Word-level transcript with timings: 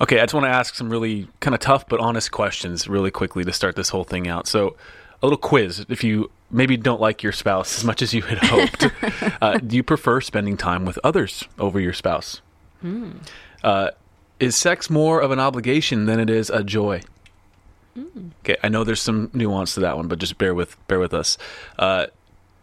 Okay, 0.00 0.20
I 0.20 0.24
just 0.24 0.34
want 0.34 0.44
to 0.44 0.50
ask 0.50 0.74
some 0.74 0.90
really 0.90 1.28
kind 1.40 1.54
of 1.54 1.60
tough 1.60 1.88
but 1.88 2.00
honest 2.00 2.30
questions 2.30 2.86
really 2.86 3.10
quickly 3.10 3.44
to 3.44 3.52
start 3.52 3.76
this 3.76 3.88
whole 3.88 4.04
thing 4.04 4.28
out. 4.28 4.46
So, 4.46 4.76
a 5.22 5.26
little 5.26 5.38
quiz. 5.38 5.86
If 5.88 6.04
you 6.04 6.30
maybe 6.50 6.76
don't 6.76 7.00
like 7.00 7.22
your 7.22 7.32
spouse 7.32 7.78
as 7.78 7.84
much 7.84 8.02
as 8.02 8.12
you 8.12 8.20
had 8.22 8.38
hoped, 8.38 8.86
uh, 9.42 9.58
do 9.58 9.76
you 9.76 9.82
prefer 9.82 10.20
spending 10.20 10.58
time 10.58 10.84
with 10.84 10.98
others 11.02 11.44
over 11.58 11.80
your 11.80 11.94
spouse? 11.94 12.42
Uh, 13.64 13.90
is 14.38 14.54
sex 14.54 14.90
more 14.90 15.20
of 15.20 15.30
an 15.30 15.40
obligation 15.40 16.04
than 16.04 16.20
it 16.20 16.28
is 16.28 16.50
a 16.50 16.62
joy? 16.62 17.00
Okay, 18.40 18.58
I 18.62 18.68
know 18.68 18.84
there's 18.84 19.00
some 19.00 19.30
nuance 19.32 19.72
to 19.74 19.80
that 19.80 19.96
one, 19.96 20.08
but 20.08 20.18
just 20.18 20.36
bear 20.36 20.54
with 20.54 20.76
bear 20.86 20.98
with 20.98 21.14
us. 21.14 21.38
Uh, 21.78 22.06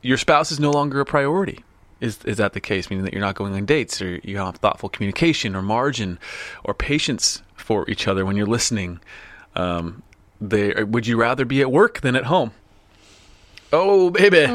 your 0.04 0.18
spouse 0.18 0.52
is 0.52 0.60
no 0.60 0.70
longer 0.70 1.00
a 1.00 1.06
priority. 1.06 1.64
Is 2.04 2.20
is 2.26 2.38
that 2.38 2.52
the 2.52 2.60
case? 2.60 2.90
Meaning 2.90 3.06
that 3.06 3.14
you're 3.14 3.22
not 3.22 3.36
going 3.36 3.54
on 3.54 3.66
dates, 3.66 4.02
or 4.02 4.20
you 4.24 4.38
have 4.38 4.58
thoughtful 4.58 4.90
communication, 4.90 5.56
or 5.56 5.62
margin, 5.62 6.20
or 6.64 6.74
patience 6.74 7.42
for 7.56 7.90
each 7.90 8.08
other 8.10 8.26
when 8.26 8.36
you're 8.36 8.46
listening. 8.46 9.00
Um, 9.56 10.04
they 10.42 10.84
would 10.84 11.08
you 11.08 11.18
rather 11.18 11.46
be 11.46 11.62
at 11.62 11.72
work 11.72 12.02
than 12.02 12.16
at 12.16 12.26
home? 12.26 12.52
Oh, 13.72 14.12
baby. 14.12 14.46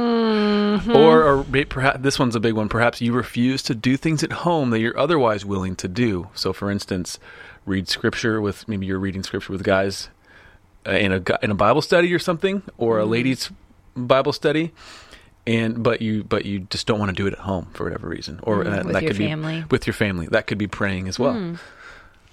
Or, 0.94 1.24
or 1.24 1.44
perhaps 1.68 2.02
this 2.02 2.20
one's 2.20 2.36
a 2.36 2.40
big 2.40 2.54
one. 2.54 2.68
Perhaps 2.68 3.00
you 3.00 3.12
refuse 3.12 3.64
to 3.64 3.74
do 3.74 3.96
things 3.96 4.22
at 4.22 4.30
home 4.30 4.70
that 4.70 4.78
you're 4.78 4.96
otherwise 4.96 5.44
willing 5.44 5.74
to 5.76 5.88
do. 5.88 6.28
So, 6.34 6.52
for 6.52 6.70
instance, 6.70 7.18
read 7.66 7.88
scripture 7.88 8.40
with 8.40 8.68
maybe 8.68 8.86
you're 8.86 9.00
reading 9.00 9.24
scripture 9.24 9.52
with 9.52 9.64
guys 9.64 10.08
uh, 10.86 10.92
in 10.92 11.12
a 11.12 11.22
in 11.42 11.50
a 11.50 11.54
Bible 11.54 11.82
study 11.82 12.14
or 12.14 12.20
something, 12.20 12.62
or 12.76 13.00
a 13.00 13.04
ladies' 13.04 13.50
Bible 13.96 14.32
study, 14.32 14.72
and 15.48 15.82
but 15.82 16.02
you 16.02 16.22
but 16.24 16.44
you 16.44 16.60
just 16.60 16.86
don't 16.86 16.98
want 16.98 17.08
to 17.08 17.14
do 17.14 17.26
it 17.26 17.32
at 17.32 17.38
home 17.38 17.68
for 17.72 17.84
whatever 17.84 18.06
reason, 18.06 18.38
or 18.42 18.64
that, 18.64 18.84
with 18.84 18.92
that 18.92 19.02
your 19.02 19.10
could 19.12 19.16
family. 19.16 19.60
be 19.62 19.66
with 19.70 19.86
your 19.86 19.94
family. 19.94 20.26
That 20.26 20.46
could 20.46 20.58
be 20.58 20.66
praying 20.66 21.08
as 21.08 21.18
well. 21.18 21.56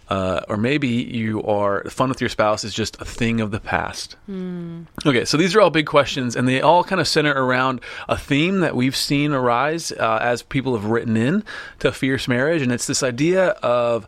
Uh, 0.08 0.42
or 0.48 0.58
maybe 0.58 0.88
you 0.88 1.42
are 1.44 1.84
fun 1.86 2.10
with 2.10 2.22
your 2.22 2.30
spouse 2.30 2.64
is 2.64 2.76
just 2.76 3.02
a 3.02 3.06
thing 3.06 3.42
of 3.42 3.50
the 3.50 3.60
past. 3.60 4.18
Okay, 4.30 5.26
so 5.26 5.36
these 5.36 5.56
are 5.56 5.62
all 5.62 5.72
big 5.72 5.88
questions, 5.88 6.36
and 6.36 6.48
they 6.48 6.62
all 6.62 6.84
kind 6.84 7.02
of 7.02 7.08
center 7.08 7.32
around 7.34 7.82
a 8.08 8.18
theme 8.18 8.60
that 8.60 8.76
we've 8.76 8.96
seen 8.96 9.32
arise 9.32 9.92
uh, 9.94 10.20
as 10.22 10.44
people 10.44 10.76
have 10.76 10.86
written 10.86 11.18
in 11.18 11.44
to 11.80 11.92
fierce 11.92 12.28
marriage, 12.28 12.62
and 12.62 12.72
it's 12.72 12.86
this 12.86 13.02
idea 13.02 13.50
of 13.64 14.08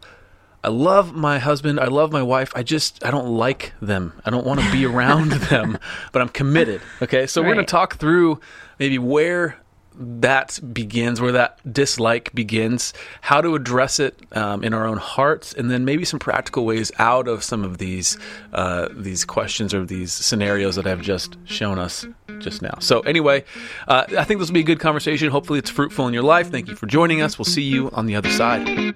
I 0.64 0.68
love 0.68 1.16
my 1.16 1.40
husband, 1.40 1.80
I 1.80 1.86
love 1.88 2.12
my 2.12 2.22
wife, 2.22 2.52
I 2.54 2.62
just 2.62 3.04
I 3.04 3.10
don't 3.10 3.30
like 3.30 3.74
them, 3.82 4.14
I 4.24 4.30
don't 4.30 4.46
want 4.46 4.60
to 4.60 4.72
be 4.72 4.86
around 4.86 5.32
them, 5.50 5.80
but 6.12 6.22
I'm 6.22 6.30
committed. 6.30 6.82
Okay, 7.02 7.26
so 7.26 7.42
we're 7.42 7.54
going 7.56 7.66
to 7.66 7.72
talk 7.72 7.96
through 7.96 8.40
maybe 8.80 8.98
where 8.98 9.58
that 10.00 10.60
begins, 10.74 11.20
where 11.20 11.32
that 11.32 11.60
dislike 11.72 12.34
begins, 12.34 12.94
how 13.22 13.42
to 13.42 13.56
address 13.56 14.00
it 14.00 14.20
um, 14.34 14.64
in 14.64 14.74
our 14.74 14.86
own 14.86 14.98
hearts, 14.98 15.54
and 15.54 15.72
then 15.72 15.86
maybe 15.86 16.06
some 16.06 16.20
practical 16.20 16.66
ways 16.66 16.92
out 17.00 17.28
of 17.28 17.44
some 17.44 17.64
of 17.64 17.80
these 17.80 18.18
uh, 18.54 18.90
these 18.92 19.26
questions 19.26 19.74
or 19.74 19.86
these 19.86 20.12
scenarios 20.14 20.76
that 20.76 20.86
I've 20.86 21.02
just 21.02 21.38
shown 21.46 21.80
us 21.80 22.06
just 22.40 22.62
now. 22.62 22.78
So 22.80 23.00
anyway, 23.02 23.44
uh, 23.88 24.06
I 24.18 24.24
think 24.24 24.40
this 24.40 24.50
will 24.50 24.56
be 24.56 24.60
a 24.60 24.64
good 24.64 24.80
conversation. 24.80 25.30
Hopefully, 25.30 25.60
it's 25.60 25.72
fruitful 25.72 26.08
in 26.08 26.14
your 26.14 26.24
life. 26.24 26.52
Thank 26.52 26.68
you 26.68 26.76
for 26.76 26.86
joining 26.86 27.22
us. 27.22 27.40
We'll 27.40 27.46
see 27.46 27.64
you 27.64 27.90
on 27.92 28.06
the 28.06 28.16
other 28.16 28.30
side. 28.30 28.94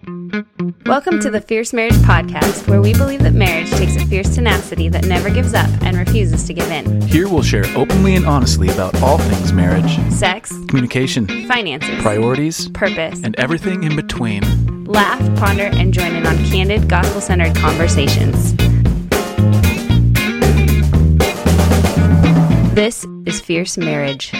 Welcome 0.85 1.19
to 1.21 1.29
the 1.29 1.41
Fierce 1.41 1.73
Marriage 1.73 1.95
Podcast, 1.95 2.67
where 2.67 2.81
we 2.81 2.93
believe 2.93 3.21
that 3.23 3.33
marriage 3.33 3.69
takes 3.71 3.95
a 3.95 4.05
fierce 4.05 4.33
tenacity 4.33 4.89
that 4.89 5.05
never 5.05 5.29
gives 5.29 5.53
up 5.53 5.67
and 5.81 5.97
refuses 5.97 6.45
to 6.47 6.53
give 6.53 6.69
in. 6.71 7.01
Here 7.01 7.27
we'll 7.27 7.43
share 7.43 7.65
openly 7.75 8.15
and 8.15 8.25
honestly 8.25 8.69
about 8.69 8.99
all 9.01 9.17
things 9.17 9.51
marriage, 9.51 9.97
Sex, 10.11 10.49
communication, 10.67 11.27
finances, 11.47 12.01
priorities, 12.01 12.69
purpose, 12.69 13.21
and 13.23 13.37
everything 13.39 13.83
in 13.83 13.95
between. 13.95 14.85
laugh, 14.85 15.19
ponder, 15.37 15.63
and 15.73 15.93
join 15.93 16.13
in 16.15 16.25
on 16.25 16.37
candid, 16.45 16.87
gospel 16.87 17.21
centered 17.21 17.55
conversations. 17.55 18.55
This 22.73 23.05
is 23.25 23.41
Fierce 23.41 23.77
Marriage. 23.77 24.31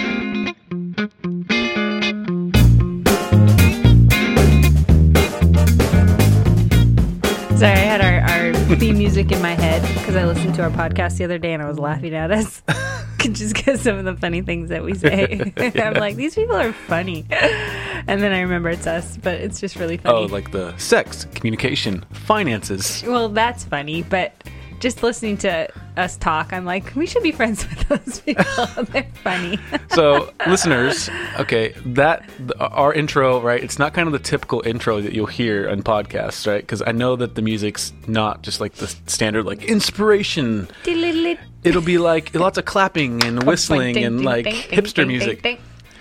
Sorry, 7.62 7.74
I 7.74 7.78
had 7.78 8.02
our, 8.02 8.54
our 8.56 8.78
theme 8.78 8.98
music 8.98 9.32
in 9.32 9.40
my 9.40 9.52
head 9.52 9.84
because 10.00 10.16
I 10.16 10.26
listened 10.26 10.56
to 10.56 10.64
our 10.64 10.72
podcast 10.72 11.20
the 11.20 11.26
other 11.26 11.38
day 11.38 11.54
and 11.54 11.62
I 11.62 11.68
was 11.68 11.78
laughing 11.78 12.16
at 12.16 12.32
us 12.32 12.64
just 13.20 13.54
because 13.54 13.82
some 13.82 14.00
of 14.00 14.06
the 14.06 14.16
funny 14.16 14.42
things 14.42 14.70
that 14.70 14.84
we 14.84 14.96
say. 14.96 15.54
I'm 15.76 15.94
like, 15.94 16.16
these 16.16 16.34
people 16.34 16.56
are 16.56 16.74
funny. 16.74 17.24
And 17.30 18.20
then 18.24 18.32
I 18.32 18.42
remember 18.42 18.70
it's 18.70 18.88
us, 18.88 19.16
but 19.16 19.36
it's 19.36 19.60
just 19.60 19.76
really 19.76 20.00
oh, 20.00 20.02
funny. 20.02 20.18
Oh, 20.18 20.26
like 20.26 20.50
the 20.50 20.76
sex, 20.78 21.26
communication, 21.36 22.04
finances. 22.12 23.04
Well, 23.06 23.30
that's 23.30 23.64
funny, 23.64 24.02
but 24.02 24.34
just 24.82 25.04
listening 25.04 25.38
to 25.38 25.70
us 25.96 26.18
talk, 26.18 26.52
I'm 26.52 26.66
like, 26.66 26.94
we 26.96 27.06
should 27.06 27.24
be 27.24 27.32
friends 27.32 27.66
with 27.70 27.88
those 27.88 28.20
people. 28.20 28.44
They're 28.86 29.08
funny. 29.24 29.58
So, 29.92 30.32
listeners, 30.48 31.10
okay, 31.38 31.76
that 31.86 32.24
our 32.62 32.94
intro, 32.94 33.42
right? 33.42 33.62
It's 33.62 33.78
not 33.78 33.94
kind 33.94 34.08
of 34.08 34.14
the 34.14 34.20
typical 34.20 34.66
intro 34.66 35.02
that 35.02 35.12
you'll 35.12 35.26
hear 35.26 35.70
on 35.70 35.84
podcasts, 35.84 36.48
right? 36.48 36.62
Because 36.62 36.82
I 36.82 36.94
know 36.94 37.18
that 37.18 37.36
the 37.36 37.42
music's 37.42 37.92
not 38.08 38.42
just 38.42 38.62
like 38.62 38.76
the 38.76 38.88
standard, 39.08 39.46
like 39.46 39.66
inspiration. 39.66 40.70
It'll 40.86 41.82
be 41.82 41.98
like 41.98 42.34
lots 42.34 42.58
of 42.58 42.64
clapping 42.64 43.22
and 43.26 43.44
whistling 43.44 43.98
and 43.98 44.24
like 44.24 44.46
hipster 44.46 45.06
music. 45.06 45.60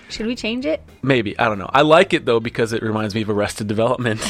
Should 0.09 0.27
we 0.27 0.37
change 0.37 0.67
it? 0.67 0.83
Maybe 1.03 1.37
I 1.37 1.47
don't 1.47 1.59
know. 1.59 1.71
I 1.73 1.83
like 1.83 2.13
it 2.13 2.25
though 2.25 2.41
because 2.41 2.73
it 2.73 2.81
reminds 2.83 3.17
me 3.17 3.23
of 3.23 3.31
Arrested 3.31 3.67
Development. 3.67 4.21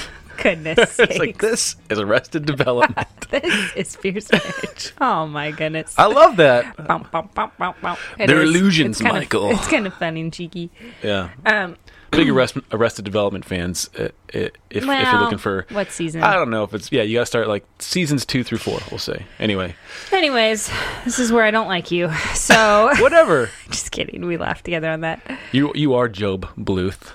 Goodness 0.43 0.99
it's 0.99 1.19
like 1.19 1.39
this 1.39 1.77
is 1.89 1.99
Arrested 1.99 2.47
Development. 2.47 3.07
This 3.31 3.73
is 3.77 3.97
fierce 3.97 4.31
marriage. 4.33 4.93
Oh 5.01 5.25
my 5.27 5.53
goodness. 5.53 5.95
I 5.97 6.07
love 6.07 6.37
that. 6.39 6.77
Bum, 6.77 7.07
bum, 7.13 7.29
bum, 7.33 7.53
bum, 7.57 7.75
bum. 7.81 7.97
They're 8.19 8.43
is. 8.43 8.51
illusions, 8.51 9.01
It's 9.01 9.09
Michael. 9.13 9.51
It's 9.53 9.69
kind 9.69 9.87
of 9.87 9.95
funny 9.95 10.21
and 10.23 10.33
cheeky. 10.33 10.71
Yeah. 11.01 11.31
Um, 11.47 11.77
big 12.11 12.29
arrest, 12.29 12.57
Arrested 12.73 13.05
Development 13.05 13.45
fans. 13.45 13.89
uh, 13.97 14.03
uh, 14.03 14.09
If, 14.35 14.51
if 14.71 14.85
you're 14.85 15.21
looking 15.21 15.39
for 15.39 15.65
what 15.71 15.93
season? 15.93 16.25
I 16.25 16.35
don't 16.35 16.51
know 16.51 16.65
if 16.65 16.75
it's 16.75 16.91
yeah. 16.91 17.03
You 17.03 17.19
got 17.19 17.21
to 17.21 17.27
start 17.27 17.47
like 17.47 17.65
seasons 17.79 18.27
two 18.27 18.43
through 18.43 18.59
four. 18.59 18.81
We'll 18.91 18.99
say 18.99 19.25
anyway. 19.39 19.77
Anyways, 20.11 20.69
this 21.05 21.21
is 21.21 21.31
where 21.31 21.45
I 21.45 21.53
don't 21.53 21.69
like 21.69 21.93
you. 21.93 22.11
So, 22.35 22.91
Whatever. 22.99 23.49
just 23.71 23.93
kidding. 23.93 24.27
We 24.27 24.39
laughed 24.39 24.65
together 24.65 24.91
on 24.91 25.03
that. 25.03 25.21
you 25.53 25.71
you 25.77 25.95
are 25.95 26.09
Gob 26.09 26.49
Bluth. 26.57 27.13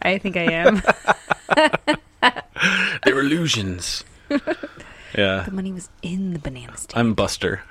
I 0.00 0.18
think 0.18 0.36
I 0.36 0.42
am. 0.52 0.82
They're 3.04 3.20
illusions. 3.20 4.04
yeah. 4.30 5.42
the 5.44 5.50
money 5.52 5.72
was 5.72 5.88
in 6.02 6.32
the 6.32 6.38
banana 6.38 6.76
stand. 6.76 6.98
I'm 6.98 7.14
Buster. 7.14 7.62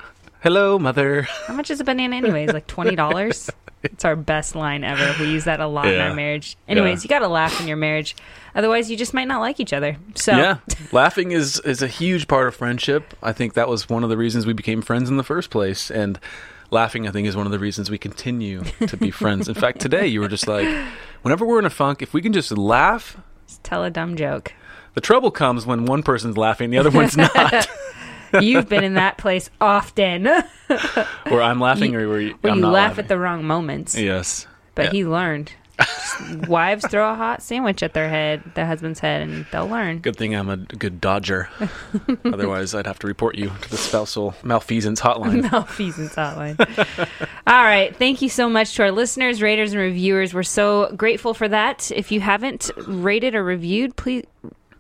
Hello, 0.42 0.80
mother. 0.80 1.24
How 1.48 1.54
much 1.54 1.70
is 1.70 1.80
a 1.80 1.84
banana, 1.84 2.16
anyways? 2.16 2.52
Like 2.52 2.68
twenty 2.68 2.96
dollars. 2.96 3.50
It's 3.84 4.06
our 4.06 4.16
best 4.16 4.54
line 4.54 4.84
ever. 4.84 5.16
We 5.20 5.32
use 5.32 5.46
that 5.46 5.60
a 5.60 5.66
lot 5.66 5.88
in 5.88 6.00
our 6.00 6.14
marriage. 6.14 6.56
Anyways, 6.68 7.00
Yeah. 7.00 7.04
you 7.04 7.10
got 7.10 7.26
to 7.26 7.28
laugh 7.28 7.60
in 7.60 7.68
your 7.68 7.78
marriage, 7.78 8.16
otherwise, 8.54 8.92
you 8.92 8.96
just 8.96 9.12
might 9.12 9.28
not 9.28 9.40
like 9.40 9.60
each 9.60 9.74
other. 9.74 9.98
So, 10.14 10.34
Yeah, 10.38 10.58
laughing 10.92 11.32
is 11.32 11.60
is 11.62 11.82
a 11.82 11.88
huge 11.88 12.28
part 12.28 12.48
of 12.48 12.54
friendship. 12.54 13.16
I 13.24 13.34
think 13.34 13.54
that 13.56 13.68
was 13.68 13.90
one 13.90 14.04
of 14.04 14.12
the 14.12 14.18
reasons 14.18 14.46
we 14.46 14.54
became 14.54 14.84
friends 14.84 15.10
in 15.10 15.18
the 15.18 15.24
first 15.24 15.50
place, 15.50 15.90
and 15.90 16.20
laughing, 16.70 17.08
I 17.08 17.12
think, 17.12 17.28
is 17.28 17.36
one 17.36 17.48
of 17.48 17.52
the 17.52 17.58
reasons 17.58 17.90
we 17.90 17.98
continue 17.98 18.64
to 18.86 18.96
be 18.98 19.10
friends. 19.10 19.48
In 19.48 19.56
fact, 19.56 19.80
today 19.82 20.06
you 20.06 20.22
were 20.22 20.28
just 20.28 20.48
like, 20.48 20.68
whenever 21.24 21.44
we're 21.44 21.58
in 21.58 21.66
a 21.66 21.72
funk, 21.72 22.04
if 22.04 22.14
we 22.14 22.22
can 22.22 22.34
just 22.34 22.56
laugh. 22.56 23.18
Just 23.52 23.64
tell 23.64 23.84
a 23.84 23.90
dumb 23.90 24.16
joke. 24.16 24.54
The 24.94 25.02
trouble 25.02 25.30
comes 25.32 25.66
when 25.66 25.86
one 25.86 26.04
person's 26.04 26.38
laughing, 26.38 26.70
the 26.70 26.78
other 26.78 26.90
one's 26.90 27.18
not. 27.18 27.70
You've 28.42 28.70
been 28.70 28.84
in 28.86 28.94
that 28.94 29.18
place 29.18 29.50
often, 29.60 30.24
where 30.24 31.42
I'm 31.42 31.60
laughing, 31.60 31.96
or 31.96 32.08
where 32.08 32.22
you, 32.22 32.36
where 32.42 32.56
you 32.56 32.62
laugh 32.66 32.74
laughing. 32.92 33.00
at 33.04 33.08
the 33.10 33.18
wrong 33.18 33.44
moments. 33.44 33.98
Yes, 33.98 34.48
But 34.74 34.86
Yeah. 34.86 34.92
he 34.92 35.06
learned. 35.06 35.52
Wives 36.48 36.86
throw 36.88 37.12
a 37.12 37.16
hot 37.16 37.42
sandwich 37.42 37.84
at 37.84 37.94
their 37.94 38.10
head, 38.10 38.44
their 38.56 38.66
husband's 38.66 39.00
head, 39.00 39.22
and 39.22 39.46
they'll 39.52 39.68
learn. 39.68 40.00
Good 40.00 40.16
thing 40.16 40.36
I'm 40.36 40.50
a 40.50 40.58
good 40.58 41.02
dodger. 41.02 41.50
Otherwise, 42.26 42.74
I'd 42.76 42.88
have 42.88 43.00
to 43.00 43.08
report 43.08 43.36
you 43.36 43.52
to 43.62 43.70
the 43.70 43.78
spousal 43.78 44.36
malfeasance 44.44 45.02
hotline. 45.02 45.42
Malfeasance 45.52 46.16
hotline. 46.16 46.60
All 47.48 47.64
right. 47.64 47.96
Thank 47.96 48.22
you 48.22 48.30
so 48.30 48.50
much 48.50 48.76
to 48.76 48.84
our 48.84 48.92
listeners, 48.92 49.42
raters, 49.42 49.74
and 49.74 49.82
reviewers. 49.82 50.34
We're 50.34 50.44
so 50.44 50.94
grateful 50.96 51.34
for 51.34 51.48
that. 51.48 51.92
If 51.92 52.12
you 52.12 52.22
haven't 52.22 52.72
rated 52.88 53.36
or 53.36 53.44
reviewed, 53.44 53.96
please 53.96 54.26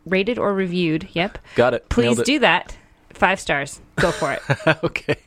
rated 0.06 0.38
or 0.38 0.54
reviewed. 0.54 1.08
Yep. 1.14 1.38
Got 1.56 1.74
it. 1.74 1.90
Please 1.90 2.20
it. 2.20 2.26
do 2.26 2.40
that. 2.40 2.76
Five 3.10 3.40
stars. 3.40 3.82
Go 3.98 4.12
for 4.12 4.32
it. 4.34 4.42
okay. 4.84 5.18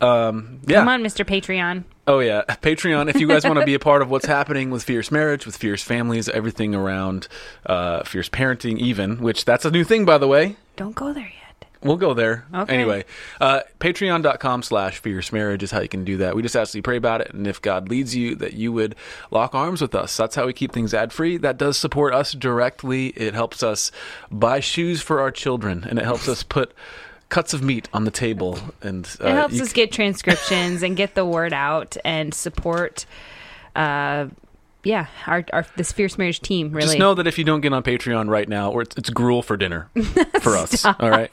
Um, 0.00 0.60
yeah. 0.66 0.78
Come 0.78 0.88
on, 0.88 1.02
Mr. 1.02 1.24
Patreon. 1.24 1.84
Oh 2.06 2.18
yeah, 2.18 2.42
Patreon. 2.48 3.08
If 3.08 3.20
you 3.20 3.28
guys 3.28 3.44
want 3.44 3.58
to 3.60 3.64
be 3.66 3.74
a 3.74 3.78
part 3.78 4.02
of 4.02 4.10
what's 4.10 4.26
happening 4.26 4.70
with 4.70 4.82
Fierce 4.82 5.10
Marriage, 5.10 5.46
with 5.46 5.56
Fierce 5.56 5.82
Families, 5.82 6.28
everything 6.28 6.74
around 6.74 7.28
uh, 7.66 8.02
Fierce 8.04 8.28
Parenting, 8.28 8.78
even 8.78 9.18
which 9.20 9.44
that's 9.44 9.64
a 9.64 9.70
new 9.70 9.84
thing 9.84 10.04
by 10.04 10.18
the 10.18 10.26
way. 10.28 10.56
Don't 10.76 10.94
go 10.96 11.12
there 11.12 11.22
yet. 11.24 11.68
we'll 11.82 11.96
go 11.96 12.12
there. 12.14 12.44
Okay. 12.52 12.74
Anyway, 12.74 13.04
uh, 13.40 13.60
patreon.com 13.78 14.62
slash 14.62 14.98
fierce 14.98 15.32
marriage 15.32 15.62
is 15.62 15.70
how 15.70 15.80
you 15.80 15.88
can 15.88 16.04
do 16.04 16.16
that. 16.16 16.34
We 16.34 16.42
just 16.42 16.56
ask 16.56 16.72
that 16.72 16.78
you 16.78 16.82
pray 16.82 16.96
about 16.96 17.20
it. 17.20 17.32
And 17.34 17.46
if 17.46 17.60
God 17.62 17.88
leads 17.88 18.16
you, 18.16 18.34
that 18.36 18.54
you 18.54 18.72
would 18.72 18.94
lock 19.30 19.54
arms 19.54 19.80
with 19.80 19.94
us. 19.94 20.16
That's 20.16 20.34
how 20.34 20.46
we 20.46 20.52
keep 20.52 20.72
things 20.72 20.94
ad 20.94 21.12
free. 21.12 21.36
That 21.36 21.56
does 21.58 21.76
support 21.76 22.14
us 22.14 22.32
directly. 22.32 23.08
It 23.08 23.34
helps 23.34 23.62
us 23.62 23.92
buy 24.30 24.60
shoes 24.60 25.02
for 25.02 25.20
our 25.20 25.30
children 25.30 25.84
and 25.88 25.98
it 25.98 26.04
helps 26.04 26.26
us 26.28 26.42
put 26.42 26.72
cuts 27.32 27.54
of 27.54 27.62
meat 27.62 27.88
on 27.94 28.04
the 28.04 28.10
table. 28.10 28.58
And 28.82 29.08
uh, 29.18 29.26
It 29.26 29.32
helps 29.32 29.60
us 29.60 29.72
get 29.72 29.90
transcriptions 29.90 30.82
and 30.82 30.94
get 30.94 31.14
the 31.14 31.24
word 31.24 31.54
out 31.54 31.96
and 32.04 32.34
support. 32.34 33.06
Uh, 33.74 34.26
yeah, 34.84 35.06
our, 35.26 35.42
our 35.52 35.64
this 35.76 35.92
fierce 35.92 36.18
marriage 36.18 36.40
team 36.40 36.72
really. 36.72 36.88
Just 36.88 36.98
know 36.98 37.14
that 37.14 37.26
if 37.26 37.38
you 37.38 37.44
don't 37.44 37.62
get 37.62 37.72
on 37.72 37.82
Patreon 37.82 38.28
right 38.28 38.48
now, 38.48 38.70
or 38.70 38.82
it's, 38.82 38.94
it's 38.96 39.08
gruel 39.08 39.42
for 39.42 39.56
dinner 39.56 39.88
for 40.42 40.56
us. 40.56 40.84
All 40.84 41.08
right, 41.08 41.30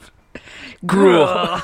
gruel, 0.86 1.60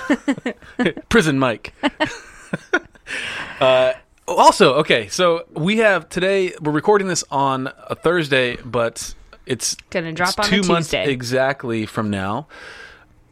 prison 1.09 1.39
Mike. 1.39 1.73
uh, 3.61 3.93
also, 4.27 4.73
okay, 4.75 5.07
so 5.07 5.45
we 5.51 5.77
have 5.77 6.09
today. 6.09 6.53
We're 6.59 6.71
recording 6.71 7.07
this 7.07 7.23
on 7.31 7.69
a 7.87 7.95
Thursday, 7.95 8.57
but 8.65 9.13
it's 9.45 9.75
Gonna 9.91 10.11
drop 10.11 10.29
it's 10.29 10.39
on 10.39 10.45
two 10.45 10.63
months 10.63 10.91
exactly 10.91 11.85
from 11.85 12.09
now. 12.09 12.47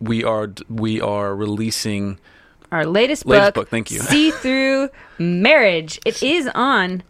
We 0.03 0.23
are 0.23 0.51
we 0.69 0.99
are 1.01 1.33
releasing. 1.35 2.19
our 2.71 2.85
latest, 2.85 3.25
Latest 3.25 3.53
book, 3.53 3.63
book, 3.63 3.69
thank 3.69 3.89
you. 3.91 3.99
See 3.99 4.31
Through 4.31 4.89
Marriage. 5.17 5.99
It 6.05 6.21
is 6.35 6.49
on 6.53 7.03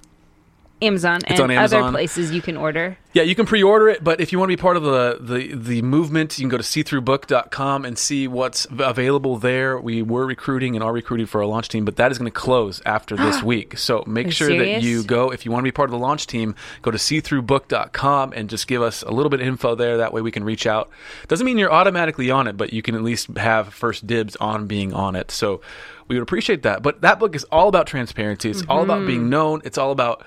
Amazon 0.83 1.19
and 1.27 1.39
on 1.39 1.51
other 1.51 1.89
places 1.91 2.31
you 2.31 2.41
can 2.41 2.57
order. 2.57 2.97
Yeah, 3.13 3.23
you 3.23 3.35
can 3.35 3.45
pre-order 3.45 3.89
it, 3.89 4.03
but 4.03 4.19
if 4.19 4.31
you 4.31 4.39
want 4.39 4.49
to 4.49 4.57
be 4.57 4.61
part 4.61 4.75
of 4.75 4.83
the 4.83 5.17
the, 5.19 5.55
the 5.55 5.81
movement, 5.81 6.37
you 6.37 6.43
can 6.43 6.49
go 6.49 6.57
to 6.57 6.63
seethroughbook.com 6.63 7.85
and 7.85 7.97
see 7.97 8.27
what's 8.27 8.65
available 8.71 9.37
there. 9.37 9.79
We 9.79 10.01
were 10.01 10.25
recruiting 10.25 10.75
and 10.75 10.83
are 10.83 10.91
recruiting 10.91 11.27
for 11.27 11.41
our 11.41 11.47
launch 11.47 11.69
team, 11.69 11.85
but 11.85 11.95
that 11.97 12.11
is 12.11 12.17
going 12.17 12.31
to 12.31 12.39
close 12.39 12.81
after 12.85 13.15
this 13.15 13.43
week. 13.53 13.77
So 13.77 14.03
make 14.07 14.31
sure 14.31 14.47
serious? 14.47 14.81
that 14.81 14.87
you 14.87 15.03
go 15.03 15.31
if 15.31 15.45
you 15.45 15.51
want 15.51 15.61
to 15.61 15.67
be 15.67 15.71
part 15.71 15.89
of 15.89 15.91
the 15.91 15.99
launch 15.99 16.27
team, 16.27 16.55
go 16.81 16.91
to 16.91 16.97
seethroughbook.com 16.97 18.33
and 18.33 18.49
just 18.49 18.67
give 18.67 18.81
us 18.81 19.03
a 19.03 19.11
little 19.11 19.29
bit 19.29 19.41
of 19.41 19.47
info 19.47 19.75
there 19.75 19.97
that 19.97 20.13
way 20.13 20.21
we 20.21 20.31
can 20.31 20.43
reach 20.43 20.65
out. 20.65 20.89
Doesn't 21.27 21.45
mean 21.45 21.57
you're 21.57 21.71
automatically 21.71 22.31
on 22.31 22.47
it, 22.47 22.57
but 22.57 22.73
you 22.73 22.81
can 22.81 22.95
at 22.95 23.03
least 23.03 23.37
have 23.37 23.73
first 23.73 24.07
dibs 24.07 24.35
on 24.37 24.67
being 24.67 24.93
on 24.93 25.15
it. 25.15 25.31
So 25.31 25.61
we 26.07 26.15
would 26.15 26.23
appreciate 26.23 26.63
that. 26.63 26.81
But 26.81 27.01
that 27.01 27.19
book 27.19 27.35
is 27.35 27.43
all 27.45 27.67
about 27.67 27.87
transparency. 27.87 28.49
It's 28.49 28.63
all 28.67 28.83
about 28.83 28.99
mm-hmm. 28.99 29.07
being 29.07 29.29
known. 29.29 29.61
It's 29.63 29.77
all 29.77 29.91
about 29.91 30.25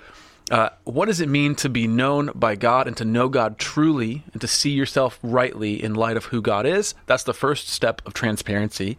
uh, 0.50 0.69
what 0.84 1.06
does 1.06 1.20
it 1.20 1.28
mean 1.28 1.54
to 1.56 1.69
be 1.69 1.87
known 1.88 2.31
by 2.34 2.54
God 2.54 2.87
and 2.87 2.96
to 2.98 3.04
know 3.04 3.28
God 3.28 3.58
truly 3.58 4.22
and 4.32 4.40
to 4.40 4.46
see 4.46 4.70
yourself 4.70 5.19
rightly 5.22 5.82
in 5.82 5.94
light 5.94 6.16
of 6.16 6.26
who 6.26 6.40
God 6.40 6.66
is? 6.66 6.94
That's 7.06 7.25
the 7.25 7.34
first 7.34 7.69
step 7.69 8.00
of 8.06 8.14
transparency. 8.14 8.96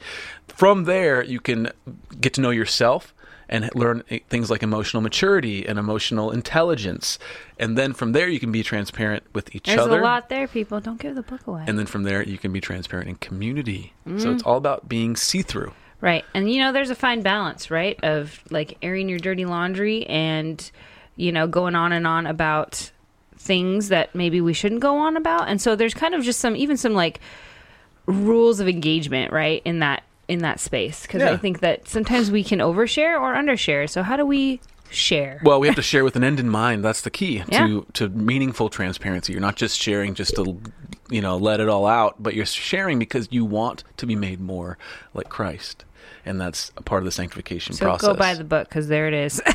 From 0.47 0.83
there, 0.83 1.23
you 1.23 1.39
can 1.39 1.71
get 2.19 2.33
to 2.33 2.41
know 2.41 2.49
yourself 2.49 3.13
and 3.49 3.69
learn 3.73 4.03
things 4.27 4.51
like 4.51 4.61
emotional 4.61 5.01
maturity 5.01 5.65
and 5.65 5.79
emotional 5.79 6.31
intelligence. 6.31 7.17
And 7.57 7.77
then 7.77 7.93
from 7.93 8.11
there, 8.11 8.27
you 8.27 8.41
can 8.41 8.51
be 8.51 8.61
transparent 8.61 9.23
with 9.33 9.55
each 9.55 9.67
There's 9.67 9.79
other. 9.79 9.91
There's 9.91 10.01
a 10.01 10.03
lot 10.03 10.27
there, 10.27 10.49
people. 10.49 10.81
Don't 10.81 10.99
give 10.99 11.15
the 11.15 11.23
book 11.23 11.47
away. 11.47 11.63
And 11.65 11.79
then 11.79 11.85
from 11.85 12.03
there, 12.03 12.21
you 12.21 12.37
can 12.37 12.51
be 12.51 12.59
transparent 12.59 13.07
in 13.07 13.15
community. 13.15 13.93
Mm-hmm. 14.05 14.19
So 14.19 14.31
it's 14.33 14.43
all 14.43 14.57
about 14.57 14.89
being 14.89 15.15
see 15.15 15.43
through. 15.43 15.71
Right. 16.01 16.25
And 16.33 16.51
you 16.51 16.59
know, 16.59 16.73
there's 16.73 16.89
a 16.89 16.95
fine 16.95 17.21
balance, 17.21 17.71
right? 17.71 17.97
Of 18.03 18.43
like 18.49 18.77
airing 18.81 19.07
your 19.07 19.19
dirty 19.19 19.45
laundry 19.45 20.05
and, 20.07 20.69
you 21.17 21.31
know, 21.31 21.47
going 21.47 21.75
on 21.75 21.91
and 21.91 22.07
on 22.07 22.25
about 22.25 22.91
things 23.35 23.89
that 23.89 24.15
maybe 24.15 24.39
we 24.41 24.53
shouldn't 24.53 24.81
go 24.81 24.97
on 24.97 25.17
about. 25.17 25.47
And 25.49 25.61
so 25.61 25.75
there's 25.75 25.93
kind 25.93 26.13
of 26.15 26.23
just 26.23 26.39
some 26.39 26.55
even 26.55 26.77
some 26.77 26.93
like 26.93 27.19
rules 28.05 28.59
of 28.59 28.67
engagement, 28.67 29.31
right? 29.33 29.61
In 29.65 29.79
that 29.79 30.03
in 30.27 30.39
that 30.39 30.59
space 30.59 31.03
because 31.03 31.21
Yeah. 31.21 31.31
I 31.31 31.37
think 31.37 31.59
that 31.61 31.87
sometimes 31.87 32.29
we 32.31 32.43
can 32.43 32.59
overshare 32.59 33.19
or 33.19 33.33
undershare. 33.33 33.89
So 33.89 34.03
how 34.03 34.17
do 34.17 34.25
we 34.25 34.59
share? 34.89 35.39
Well, 35.43 35.59
we 35.59 35.67
have 35.67 35.75
to 35.77 35.81
share 35.81 36.03
with 36.03 36.15
an 36.15 36.23
end 36.23 36.39
in 36.39 36.49
mind. 36.49 36.83
That's 36.83 37.01
the 37.01 37.09
key 37.09 37.43
Yeah. 37.49 37.67
to 37.67 37.85
to 37.93 38.09
meaningful 38.09 38.69
transparency. 38.69 39.33
You're 39.33 39.41
not 39.41 39.55
just 39.55 39.79
sharing 39.79 40.13
just 40.15 40.35
to 40.35 40.59
you 41.09 41.21
know 41.21 41.37
let 41.37 41.59
it 41.59 41.69
all 41.69 41.85
out, 41.87 42.15
but 42.21 42.33
you're 42.35 42.45
sharing 42.45 42.99
because 42.99 43.27
you 43.31 43.45
want 43.45 43.83
to 43.97 44.05
be 44.05 44.15
made 44.15 44.39
more 44.41 44.77
like 45.13 45.29
Christ, 45.29 45.85
and 46.25 46.39
that's 46.41 46.71
a 46.77 46.81
part 46.81 47.01
of 47.01 47.05
the 47.05 47.11
sanctification 47.11 47.73
so 47.75 47.85
process. 47.85 48.07
go 48.07 48.13
buy 48.13 48.33
the 48.33 48.43
book 48.43 48.67
because 48.67 48.87
there 48.87 49.07
it 49.07 49.13
is. 49.13 49.41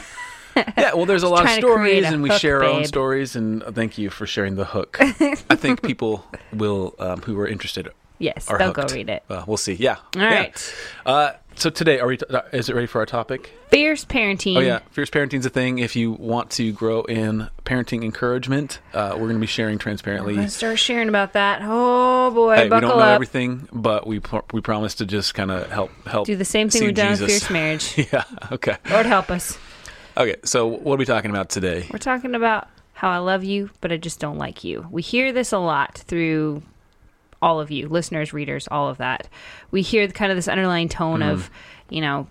yeah, 0.76 0.94
well, 0.94 1.06
there's 1.06 1.22
a 1.22 1.28
lot 1.28 1.40
of 1.40 1.46
trying 1.46 1.60
to 1.60 1.66
create 1.74 2.02
stories, 2.02 2.12
and 2.12 2.22
we 2.22 2.28
hook, 2.30 2.40
share 2.40 2.58
our 2.62 2.70
own 2.70 2.84
stories. 2.84 3.36
And 3.36 3.62
thank 3.74 3.98
you 3.98 4.10
for 4.10 4.26
sharing 4.26 4.56
the 4.56 4.64
hook. 4.64 4.96
I 5.00 5.56
think 5.56 5.82
people 5.82 6.24
will 6.52 6.94
um, 6.98 7.22
who 7.22 7.38
are 7.38 7.46
interested 7.48 7.88
yes, 8.18 8.48
are 8.48 8.58
they'll 8.58 8.72
hooked. 8.72 8.88
go 8.90 8.94
read 8.94 9.08
it. 9.10 9.22
Uh, 9.28 9.44
we'll 9.46 9.56
see. 9.56 9.74
Yeah. 9.74 9.96
All 10.16 10.22
Yeah. 10.22 10.34
right. 10.34 10.74
Uh, 11.04 11.32
so 11.54 11.68
today, 11.68 12.00
are 12.00 12.06
we? 12.06 12.16
T- 12.16 12.24
uh, 12.30 12.40
is 12.52 12.70
it 12.70 12.74
ready 12.74 12.86
for 12.86 13.00
our 13.00 13.06
topic? 13.06 13.52
Fierce 13.68 14.06
parenting. 14.06 14.56
Oh 14.56 14.60
yeah, 14.60 14.78
fierce 14.90 15.10
parenting's 15.10 15.44
a 15.44 15.50
thing. 15.50 15.80
If 15.80 15.94
you 15.96 16.12
want 16.12 16.50
to 16.52 16.72
grow 16.72 17.02
in 17.02 17.50
parenting 17.66 18.02
encouragement, 18.04 18.80
uh, 18.94 19.10
we're 19.12 19.26
going 19.26 19.34
to 19.34 19.38
be 19.40 19.46
sharing 19.46 19.76
transparently. 19.78 20.38
I'm 20.38 20.48
start 20.48 20.78
sharing 20.78 21.10
about 21.10 21.34
that. 21.34 21.60
Oh 21.62 22.30
boy, 22.30 22.56
Hey, 22.56 22.64
we 22.64 22.68
don't 22.70 22.82
know 22.82 22.98
up. 23.00 23.14
everything, 23.14 23.68
but 23.70 24.06
we 24.06 24.20
pr- 24.20 24.38
we 24.54 24.62
promise 24.62 24.94
to 24.96 25.04
just 25.06 25.34
kind 25.34 25.50
of 25.50 25.70
help 25.70 25.90
help 26.06 26.26
Do 26.26 26.36
the 26.36 26.44
same 26.46 26.70
thing 26.70 26.84
we've 26.84 26.94
done 26.94 27.10
with 27.10 27.20
fierce 27.28 27.50
marriage. 27.50 27.98
yeah. 28.12 28.24
Okay. 28.50 28.76
Lord 28.90 29.04
help 29.04 29.30
us. 29.30 29.58
Okay. 30.16 30.36
So 30.44 30.66
what 30.66 30.94
are 30.94 30.98
we 30.98 31.04
talking 31.04 31.30
about 31.30 31.48
today? 31.50 31.86
We're 31.90 31.98
talking 31.98 32.34
about 32.34 32.68
how 32.92 33.10
I 33.10 33.18
love 33.18 33.44
you, 33.44 33.70
but 33.80 33.92
I 33.92 33.96
just 33.96 34.20
don't 34.20 34.38
like 34.38 34.64
you. 34.64 34.86
We 34.90 35.02
hear 35.02 35.32
this 35.32 35.52
a 35.52 35.58
lot 35.58 35.98
through 35.98 36.62
all 37.40 37.60
of 37.60 37.70
you, 37.70 37.88
listeners, 37.88 38.32
readers, 38.32 38.68
all 38.70 38.88
of 38.88 38.98
that. 38.98 39.28
We 39.70 39.82
hear 39.82 40.06
kind 40.08 40.30
of 40.30 40.36
this 40.38 40.48
underlying 40.48 40.88
tone 40.88 41.20
Mm-hmm. 41.20 41.30
of, 41.30 41.50
you 41.90 42.00
know, 42.00 42.28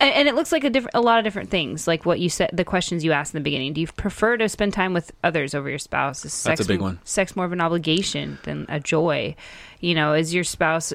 and, 0.00 0.12
and 0.12 0.28
it 0.28 0.34
looks 0.34 0.52
like 0.52 0.64
a 0.64 0.70
different, 0.70 0.94
a 0.94 1.00
lot 1.00 1.18
of 1.18 1.24
different 1.24 1.50
things. 1.50 1.86
Like 1.86 2.06
what 2.06 2.20
you 2.20 2.28
said, 2.28 2.50
the 2.52 2.64
questions 2.64 3.04
you 3.04 3.12
asked 3.12 3.34
in 3.34 3.40
the 3.40 3.44
beginning. 3.44 3.72
Do 3.72 3.80
you 3.80 3.86
prefer 3.86 4.36
to 4.36 4.48
spend 4.48 4.72
time 4.72 4.92
with 4.94 5.12
others 5.24 5.54
over 5.54 5.68
your 5.68 5.78
spouse? 5.78 6.24
Is 6.24 6.32
sex 6.32 6.58
That's 6.58 6.68
a 6.68 6.72
big 6.72 6.80
one. 6.80 6.98
Sex 7.04 7.36
more 7.36 7.44
of 7.44 7.52
an 7.52 7.60
obligation 7.60 8.38
than 8.44 8.66
a 8.68 8.80
joy? 8.80 9.36
You 9.80 9.94
know, 9.94 10.14
is 10.14 10.32
your 10.34 10.44
spouse 10.44 10.92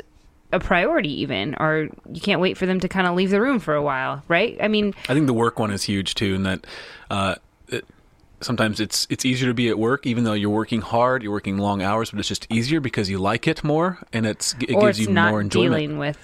a 0.51 0.59
priority 0.59 1.21
even, 1.21 1.55
or 1.55 1.89
you 2.11 2.21
can't 2.21 2.41
wait 2.41 2.57
for 2.57 2.65
them 2.65 2.79
to 2.79 2.87
kind 2.87 3.07
of 3.07 3.15
leave 3.15 3.29
the 3.29 3.41
room 3.41 3.59
for 3.59 3.73
a 3.73 3.81
while, 3.81 4.23
right? 4.27 4.57
I 4.61 4.67
mean, 4.67 4.93
I 5.09 5.13
think 5.13 5.27
the 5.27 5.33
work 5.33 5.59
one 5.59 5.71
is 5.71 5.83
huge 5.83 6.15
too, 6.15 6.35
in 6.35 6.43
that 6.43 6.65
uh, 7.09 7.35
it, 7.67 7.85
sometimes 8.41 8.79
it's 8.79 9.07
it's 9.09 9.25
easier 9.25 9.47
to 9.47 9.53
be 9.53 9.69
at 9.69 9.77
work, 9.77 10.05
even 10.05 10.23
though 10.23 10.33
you're 10.33 10.49
working 10.49 10.81
hard, 10.81 11.23
you're 11.23 11.31
working 11.31 11.57
long 11.57 11.81
hours, 11.81 12.11
but 12.11 12.19
it's 12.19 12.29
just 12.29 12.47
easier 12.49 12.79
because 12.79 13.09
you 13.09 13.17
like 13.17 13.47
it 13.47 13.63
more, 13.63 13.99
and 14.13 14.25
it's 14.25 14.55
it 14.59 14.73
or 14.73 14.87
gives 14.87 14.99
it's 14.99 15.07
you 15.07 15.13
not 15.13 15.31
more 15.31 15.41
enjoyment, 15.41 15.79
dealing 15.81 15.97
with 15.97 16.17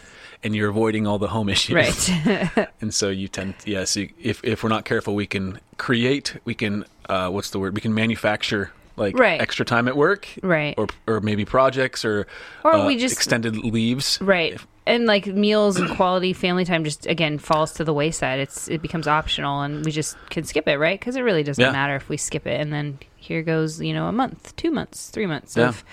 and 0.43 0.55
you're 0.55 0.69
avoiding 0.69 1.07
all 1.07 1.17
the 1.17 1.27
home 1.27 1.49
issues. 1.49 1.75
right. 1.75 2.69
and 2.81 2.93
so 2.93 3.09
you 3.09 3.27
tend 3.27 3.55
yes 3.65 3.95
you, 3.95 4.09
if 4.21 4.43
if 4.43 4.63
we're 4.63 4.69
not 4.69 4.85
careful 4.85 5.15
we 5.15 5.25
can 5.25 5.59
create 5.77 6.37
we 6.45 6.53
can 6.53 6.85
uh 7.09 7.29
what's 7.29 7.49
the 7.49 7.59
word 7.59 7.73
we 7.73 7.81
can 7.81 7.93
manufacture 7.93 8.71
like 8.97 9.17
Right. 9.17 9.39
extra 9.39 9.63
time 9.65 9.87
at 9.87 9.95
work 9.95 10.27
Right. 10.43 10.75
or 10.77 10.87
or 11.07 11.21
maybe 11.21 11.45
projects 11.45 12.03
or 12.03 12.27
Or 12.63 12.73
uh, 12.75 12.85
we 12.85 12.97
just- 12.97 13.15
extended 13.15 13.55
leaves 13.55 14.17
Right. 14.21 14.53
If- 14.53 14.67
and 14.85 15.05
like 15.05 15.25
meals 15.27 15.77
and 15.77 15.89
quality 15.89 16.31
family 16.33 16.63
time 16.65 16.83
just 16.85 17.05
again 17.07 17.37
falls 17.39 17.73
to 17.73 17.83
the 17.83 17.93
wayside. 17.93 18.39
It's 18.39 18.67
it 18.67 18.81
becomes 18.81 19.07
optional 19.07 19.61
and 19.61 19.83
we 19.85 19.91
just 19.91 20.17
can 20.29 20.43
skip 20.45 20.67
it, 20.67 20.77
right? 20.77 20.99
Because 20.99 21.15
it 21.15 21.21
really 21.21 21.43
doesn't 21.43 21.61
Yeah. 21.63 21.71
matter 21.71 21.95
if 21.95 22.07
we 22.09 22.17
skip 22.17 22.47
it 22.47 22.59
and 22.59 22.71
then 22.73 22.99
here 23.15 23.41
goes, 23.43 23.81
you 23.81 23.93
know, 23.93 24.07
a 24.07 24.11
month, 24.11 24.55
2 24.55 24.71
months, 24.71 25.09
3 25.09 25.25
months 25.25 25.55
Yeah. 25.57 25.67
of 25.69 25.83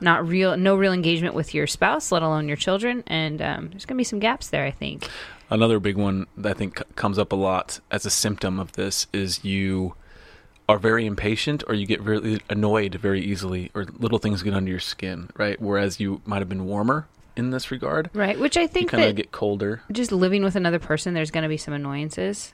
not 0.00 0.26
real 0.28 0.56
no 0.56 0.76
real 0.76 0.92
engagement 0.92 1.34
with 1.34 1.54
your 1.54 1.66
spouse, 1.66 2.12
let 2.12 2.22
alone 2.22 2.46
your 2.46 2.56
children 2.56 3.02
and 3.06 3.40
um, 3.40 3.68
there's 3.70 3.86
going 3.86 3.96
to 3.96 4.00
be 4.00 4.04
some 4.04 4.18
gaps 4.18 4.48
there, 4.48 4.64
I 4.64 4.70
think. 4.70 5.08
another 5.50 5.78
big 5.78 5.96
one 5.96 6.26
that 6.38 6.50
i 6.50 6.54
think 6.54 6.78
c- 6.78 6.84
comes 6.96 7.18
up 7.18 7.30
a 7.32 7.36
lot 7.36 7.78
as 7.90 8.04
a 8.06 8.10
symptom 8.10 8.58
of 8.58 8.72
this 8.72 9.06
is 9.12 9.44
you 9.44 9.94
are 10.68 10.78
very 10.78 11.06
impatient 11.06 11.62
or 11.68 11.74
you 11.74 11.86
get 11.86 12.00
really 12.02 12.40
annoyed 12.48 12.94
very 12.94 13.20
easily 13.20 13.70
or 13.74 13.84
little 13.98 14.18
things 14.18 14.42
get 14.42 14.54
under 14.54 14.70
your 14.70 14.80
skin 14.80 15.28
right 15.36 15.60
whereas 15.60 16.00
you 16.00 16.20
might 16.24 16.38
have 16.38 16.48
been 16.48 16.64
warmer 16.64 17.06
in 17.36 17.50
this 17.50 17.70
regard 17.70 18.10
Right, 18.14 18.38
which 18.38 18.56
I 18.56 18.66
think 18.66 18.90
kind 18.90 19.04
of 19.04 19.16
get 19.16 19.32
colder 19.32 19.82
just 19.90 20.12
living 20.12 20.42
with 20.44 20.56
another 20.56 20.78
person 20.78 21.14
there's 21.14 21.30
going 21.30 21.42
to 21.42 21.48
be 21.48 21.56
some 21.56 21.74
annoyances. 21.74 22.52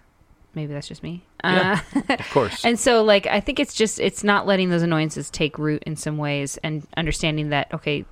Maybe 0.54 0.72
that's 0.72 0.88
just 0.88 1.02
me. 1.02 1.24
Yeah. 1.44 1.80
Uh, 1.94 2.14
of 2.14 2.30
course 2.30 2.64
And 2.64 2.78
so, 2.78 3.04
like, 3.04 3.26
I 3.26 3.40
think 3.40 3.60
it's 3.60 3.74
just 3.74 4.00
it's 4.00 4.24
not 4.24 4.46
letting 4.46 4.70
those 4.70 4.82
annoyances 4.82 5.30
take 5.30 5.58
root 5.58 5.82
in 5.86 5.94
some 5.96 6.18
ways, 6.18 6.58
and 6.64 6.84
understanding 6.96 7.50
that 7.50 7.72
okay, 7.72 8.04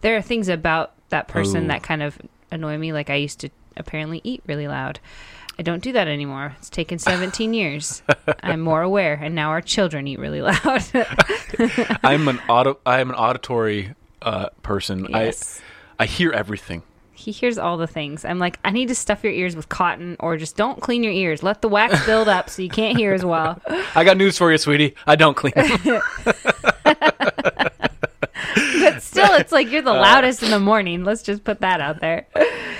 there 0.00 0.16
are 0.16 0.22
things 0.22 0.48
about 0.48 0.92
that 1.10 1.28
person 1.28 1.64
Ooh. 1.64 1.68
that 1.68 1.82
kind 1.82 2.02
of 2.02 2.18
annoy 2.50 2.78
me. 2.78 2.92
Like 2.92 3.10
I 3.10 3.14
used 3.16 3.40
to 3.40 3.50
apparently 3.76 4.20
eat 4.24 4.42
really 4.46 4.66
loud. 4.66 4.98
I 5.58 5.62
don't 5.62 5.82
do 5.82 5.92
that 5.92 6.08
anymore. 6.08 6.56
It's 6.58 6.70
taken 6.70 6.98
17 6.98 7.54
years. 7.54 8.02
I'm 8.42 8.60
more 8.60 8.82
aware, 8.82 9.14
and 9.14 9.34
now 9.34 9.50
our 9.50 9.60
children 9.60 10.08
eat 10.08 10.18
really 10.18 10.42
loud. 10.42 10.84
i'm 12.02 12.28
an 12.28 12.40
auto 12.48 12.78
i 12.84 13.00
am 13.00 13.10
an 13.10 13.16
auditory 13.16 13.94
uh 14.22 14.48
person 14.62 15.06
yes. 15.10 15.60
i 15.98 16.04
i 16.04 16.06
hear 16.06 16.32
everything 16.32 16.82
he 17.16 17.30
hears 17.30 17.56
all 17.56 17.78
the 17.78 17.86
things. 17.86 18.24
I'm 18.24 18.38
like, 18.38 18.58
I 18.64 18.70
need 18.70 18.88
to 18.88 18.94
stuff 18.94 19.24
your 19.24 19.32
ears 19.32 19.56
with 19.56 19.70
cotton, 19.70 20.16
or 20.20 20.36
just 20.36 20.56
don't 20.56 20.82
clean 20.82 21.02
your 21.02 21.12
ears. 21.12 21.42
Let 21.42 21.62
the 21.62 21.68
wax 21.68 22.04
build 22.04 22.28
up 22.28 22.50
so 22.50 22.60
you 22.60 22.68
can't 22.68 22.98
hear 22.98 23.14
as 23.14 23.24
well. 23.24 23.62
I 23.94 24.04
got 24.04 24.18
news 24.18 24.36
for 24.36 24.50
you, 24.52 24.58
sweetie. 24.58 24.94
I 25.06 25.16
don't 25.16 25.34
clean. 25.34 25.54
still, 29.26 29.36
it's 29.40 29.52
like 29.52 29.70
you're 29.70 29.82
Uh, 29.82 29.92
the 29.92 30.00
loudest 30.00 30.42
in 30.42 30.50
the 30.50 30.60
morning. 30.60 31.04
Let's 31.04 31.22
just 31.22 31.44
put 31.44 31.60
that 31.60 31.80
out 31.80 32.00
there. 32.00 32.26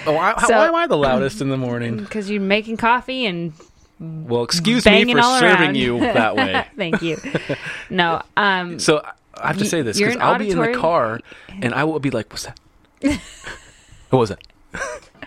Oh, 0.07 0.13
why, 0.13 0.35
So- 0.47 0.55
why 0.57 0.67
am 0.69 0.75
I 0.75 0.87
the 0.87 0.97
loudest 0.97 1.41
in 1.41 1.49
the 1.49 1.57
morning? 1.57 1.97
Because 1.99 2.31
you're 2.31 2.41
making 2.41 2.77
coffee 2.77 3.27
and 3.27 3.53
Well, 4.01 4.43
excuse 4.43 4.85
me 4.85 5.05
for 5.13 5.23
serving 5.23 5.49
around. 5.63 5.77
you 5.77 6.01
that 6.01 6.37
way. 6.37 6.67
Thank 6.77 7.01
you. 7.03 7.17
No, 7.91 8.23
um, 8.37 8.79
So 8.79 9.03
I 9.41 9.47
have 9.49 9.59
to 9.59 9.65
say 9.65 9.83
this 9.83 9.99
because 9.99 10.17
I'll 10.17 10.39
be 10.39 10.51
in 10.51 10.59
the 10.61 10.73
car 10.75 11.21
and 11.63 11.75
I 11.75 11.85
will 11.85 11.99
be 12.01 12.11
like, 12.11 12.31
"What's 12.31 12.45
that? 12.45 12.59
what 14.11 14.19
was 14.19 14.29
that?" 14.31 14.41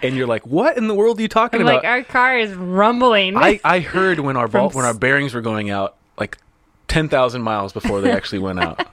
and 0.02 0.16
you're 0.16 0.28
like, 0.28 0.46
"What 0.46 0.78
in 0.78 0.88
the 0.88 0.94
world 0.96 1.20
are 1.20 1.22
you 1.22 1.28
talking 1.28 1.60
I'm 1.62 1.68
about?" 1.68 1.84
like 1.84 1.86
our 1.86 2.04
car 2.04 2.38
is 2.38 2.54
rumbling. 2.54 3.36
I, 3.38 3.60
I 3.64 3.80
heard 3.80 4.20
when 4.20 4.38
our 4.38 4.48
ball, 4.48 4.70
when 4.72 4.86
our 4.86 4.94
bearings 4.94 5.34
were 5.34 5.42
going 5.42 5.70
out, 5.70 5.96
like 6.20 6.38
ten 6.88 7.10
thousand 7.10 7.42
miles 7.42 7.74
before 7.74 8.02
they 8.02 8.12
actually 8.12 8.40
went 8.40 8.60
out. 8.60 8.86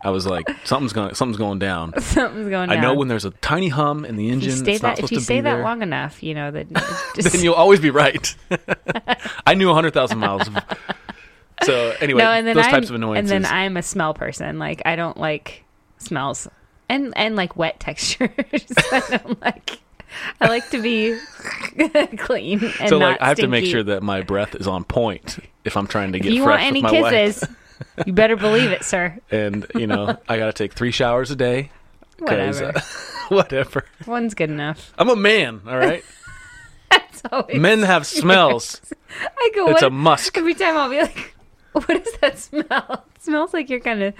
I 0.00 0.10
was 0.10 0.26
like, 0.26 0.46
"Something's 0.64 0.92
going, 0.92 1.14
something's 1.14 1.38
going 1.38 1.58
down." 1.58 1.92
Something's 2.00 2.48
going 2.48 2.68
down. 2.68 2.78
I 2.78 2.80
know 2.80 2.94
when 2.94 3.08
there's 3.08 3.24
a 3.24 3.30
tiny 3.30 3.68
hum 3.68 4.04
in 4.04 4.16
the 4.16 4.28
if 4.28 4.32
engine. 4.34 4.50
you 4.50 4.56
stay 4.56 4.78
that 4.78 5.00
if 5.00 5.10
you 5.10 5.20
stay 5.20 5.40
that 5.40 5.60
long 5.60 5.82
enough, 5.82 6.22
you 6.22 6.34
know 6.34 6.50
that. 6.50 6.68
Just... 7.14 7.32
then 7.32 7.42
you'll 7.42 7.54
always 7.54 7.80
be 7.80 7.90
right. 7.90 8.34
I 9.46 9.54
knew 9.54 9.66
100,000 9.66 10.18
miles. 10.18 10.46
Of, 10.46 10.56
so 11.64 11.94
anyway, 12.00 12.22
no, 12.22 12.30
and 12.30 12.46
then 12.46 12.54
those 12.54 12.66
I'm, 12.66 12.70
types 12.70 12.88
of 12.90 12.94
annoyances. 12.94 13.32
and 13.32 13.44
then 13.44 13.52
I'm 13.52 13.76
a 13.76 13.82
smell 13.82 14.14
person. 14.14 14.58
Like 14.58 14.82
I 14.84 14.94
don't 14.94 15.16
like 15.16 15.64
smells 15.98 16.48
and 16.88 17.12
and 17.16 17.34
like 17.34 17.56
wet 17.56 17.80
textures. 17.80 18.30
I 18.92 19.02
don't 19.10 19.40
like. 19.40 19.80
I 20.40 20.48
like 20.48 20.70
to 20.70 20.80
be 20.80 21.18
clean 22.16 22.64
and 22.80 22.88
so 22.88 22.96
like 22.96 23.20
I 23.20 23.28
have 23.28 23.36
to 23.38 23.46
make 23.46 23.66
sure 23.66 23.82
that 23.82 24.02
my 24.02 24.22
breath 24.22 24.54
is 24.54 24.66
on 24.66 24.84
point 24.84 25.38
if 25.64 25.76
I'm 25.76 25.86
trying 25.86 26.12
to 26.12 26.18
get 26.18 26.28
If 26.28 26.34
you 26.34 26.44
fresh 26.44 26.60
want 26.60 26.66
any 26.66 26.82
with 26.82 26.92
my 26.92 27.00
wife. 27.02 27.12
kisses, 27.12 27.48
you 28.06 28.12
better 28.12 28.36
believe 28.36 28.70
it, 28.70 28.84
sir. 28.84 29.18
And 29.30 29.66
you 29.74 29.86
know, 29.86 30.16
I 30.28 30.38
got 30.38 30.46
to 30.46 30.52
take 30.52 30.72
3 30.74 30.90
showers 30.90 31.30
a 31.30 31.36
day. 31.36 31.70
'cause, 32.18 32.60
Whatever. 32.60 32.78
uh, 32.78 32.80
whatever. 33.28 33.84
One's 34.06 34.34
good 34.34 34.50
enough. 34.50 34.92
I'm 34.98 35.08
a 35.08 35.14
man, 35.16 35.60
all 35.68 35.76
right? 35.78 36.04
That's 36.90 37.22
always. 37.30 37.56
Men 37.60 37.82
have 37.82 38.06
smells. 38.06 38.80
I 39.20 39.50
go. 39.54 39.66
It's 39.70 39.74
what? 39.82 39.84
a 39.84 39.90
musk. 39.90 40.36
Every 40.36 40.54
time 40.54 40.76
I'll 40.76 40.90
be 40.90 41.00
like, 41.00 41.34
"What 41.72 41.86
does 41.86 42.14
that 42.20 42.38
smell?" 42.38 43.04
It 43.16 43.22
smells 43.22 43.52
like 43.54 43.68
you're 43.70 43.80
kind 43.80 44.02
of 44.02 44.14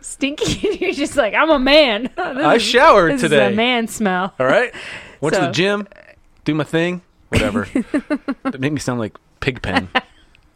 stinky, 0.00 0.68
and 0.68 0.80
you're 0.80 0.92
just 0.92 1.16
like, 1.16 1.32
"I'm 1.34 1.48
a 1.50 1.58
man." 1.58 2.04
This 2.04 2.12
I 2.16 2.54
is- 2.56 2.62
showered 2.62 3.12
this 3.14 3.20
today. 3.22 3.46
Is 3.46 3.52
a 3.52 3.56
man 3.56 3.86
smell. 3.88 4.34
All 4.38 4.46
right? 4.46 4.74
Went 5.20 5.34
to 5.34 5.40
So- 5.40 5.46
the 5.46 5.52
gym, 5.52 5.88
do 6.44 6.54
my 6.54 6.64
thing, 6.64 7.00
whatever. 7.30 7.66
it 7.74 8.60
made 8.60 8.72
me 8.72 8.80
sound 8.80 9.00
like 9.00 9.16
Pigpen. 9.40 9.88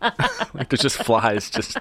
like 0.54 0.68
there's 0.68 0.80
just 0.82 1.02
flies 1.04 1.50
just 1.50 1.78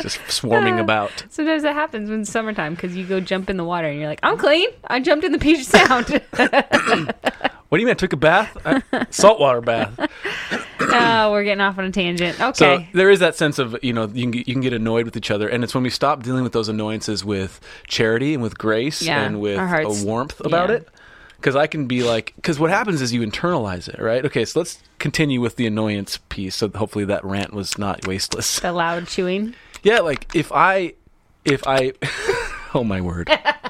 just 0.00 0.18
swarming 0.30 0.78
about. 0.78 1.24
Sometimes 1.30 1.62
that 1.62 1.74
happens 1.74 2.10
when 2.10 2.24
summertime 2.24 2.74
because 2.74 2.96
you 2.96 3.04
go 3.04 3.20
jump 3.20 3.50
in 3.50 3.56
the 3.56 3.64
water 3.64 3.88
and 3.88 3.98
you're 4.00 4.08
like, 4.08 4.20
"I'm 4.22 4.38
clean. 4.38 4.68
I 4.88 5.00
jumped 5.00 5.24
in 5.24 5.32
the 5.32 5.38
Puget 5.38 5.66
Sound." 5.66 6.20
What 7.72 7.78
do 7.78 7.80
you 7.80 7.86
mean? 7.86 7.92
I 7.92 7.96
took 7.96 8.12
a 8.12 8.18
bath? 8.18 8.54
Uh, 8.66 9.06
saltwater 9.08 9.62
bath. 9.62 9.98
oh, 10.80 11.30
we're 11.32 11.42
getting 11.42 11.62
off 11.62 11.78
on 11.78 11.86
a 11.86 11.90
tangent. 11.90 12.36
So 12.36 12.48
Okay. 12.72 12.90
there 12.92 13.08
is 13.08 13.20
that 13.20 13.34
sense 13.34 13.58
of 13.58 13.78
you 13.82 13.94
know 13.94 14.08
you 14.08 14.24
can 14.24 14.30
get, 14.30 14.46
you 14.46 14.52
can 14.52 14.60
get 14.60 14.74
annoyed 14.74 15.06
with 15.06 15.16
each 15.16 15.30
other, 15.30 15.48
and 15.48 15.64
it's 15.64 15.72
when 15.74 15.82
we 15.82 15.88
stop 15.88 16.22
dealing 16.22 16.42
with 16.42 16.52
those 16.52 16.68
annoyances 16.68 17.24
with 17.24 17.60
charity 17.86 18.34
and 18.34 18.42
with 18.42 18.58
grace 18.58 19.00
Yeah, 19.00 19.22
and 19.22 19.40
with 19.40 19.56
a 19.58 20.04
warmth 20.04 20.38
about 20.40 20.68
yeah. 20.68 20.76
it. 20.76 20.88
Because 21.42 21.56
I 21.56 21.66
can 21.66 21.88
be 21.88 22.04
like, 22.04 22.32
because 22.36 22.60
what 22.60 22.70
happens 22.70 23.02
is 23.02 23.12
you 23.12 23.20
internalize 23.20 23.88
it, 23.88 24.00
right? 24.00 24.24
Okay, 24.24 24.44
so 24.44 24.60
let's 24.60 24.80
continue 25.00 25.40
with 25.40 25.56
the 25.56 25.66
annoyance 25.66 26.20
piece. 26.28 26.54
So 26.54 26.68
hopefully 26.68 27.04
that 27.06 27.24
rant 27.24 27.52
was 27.52 27.76
not 27.76 28.06
wasteless. 28.06 28.60
the 28.60 28.70
loud 28.70 29.08
chewing. 29.08 29.54
Yeah, 29.82 29.98
like 29.98 30.32
if 30.36 30.52
I, 30.52 30.94
if 31.44 31.66
I, 31.66 31.94
oh 32.74 32.84
my 32.84 33.00
word. 33.00 33.28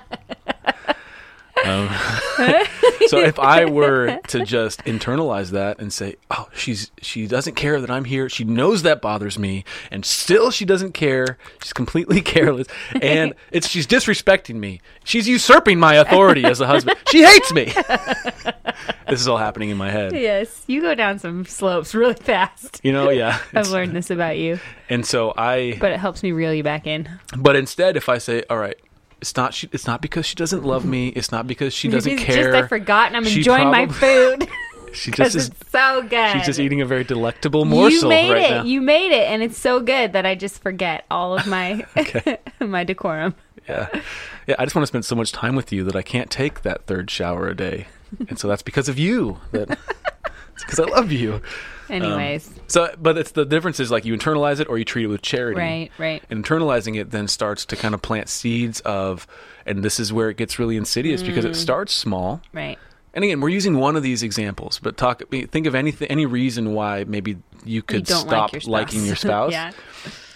Um, 1.64 1.88
so 3.06 3.18
if 3.18 3.38
I 3.38 3.64
were 3.64 4.18
to 4.28 4.44
just 4.44 4.84
internalize 4.84 5.50
that 5.50 5.78
and 5.78 5.92
say, 5.92 6.16
"Oh, 6.30 6.48
she's 6.54 6.90
she 7.00 7.26
doesn't 7.26 7.54
care 7.54 7.80
that 7.80 7.90
I'm 7.90 8.04
here. 8.04 8.28
She 8.28 8.44
knows 8.44 8.82
that 8.82 9.00
bothers 9.00 9.38
me, 9.38 9.64
and 9.90 10.04
still 10.04 10.50
she 10.50 10.64
doesn't 10.64 10.92
care. 10.92 11.38
She's 11.62 11.72
completely 11.72 12.20
careless, 12.22 12.66
and 13.00 13.34
it's 13.50 13.68
she's 13.68 13.86
disrespecting 13.86 14.56
me. 14.56 14.80
She's 15.04 15.28
usurping 15.28 15.78
my 15.78 15.94
authority 15.94 16.44
as 16.44 16.60
a 16.60 16.66
husband. 16.66 16.98
She 17.10 17.22
hates 17.24 17.52
me." 17.52 17.64
this 19.08 19.20
is 19.20 19.28
all 19.28 19.38
happening 19.38 19.70
in 19.70 19.76
my 19.76 19.90
head. 19.90 20.12
Yes, 20.12 20.64
you 20.66 20.80
go 20.80 20.94
down 20.94 21.18
some 21.18 21.44
slopes 21.44 21.94
really 21.94 22.14
fast. 22.14 22.80
You 22.82 22.92
know, 22.92 23.10
yeah. 23.10 23.38
I've 23.54 23.70
learned 23.70 23.94
this 23.94 24.10
about 24.10 24.38
you, 24.38 24.58
and 24.88 25.06
so 25.06 25.32
I, 25.36 25.76
but 25.80 25.92
it 25.92 26.00
helps 26.00 26.22
me 26.22 26.32
reel 26.32 26.52
you 26.52 26.62
back 26.62 26.86
in. 26.86 27.08
But 27.36 27.56
instead, 27.56 27.96
if 27.96 28.08
I 28.08 28.18
say, 28.18 28.42
"All 28.50 28.58
right, 28.58 28.76
it's 29.22 29.34
not 29.36 29.54
she, 29.54 29.68
it's 29.72 29.86
not 29.86 30.02
because 30.02 30.26
she 30.26 30.34
doesn't 30.34 30.64
love 30.64 30.84
me. 30.84 31.08
It's 31.08 31.32
not 31.32 31.46
because 31.46 31.72
she 31.72 31.88
doesn't 31.88 32.12
it's 32.12 32.22
care. 32.24 32.52
just 32.52 32.64
I 32.64 32.66
forgot 32.66 33.06
and 33.06 33.16
I'm 33.16 33.24
She 33.24 33.38
enjoying 33.38 33.70
my 33.70 33.86
food 33.86 34.48
she 34.92 35.10
just 35.10 35.34
is. 35.34 35.48
it's 35.48 35.70
so 35.70 36.02
good. 36.02 36.32
She's 36.32 36.44
just 36.44 36.60
eating 36.60 36.80
a 36.80 36.86
very 36.86 37.04
delectable 37.04 37.64
morsel 37.64 38.02
you 38.02 38.08
made 38.08 38.32
right 38.32 38.42
it. 38.42 38.50
now. 38.50 38.64
You 38.64 38.80
made 38.80 39.12
it, 39.12 39.26
and 39.28 39.42
it's 39.42 39.56
so 39.56 39.80
good 39.80 40.12
that 40.12 40.26
I 40.26 40.34
just 40.34 40.60
forget 40.60 41.06
all 41.10 41.38
of 41.38 41.46
my 41.46 41.86
my 42.60 42.84
decorum. 42.84 43.34
Yeah, 43.68 43.88
yeah. 44.46 44.56
I 44.58 44.64
just 44.64 44.74
want 44.74 44.82
to 44.82 44.86
spend 44.88 45.04
so 45.04 45.14
much 45.14 45.32
time 45.32 45.54
with 45.54 45.72
you 45.72 45.84
that 45.84 45.96
I 45.96 46.02
can't 46.02 46.30
take 46.30 46.62
that 46.62 46.86
third 46.86 47.10
shower 47.10 47.48
a 47.48 47.56
day, 47.56 47.86
and 48.28 48.38
so 48.38 48.48
that's 48.48 48.62
because 48.62 48.88
of 48.88 48.98
you. 48.98 49.38
That 49.52 49.78
it's 50.54 50.64
because 50.64 50.80
I 50.80 50.84
love 50.84 51.10
you. 51.12 51.40
Anyways, 51.88 52.48
um, 52.48 52.54
So, 52.72 52.94
but 52.98 53.18
it's 53.18 53.32
the 53.32 53.44
difference 53.44 53.80
is 53.80 53.90
like 53.90 54.04
you 54.06 54.14
internalize 54.16 54.58
it 54.60 54.68
or 54.68 54.78
you 54.78 54.84
treat 54.84 55.04
it 55.04 55.08
with 55.08 55.20
charity. 55.20 55.60
right, 55.60 55.90
right. 55.98 56.22
And 56.30 56.42
internalizing 56.42 56.98
it 56.98 57.10
then 57.10 57.28
starts 57.28 57.66
to 57.66 57.76
kind 57.76 57.94
of 57.94 58.00
plant 58.00 58.30
seeds 58.30 58.80
of, 58.80 59.26
and 59.66 59.82
this 59.82 60.00
is 60.00 60.10
where 60.12 60.30
it 60.30 60.38
gets 60.38 60.58
really 60.58 60.76
insidious 60.78 61.22
because 61.22 61.44
Mm. 61.44 61.50
it 61.50 61.54
starts 61.56 61.92
small. 61.92 62.40
Right. 62.54 62.78
And 63.12 63.24
again, 63.24 63.42
we're 63.42 63.50
using 63.50 63.76
one 63.76 63.94
of 63.94 64.02
these 64.02 64.22
examples, 64.22 64.80
but 64.82 64.96
talk. 64.96 65.22
Think 65.30 65.66
of 65.66 65.74
anything, 65.74 66.08
any 66.08 66.24
reason 66.24 66.72
why 66.72 67.04
maybe 67.06 67.36
you 67.62 67.82
could 67.82 68.08
you 68.08 68.14
stop 68.16 68.54
like 68.54 68.64
your 68.64 68.72
liking 68.72 69.04
your 69.04 69.16
spouse. 69.16 69.52
yeah. 69.58 69.72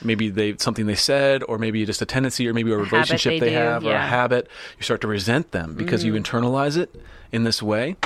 Maybe 0.05 0.28
they 0.28 0.57
something 0.59 0.85
they 0.85 0.95
said, 0.95 1.43
or 1.49 1.57
maybe 1.57 1.87
just 1.87 2.02
a 2.02 2.07
tendency, 2.07 2.47
or 2.47 2.52
maybe 2.52 2.71
a 2.71 2.76
relationship 2.76 3.40
they 3.40 3.49
they, 3.49 3.52
have, 3.52 3.83
or 3.83 3.93
a. 3.93 3.95
Mm. 3.95 4.09
habit. 4.09 4.49
You 4.76 4.83
start 4.83 5.00
to 5.00 5.07
resent 5.09 5.52
them 5.52 5.73
because 5.73 6.05
you 6.05 6.12
internalize 6.12 6.76
it 6.76 6.95
in 7.33 7.45
this 7.45 7.62
way, 7.62 7.97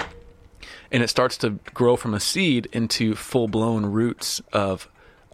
and 0.93 1.03
it 1.03 1.09
starts 1.09 1.37
to 1.39 1.51
grow 1.75 1.97
from 1.97 2.15
a 2.15 2.21
seed 2.21 2.67
into 2.73 3.15
full 3.15 3.49
blown 3.49 3.87
roots 3.87 4.41
of 4.53 4.89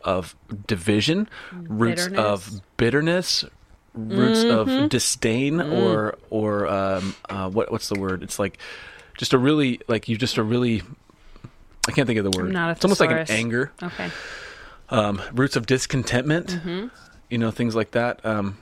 of 0.04 0.36
division, 0.66 1.28
roots 1.52 2.04
Bitterness. 2.08 2.25
of 2.25 2.60
bitterness, 2.76 3.44
roots 3.94 4.44
Mm-hmm. 4.44 4.70
of 4.84 4.88
disdain, 4.90 5.54
Mm. 5.54 5.72
or 5.82 6.16
or 6.30 6.66
um, 6.68 7.14
uh, 7.28 7.48
what 7.50 7.72
what's 7.72 7.88
the 7.88 7.98
word? 7.98 8.22
It's 8.22 8.38
like 8.38 8.58
just 9.18 9.32
a 9.32 9.38
really 9.38 9.80
like 9.88 10.08
you 10.08 10.16
just 10.16 10.36
a 10.36 10.42
really 10.42 10.82
I 11.88 11.92
can't 11.92 12.06
think 12.06 12.18
of 12.18 12.30
the 12.30 12.36
word. 12.38 12.54
it's 12.54 12.84
almost 12.84 13.00
like 13.00 13.10
an 13.10 13.26
anger, 13.28 13.72
Okay. 13.82 14.10
um, 14.90 15.20
roots 15.32 15.56
of 15.56 15.66
discontentment. 15.66 16.48
Mm-hmm. 16.48 16.86
You 17.30 17.38
know 17.38 17.50
things 17.50 17.75
like 17.75 17.92
that. 17.92 18.25
Um, 18.25 18.58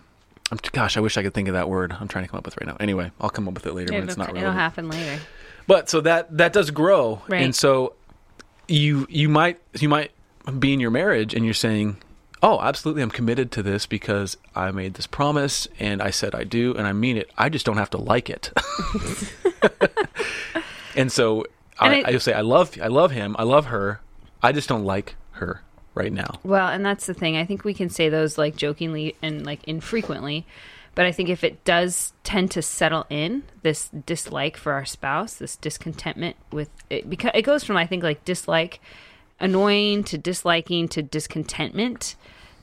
I'm, 0.51 0.59
gosh, 0.73 0.97
I 0.97 1.01
wish 1.01 1.17
I 1.17 1.23
could 1.23 1.33
think 1.35 1.49
of 1.49 1.55
that 1.55 1.69
word. 1.69 1.93
I'm 1.99 2.07
trying 2.09 2.25
to 2.25 2.31
come 2.31 2.39
up 2.39 2.45
with 2.45 2.57
right 2.61 2.67
now. 2.67 2.77
Anyway, 2.79 3.11
I'll 3.21 3.31
come 3.31 3.49
up 3.49 3.55
with 3.55 3.67
it 3.67 3.75
later 3.75 3.93
when 3.93 4.03
It'll, 4.03 4.09
it's 4.11 4.19
not 4.19 4.37
it'll 4.37 4.53
happen 4.53 4.89
later. 4.91 5.21
But 5.67 5.89
so 5.89 6.01
that 6.03 6.37
that 6.37 6.53
does 6.53 6.71
grow, 6.71 7.23
Right. 7.29 7.43
and 7.43 7.55
so 7.55 7.95
you 8.69 9.07
you 9.11 9.29
might 9.29 9.61
you 9.81 9.89
might 9.89 10.11
be 10.59 10.73
in 10.73 10.81
your 10.81 10.91
marriage 10.91 11.35
and 11.35 11.45
you're 11.45 11.55
saying, 11.55 11.97
"Oh, 12.43 12.61
absolutely, 12.61 13.03
I'm 13.03 13.11
committed 13.11 13.51
to 13.53 13.63
this 13.63 13.87
because 13.87 14.37
I 14.55 14.71
made 14.73 14.95
this 14.95 15.07
promise 15.07 15.67
and 15.79 16.03
I 16.03 16.11
said 16.11 16.35
I 16.35 16.45
do 16.45 16.75
and 16.75 16.87
I 16.87 16.93
mean 16.93 17.17
it. 17.17 17.31
I 17.39 17.49
just 17.49 17.65
don't 17.67 17.79
have 17.79 17.91
to 17.91 17.99
like 17.99 18.29
it." 18.29 18.51
and 20.97 21.11
so 21.11 21.45
And 21.81 21.93
I, 21.93 21.97
it- 21.99 22.07
I 22.07 22.13
just 22.13 22.25
say, 22.25 22.33
"I 22.33 22.41
love 22.43 22.77
I 22.83 22.89
love 22.89 23.11
him. 23.11 23.35
I 23.39 23.43
love 23.45 23.67
her. 23.67 24.01
I 24.43 24.53
just 24.53 24.69
don't 24.69 24.85
like 24.85 25.17
her 25.33 25.63
right 25.95 26.13
now." 26.13 26.39
Well, 26.45 26.69
and 26.69 26.85
that's 26.85 27.07
the 27.07 27.15
thing. 27.15 27.37
I 27.37 27.45
think 27.45 27.65
we 27.65 27.75
can 27.75 27.89
say 27.89 28.09
those 28.09 28.39
like 28.39 28.57
jokingly 28.57 29.17
and 29.23 29.45
like 29.45 29.65
infrequently, 29.65 30.47
but 30.95 31.07
I 31.07 31.13
think 31.13 31.29
if 31.29 31.43
it 31.45 31.65
does 31.65 32.13
tend 32.23 32.51
to 32.53 32.63
settle 32.63 33.07
in 33.11 33.45
this 33.63 33.91
dislike 34.07 34.57
for 34.57 34.73
our 34.73 34.85
spouse, 34.85 35.35
this 35.35 35.57
discontentment 35.57 36.37
with 36.53 36.71
it, 36.91 37.09
because 37.09 37.33
it 37.35 37.43
goes 37.43 37.65
from 37.65 37.77
I 37.77 37.87
think 37.87 38.03
like 38.03 38.25
dislike, 38.25 38.81
annoying 39.41 40.05
to 40.05 40.19
disliking 40.19 40.89
to 40.89 41.03
discontentment 41.03 42.17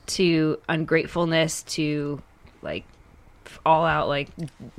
to 0.06 0.58
ungratefulness 0.68 1.62
to 1.62 2.22
like 2.62 2.84
all 3.66 3.84
out 3.84 4.08
like 4.08 4.28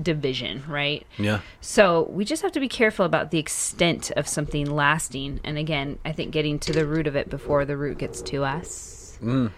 division, 0.01 0.63
right? 0.67 1.05
Yeah. 1.17 1.41
So 1.62 2.07
we 2.10 2.25
just 2.25 2.41
have 2.41 2.51
to 2.53 2.60
be 2.60 2.67
careful 2.67 3.05
about 3.05 3.31
the 3.31 3.39
extent 3.39 4.12
of 4.12 4.27
something 4.27 4.69
lasting. 4.69 5.39
And 5.43 5.57
again, 5.57 6.00
I 6.03 6.12
think 6.12 6.31
getting 6.31 6.60
to 6.60 6.74
the 6.74 6.86
root 6.86 7.07
of 7.07 7.15
it 7.15 7.29
before 7.29 7.65
the 7.65 7.77
root 7.77 7.98
gets 7.98 8.22
to 8.24 8.43
us 8.43 9.17
mm. 9.22 9.51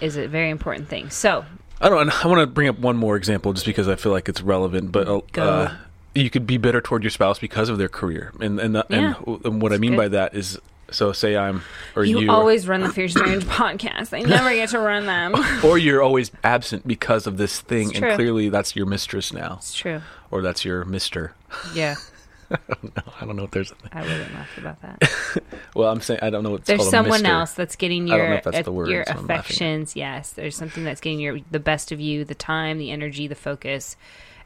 is 0.00 0.16
a 0.16 0.26
very 0.26 0.50
important 0.50 0.88
thing. 0.88 1.10
So 1.10 1.44
I 1.80 1.88
don't. 1.88 2.24
I 2.24 2.28
want 2.28 2.40
to 2.40 2.46
bring 2.46 2.68
up 2.68 2.78
one 2.78 2.96
more 2.96 3.16
example 3.16 3.52
just 3.52 3.66
because 3.66 3.88
I 3.88 3.96
feel 3.96 4.12
like 4.12 4.28
it's 4.28 4.40
relevant. 4.42 4.92
But 4.92 5.08
uh, 5.08 5.20
uh, 5.40 5.74
you 6.14 6.30
could 6.30 6.46
be 6.46 6.56
bitter 6.56 6.80
toward 6.80 7.02
your 7.02 7.10
spouse 7.10 7.38
because 7.38 7.68
of 7.68 7.78
their 7.78 7.88
career, 7.88 8.32
and 8.40 8.58
and, 8.58 8.74
the, 8.76 8.86
Yeah. 8.88 9.14
and, 9.26 9.44
and 9.44 9.62
what 9.62 9.72
I 9.72 9.78
mean 9.78 9.92
good. 9.92 9.96
by 9.98 10.08
that 10.08 10.34
is 10.34 10.58
So 10.90 11.12
say 11.12 11.36
I'm 11.36 11.62
or 11.94 12.04
You, 12.04 12.20
you, 12.20 12.30
always 12.30 12.66
run 12.68 12.80
the 12.80 12.88
Fierce 12.88 13.14
Marriage 13.16 13.44
podcast. 13.44 14.16
I 14.16 14.20
never 14.22 14.50
get 14.54 14.70
to 14.70 14.78
run 14.78 15.04
them. 15.06 15.34
or 15.64 15.76
you're 15.78 16.00
always 16.02 16.30
absent 16.44 16.86
because 16.86 17.26
of 17.26 17.36
this 17.36 17.60
thing, 17.60 17.88
It's 17.90 17.98
and 17.98 18.06
true. 18.06 18.14
clearly 18.14 18.48
that's 18.48 18.74
your 18.76 18.86
mistress 18.86 19.32
now, 19.32 19.56
It's 19.58 19.74
true. 19.74 20.00
or 20.30 20.42
that's 20.42 20.64
your 20.64 20.84
Mister. 20.84 21.34
Yeah, 21.74 21.96
I 22.50 23.24
don't 23.24 23.36
know 23.36 23.44
if 23.44 23.50
there's. 23.50 23.70
A 23.70 23.74
thing. 23.74 23.90
I 23.92 24.02
wouldn't 24.02 24.34
laugh 24.34 24.58
about 24.58 24.82
that. 24.82 25.02
Well, 25.74 25.90
I'm 25.90 26.00
saying 26.00 26.20
I 26.22 26.30
don't 26.30 26.42
know 26.42 26.52
what's 26.52 26.66
There's 26.66 26.78
called 26.80 26.90
someone 26.90 27.26
else 27.26 27.52
that's 27.52 27.76
getting 27.76 28.10
I 28.10 28.16
don't 28.16 28.26
know 28.30 28.32
your 28.32 28.40
that's 28.40 28.64
the 28.64 28.72
word, 28.72 28.88
your 28.88 29.04
so 29.04 29.10
I'm 29.12 29.16
laughing 29.18 29.30
at 29.30 29.36
it. 29.36 29.40
affections. 29.40 29.94
Yes, 29.96 30.30
there's 30.32 30.56
something 30.56 30.84
that's 30.84 31.02
getting 31.02 31.20
your 31.20 31.38
the 31.50 31.60
best 31.60 31.92
of 31.92 32.00
you, 32.00 32.24
the 32.24 32.34
time, 32.34 32.78
the 32.78 32.90
energy, 32.90 33.26
the 33.26 33.34
focus, 33.34 33.94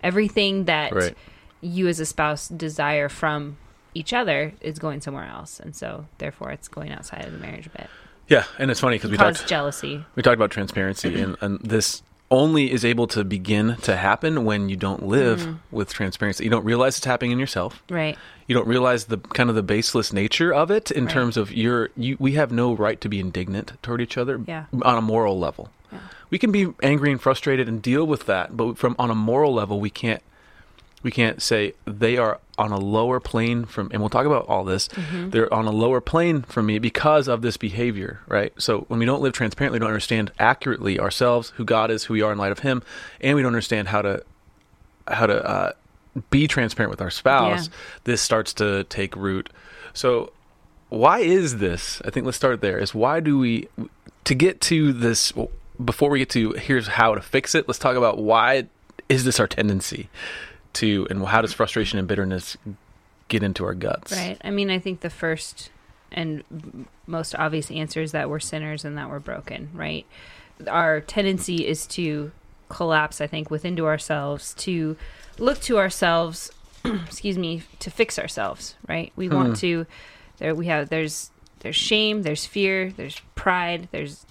everything 0.03 0.65
that 0.65 0.93
Right. 0.93 1.17
you 1.61 1.87
as 1.87 2.01
a 2.01 2.07
spouse 2.07 2.49
desire 2.49 3.09
from 3.09 3.59
each 3.95 4.13
other 4.13 4.55
is 4.61 4.81
going 4.81 5.01
somewhere 5.03 5.27
else, 5.27 5.61
and 5.61 5.77
so 5.77 6.07
therefore 6.19 6.51
it's 6.51 6.67
going 6.67 6.91
outside 6.91 7.25
of 7.25 7.33
the 7.33 7.39
marriage 7.39 7.67
a 7.67 7.71
bit. 7.71 7.89
Yeah, 8.27 8.45
and 8.59 8.71
it's 8.73 8.81
funny 8.81 8.97
because 8.97 9.13
we 9.13 9.17
talked 9.17 9.47
jealousy. 9.47 10.05
we 10.17 10.23
talked 10.25 10.35
about 10.37 10.51
transparency, 10.51 11.21
and, 11.21 11.37
and 11.41 11.61
this 11.61 12.03
only 12.31 12.71
is 12.71 12.85
able 12.85 13.07
to 13.09 13.25
begin 13.25 13.77
to 13.83 13.97
happen 13.97 14.45
when 14.45 14.69
you 14.69 14.77
don't 14.77 15.03
live 15.05 15.41
Mm-hmm. 15.41 15.53
with 15.77 15.93
transparency. 15.93 16.45
You 16.45 16.51
don't 16.51 16.65
realize 16.65 16.97
it's 16.97 17.07
happening 17.07 17.33
in 17.33 17.39
yourself. 17.39 17.83
Right. 17.91 18.17
You 18.47 18.55
don't 18.55 18.69
realize 18.69 19.07
the 19.07 19.19
kind 19.19 19.49
of 19.51 19.57
the 19.57 19.63
baseless 19.63 20.13
nature 20.13 20.53
of 20.55 20.71
it 20.71 20.91
in 20.91 21.07
Right. 21.07 21.13
terms 21.13 21.37
of 21.37 21.53
your 21.53 21.91
you. 21.97 22.17
We 22.21 22.33
have 22.33 22.53
no 22.53 22.73
right 22.73 23.01
to 23.01 23.09
be 23.09 23.19
indignant 23.21 23.73
toward 23.83 24.01
each 24.01 24.17
other 24.17 24.41
Yeah. 24.47 24.65
on 24.83 24.97
a 24.99 25.03
moral 25.03 25.39
level. 25.39 25.71
We 26.31 26.39
can 26.39 26.53
be 26.53 26.69
angry 26.85 27.11
and 27.11 27.21
frustrated 27.21 27.69
and 27.69 27.83
deal 27.83 28.07
with 28.07 28.27
that, 28.27 28.57
but 28.57 28.79
from 28.79 28.95
on 29.01 29.11
a 29.11 29.15
moral 29.17 29.53
level, 29.53 29.81
we 29.81 29.91
can't 29.91 30.23
we 31.03 31.11
can't 31.11 31.41
say 31.41 31.75
they 31.87 32.17
are 32.19 32.39
on 32.59 32.73
a 32.73 32.79
lower 32.79 33.21
plane 33.21 33.65
from 33.65 33.89
and 33.93 34.03
we'll 34.03 34.11
talk 34.11 34.27
about 34.27 34.47
all 34.47 34.65
this. 34.65 34.89
Mm-hmm. 34.89 35.31
they're 35.31 35.53
on 35.53 35.67
a 35.67 35.71
lower 35.71 36.01
plane 36.01 36.43
from 36.43 36.67
me 36.67 36.79
because 36.79 37.27
of 37.29 37.41
this 37.43 37.57
behavior 37.57 38.21
right? 38.29 38.53
So 38.59 38.81
when 38.89 38.99
we 39.01 39.07
don't 39.07 39.23
live 39.23 39.33
transparently 39.33 39.77
we 39.77 39.81
don't 39.81 39.89
understand 39.89 40.31
accurately 40.39 40.99
ourselves 41.01 41.51
who 41.57 41.65
god 41.65 41.91
is 41.91 42.05
who 42.05 42.15
we 42.15 42.23
are 42.23 42.33
in 42.33 42.39
light 42.39 42.53
of 42.53 42.59
him 42.61 42.83
and 43.21 43.35
we 43.37 43.43
don't 43.43 43.49
understand 43.49 43.89
how 43.89 44.03
to 44.03 44.23
how 45.09 45.27
to 45.27 45.43
uh, 45.49 45.73
be 46.29 46.47
transparent 46.47 46.91
with 46.91 47.01
our 47.01 47.11
spouse 47.11 47.67
Yeah. 47.69 47.75
this 48.05 48.21
starts 48.21 48.53
to 48.55 48.85
take 48.85 49.17
root. 49.17 49.49
So 49.95 50.33
why 50.89 51.21
is 51.21 51.59
this? 51.59 52.03
I 52.05 52.11
think 52.11 52.27
let's 52.27 52.37
start 52.37 52.61
there 52.61 52.79
is 52.79 52.95
why 52.95 53.21
do 53.21 53.39
we 53.39 53.69
to 54.25 54.35
get 54.35 54.61
to 54.63 54.93
this 54.93 55.33
before 55.83 56.11
we 56.11 56.19
get 56.19 56.29
to 56.31 56.53
here's 56.53 56.89
how 56.89 57.15
to 57.15 57.23
fix 57.23 57.55
it 57.55 57.67
let's 57.67 57.79
talk 57.79 57.97
about 57.97 58.19
why 58.19 58.67
is 59.09 59.25
this 59.25 59.41
our 59.41 59.47
tendency 59.49 60.09
to 60.75 61.07
and 61.11 61.25
how 61.25 61.43
does 61.43 61.53
frustration 61.53 61.99
and 61.99 62.07
bitterness 62.07 62.57
get 63.29 63.43
into 63.43 63.65
our 63.65 63.75
guts 63.75 64.13
Right. 64.13 64.37
I 64.43 64.51
mean, 64.51 64.71
I 64.71 64.79
think 64.79 65.01
the 65.01 65.11
first 65.11 65.71
and 66.13 66.45
most 67.07 67.35
obvious 67.35 67.71
answer 67.71 68.03
is 68.03 68.13
that 68.13 68.29
we're 68.29 68.41
sinners 68.41 68.85
and 68.85 68.99
that 68.99 69.09
we're 69.09 69.21
broken, 69.21 69.71
right? 69.73 70.05
Our 70.67 71.01
tendency 71.01 71.67
is 71.67 71.87
to 71.89 72.33
collapse, 72.69 73.21
I 73.21 73.27
think, 73.27 73.51
within 73.51 73.77
to 73.77 73.87
ourselves, 73.87 74.55
to 74.55 74.97
look 75.39 75.61
to 75.63 75.79
ourselves, 75.79 76.51
excuse 76.85 77.39
me, 77.39 77.63
to 77.79 77.91
fix 77.91 78.19
ourselves, 78.19 78.75
right? 78.89 79.13
We 79.17 79.29
hmm. 79.29 79.35
want 79.35 79.57
to 79.59 79.87
there 80.39 80.55
we 80.55 80.67
have 80.67 80.89
there's 80.89 81.31
there's 81.61 81.77
shame, 81.77 82.23
there's 82.23 82.47
fear, 82.47 82.91
there's 82.91 83.21
pride, 83.35 83.89
there's 83.93 84.25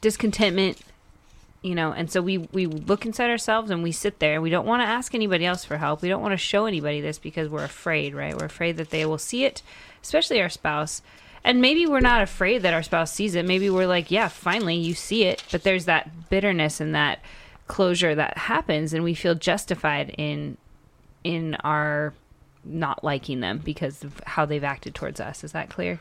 discontentment, 0.00 0.80
you 1.66 1.74
know 1.74 1.92
and 1.92 2.10
so 2.10 2.22
we 2.22 2.38
we 2.38 2.66
look 2.66 3.04
inside 3.04 3.30
ourselves 3.30 3.70
and 3.70 3.82
we 3.82 3.92
sit 3.92 4.18
there 4.18 4.40
we 4.40 4.50
don't 4.50 4.66
want 4.66 4.82
to 4.82 4.86
ask 4.86 5.14
anybody 5.14 5.44
else 5.44 5.64
for 5.64 5.76
help. 5.76 6.02
We 6.02 6.08
don't 6.08 6.22
want 6.22 6.32
to 6.32 6.38
show 6.38 6.66
anybody 6.66 7.00
this 7.00 7.18
because 7.18 7.48
we're 7.48 7.64
afraid 7.64 8.14
right? 8.14 8.36
We're 8.36 8.46
afraid 8.46 8.76
that 8.76 8.90
they 8.90 9.04
will 9.04 9.18
see 9.18 9.44
it 9.44 9.62
especially 10.02 10.40
our 10.40 10.48
spouse. 10.48 11.02
And 11.42 11.60
maybe 11.60 11.86
we're 11.86 12.00
not 12.00 12.22
afraid 12.22 12.62
that 12.62 12.74
our 12.74 12.82
spouse 12.82 13.12
sees 13.12 13.36
it. 13.36 13.44
Maybe 13.44 13.70
we're 13.70 13.86
like 13.86 14.10
yeah 14.10 14.28
finally 14.28 14.76
you 14.76 14.94
see 14.94 15.24
it. 15.24 15.42
But 15.50 15.62
there's 15.62 15.86
that 15.86 16.30
bitterness 16.30 16.80
and 16.80 16.94
that 16.94 17.20
closure 17.66 18.14
that 18.14 18.38
happens 18.38 18.92
and 18.92 19.02
we 19.02 19.14
feel 19.14 19.34
justified 19.34 20.14
in 20.16 20.56
in 21.24 21.56
our 21.56 22.14
not 22.64 23.02
liking 23.04 23.40
them 23.40 23.58
because 23.58 24.04
of 24.04 24.20
how 24.26 24.44
they've 24.44 24.64
acted 24.64 24.94
towards 24.94 25.20
us. 25.20 25.44
Is 25.44 25.52
that 25.52 25.70
clear? 25.70 26.00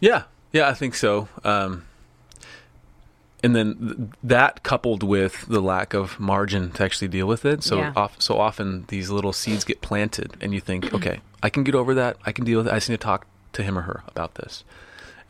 Yeah, 0.00 0.24
yeah, 0.52 0.68
I 0.68 0.74
think 0.74 0.94
so. 0.94 1.28
Um, 1.44 1.84
and 3.42 3.54
then 3.56 3.76
th- 3.78 4.08
that 4.24 4.62
coupled 4.62 5.02
with 5.02 5.46
the 5.46 5.60
lack 5.60 5.94
of 5.94 6.18
margin 6.20 6.70
to 6.72 6.84
actually 6.84 7.08
deal 7.08 7.26
with 7.26 7.44
it, 7.44 7.62
so 7.62 7.78
Yeah. 7.78 7.92
off, 7.96 8.16
so 8.20 8.38
often 8.38 8.84
these 8.88 9.10
little 9.10 9.32
seeds 9.32 9.64
get 9.64 9.80
planted, 9.80 10.36
and 10.40 10.52
you 10.54 10.60
think, 10.60 10.92
okay, 10.94 11.20
I 11.42 11.48
can 11.50 11.64
get 11.64 11.74
over 11.74 11.94
that. 11.94 12.16
I 12.26 12.32
can 12.32 12.44
deal 12.44 12.58
with 12.58 12.66
it. 12.68 12.72
I 12.72 12.76
just 12.76 12.88
need 12.90 13.00
to 13.00 13.04
talk 13.04 13.26
to 13.52 13.62
him 13.62 13.78
or 13.78 13.82
her 13.82 14.02
about 14.08 14.34
this, 14.34 14.64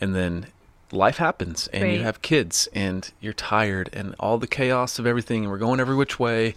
and 0.01 0.15
then 0.15 0.47
life 0.93 1.19
happens, 1.19 1.69
and 1.73 1.93
you 1.93 2.03
have 2.03 2.21
kids, 2.21 2.69
and 2.75 3.11
you're 3.21 3.33
tired, 3.33 3.89
and 3.93 4.15
all 4.19 4.39
the 4.39 4.49
chaos 4.49 4.99
of 4.99 5.07
everything, 5.07 5.43
and 5.45 5.51
we're 5.53 5.59
going 5.59 5.79
every 5.81 5.95
which 5.95 6.19
way. 6.19 6.55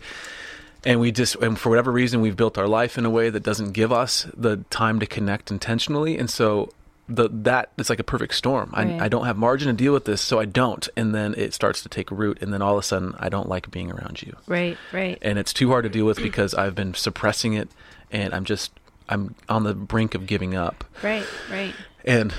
And 0.85 0.99
we 0.99 1.13
just, 1.13 1.35
and 1.35 1.57
for 1.57 1.69
whatever 1.69 1.91
reason, 1.93 2.19
we've 2.19 2.35
built 2.35 2.57
our 2.57 2.67
life 2.67 2.97
in 2.97 3.05
a 3.05 3.09
way 3.09 3.29
that 3.29 3.41
doesn't 3.41 3.71
give 3.71 3.93
us 3.93 4.27
the 4.35 4.57
time 4.69 4.99
to 4.99 5.05
connect 5.05 5.49
intentionally. 5.49 6.17
And 6.17 6.29
so 6.29 6.73
the 7.09 7.29
that 7.29 7.71
it's 7.77 7.89
like 7.89 7.99
a 7.99 8.03
perfect 8.03 8.33
storm. 8.35 8.71
I, 8.73 8.85
Right. 8.85 9.01
I 9.01 9.07
don't 9.09 9.25
have 9.25 9.37
margin 9.37 9.67
to 9.67 9.73
deal 9.73 9.93
with 9.93 10.05
this, 10.05 10.21
so 10.21 10.39
I 10.39 10.45
don't. 10.45 10.87
And 10.95 11.13
then 11.13 11.33
it 11.37 11.53
starts 11.53 11.83
to 11.83 11.89
take 11.89 12.09
root, 12.11 12.41
and 12.41 12.53
then 12.53 12.61
all 12.61 12.73
of 12.73 12.79
a 12.79 12.83
sudden, 12.83 13.15
I 13.19 13.29
don't 13.29 13.49
like 13.49 13.69
being 13.71 13.91
around 13.91 14.21
you, 14.21 14.35
right 14.47 14.77
right 14.91 15.17
and 15.21 15.37
it's 15.37 15.53
too 15.53 15.69
hard 15.69 15.83
to 15.83 15.89
deal 15.89 16.05
with 16.05 16.17
because 16.17 16.53
I've 16.53 16.75
been 16.75 16.93
suppressing 16.93 17.53
it, 17.53 17.69
and 18.11 18.33
I'm 18.33 18.45
just 18.45 18.71
I'm 19.09 19.35
on 19.49 19.63
the 19.63 19.73
brink 19.73 20.15
of 20.15 20.25
giving 20.27 20.55
up. 20.55 20.85
right 21.03 21.25
right 21.51 21.73
And 22.05 22.33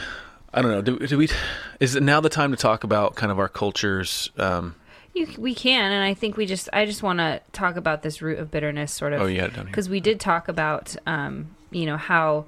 I 0.52 0.62
don't 0.62 0.70
know. 0.70 0.82
Do, 0.82 0.98
do 1.06 1.18
we? 1.18 1.28
Is 1.80 1.94
it 1.96 2.02
now 2.02 2.20
the 2.20 2.28
time 2.28 2.52
to 2.52 2.56
talk 2.56 2.84
about 2.84 3.16
kind 3.16 3.32
of 3.32 3.38
our 3.38 3.48
culture's? 3.48 4.30
Um, 4.38 4.76
You, 5.12 5.28
we 5.36 5.54
can, 5.54 5.92
and 5.92 6.02
I 6.04 6.14
think 6.14 6.36
we 6.36 6.46
just. 6.46 6.68
I 6.72 6.86
just 6.86 7.02
want 7.02 7.18
to 7.18 7.40
talk 7.52 7.76
about 7.76 8.02
this 8.02 8.22
root 8.22 8.38
of 8.38 8.50
bitterness, 8.50 8.92
sort 8.92 9.12
of. 9.12 9.20
Oh, 9.20 9.26
you 9.26 9.40
had 9.40 9.50
it 9.50 9.56
down 9.56 9.66
here. 9.66 9.72
Because 9.72 9.88
we 9.88 10.00
did 10.00 10.20
talk 10.20 10.48
about, 10.48 10.94
um, 11.06 11.54
you 11.70 11.86
know, 11.86 11.96
how 11.96 12.46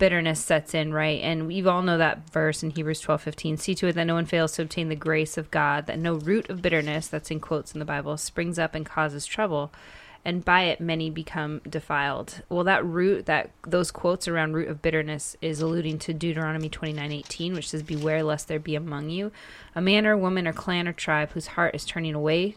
bitterness 0.00 0.40
sets 0.40 0.74
in, 0.74 0.92
right? 0.92 1.20
And 1.20 1.46
we 1.46 1.64
all 1.64 1.82
know 1.82 1.98
that 1.98 2.28
verse 2.30 2.64
in 2.64 2.70
Hebrews 2.70 2.98
twelve 2.98 3.22
fifteen. 3.22 3.56
See 3.56 3.76
to 3.76 3.86
it 3.86 3.92
that 3.92 4.04
no 4.04 4.14
one 4.14 4.26
fails 4.26 4.50
to 4.52 4.62
obtain 4.62 4.88
the 4.88 4.96
grace 4.96 5.38
of 5.38 5.52
God, 5.52 5.86
that 5.86 6.00
no 6.00 6.14
root 6.14 6.50
of 6.50 6.60
bitterness, 6.60 7.06
that's 7.06 7.30
in 7.30 7.38
quotes 7.38 7.72
in 7.72 7.78
the 7.78 7.84
Bible, 7.84 8.16
springs 8.16 8.58
up 8.58 8.74
and 8.74 8.84
causes 8.84 9.24
trouble. 9.26 9.72
And 10.22 10.44
by 10.44 10.64
it, 10.64 10.80
many 10.80 11.08
become 11.08 11.62
defiled. 11.66 12.42
Well, 12.50 12.64
that 12.64 12.84
root, 12.84 13.24
that 13.24 13.52
those 13.66 13.90
quotes 13.90 14.28
around 14.28 14.52
root 14.52 14.68
of 14.68 14.82
bitterness, 14.82 15.34
is 15.40 15.62
alluding 15.62 15.98
to 16.00 16.12
Deuteronomy 16.12 16.68
twenty 16.68 16.92
nine 16.92 17.12
eighteen, 17.12 17.54
which 17.54 17.70
says, 17.70 17.82
"Beware 17.82 18.22
lest 18.22 18.48
there 18.48 18.58
be 18.58 18.74
among 18.74 19.10
you 19.10 19.30
a 19.74 19.80
man 19.80 20.06
or 20.06 20.16
woman 20.16 20.48
or 20.48 20.52
clan 20.52 20.88
or 20.88 20.92
tribe 20.92 21.30
whose 21.30 21.46
heart 21.46 21.74
is 21.74 21.84
turning 21.84 22.14
away 22.14 22.56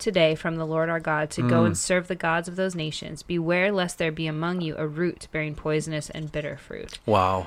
today 0.00 0.34
from 0.34 0.56
the 0.56 0.66
Lord 0.66 0.88
our 0.88 1.00
God 1.00 1.30
to 1.30 1.48
go 1.48 1.64
and 1.64 1.76
serve 1.76 2.08
the 2.08 2.14
gods 2.14 2.48
of 2.48 2.56
those 2.56 2.74
nations. 2.74 3.22
Beware 3.22 3.70
lest 3.70 3.98
there 3.98 4.10
be 4.12 4.26
among 4.26 4.60
you 4.60 4.74
a 4.76 4.86
root 4.86 5.28
bearing 5.32 5.54
poisonous 5.54 6.10
and 6.10 6.32
bitter 6.32 6.56
fruit. 6.56 6.98
Wow. 7.06 7.46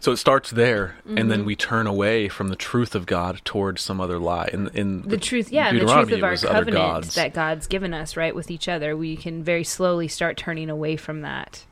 So 0.00 0.12
it 0.12 0.16
starts 0.18 0.50
there, 0.50 0.96
and 1.06 1.18
Mm-hmm. 1.18 1.28
then 1.28 1.44
we 1.44 1.56
turn 1.56 1.86
away 1.86 2.28
from 2.28 2.48
the 2.48 2.56
truth 2.56 2.94
of 2.94 3.06
God 3.06 3.40
towards 3.44 3.80
some 3.80 4.00
other 4.00 4.18
lie. 4.18 4.50
In, 4.52 4.68
in 4.74 5.02
The 5.08 5.16
truth, 5.16 5.50
yeah, 5.50 5.68
and 5.68 5.80
the 5.80 5.86
truth 5.86 6.12
of 6.12 6.22
our 6.22 6.36
covenant 6.36 6.76
gods. 6.76 7.14
that 7.14 7.32
God's 7.32 7.66
given 7.66 7.94
us, 7.94 8.16
right, 8.16 8.34
with 8.34 8.50
each 8.50 8.68
other. 8.68 8.96
We 8.96 9.16
can 9.16 9.42
very 9.42 9.64
slowly 9.64 10.08
start 10.08 10.36
turning 10.36 10.68
away 10.68 10.96
from 10.96 11.22
that. 11.22 11.64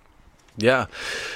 Yeah. 0.57 0.87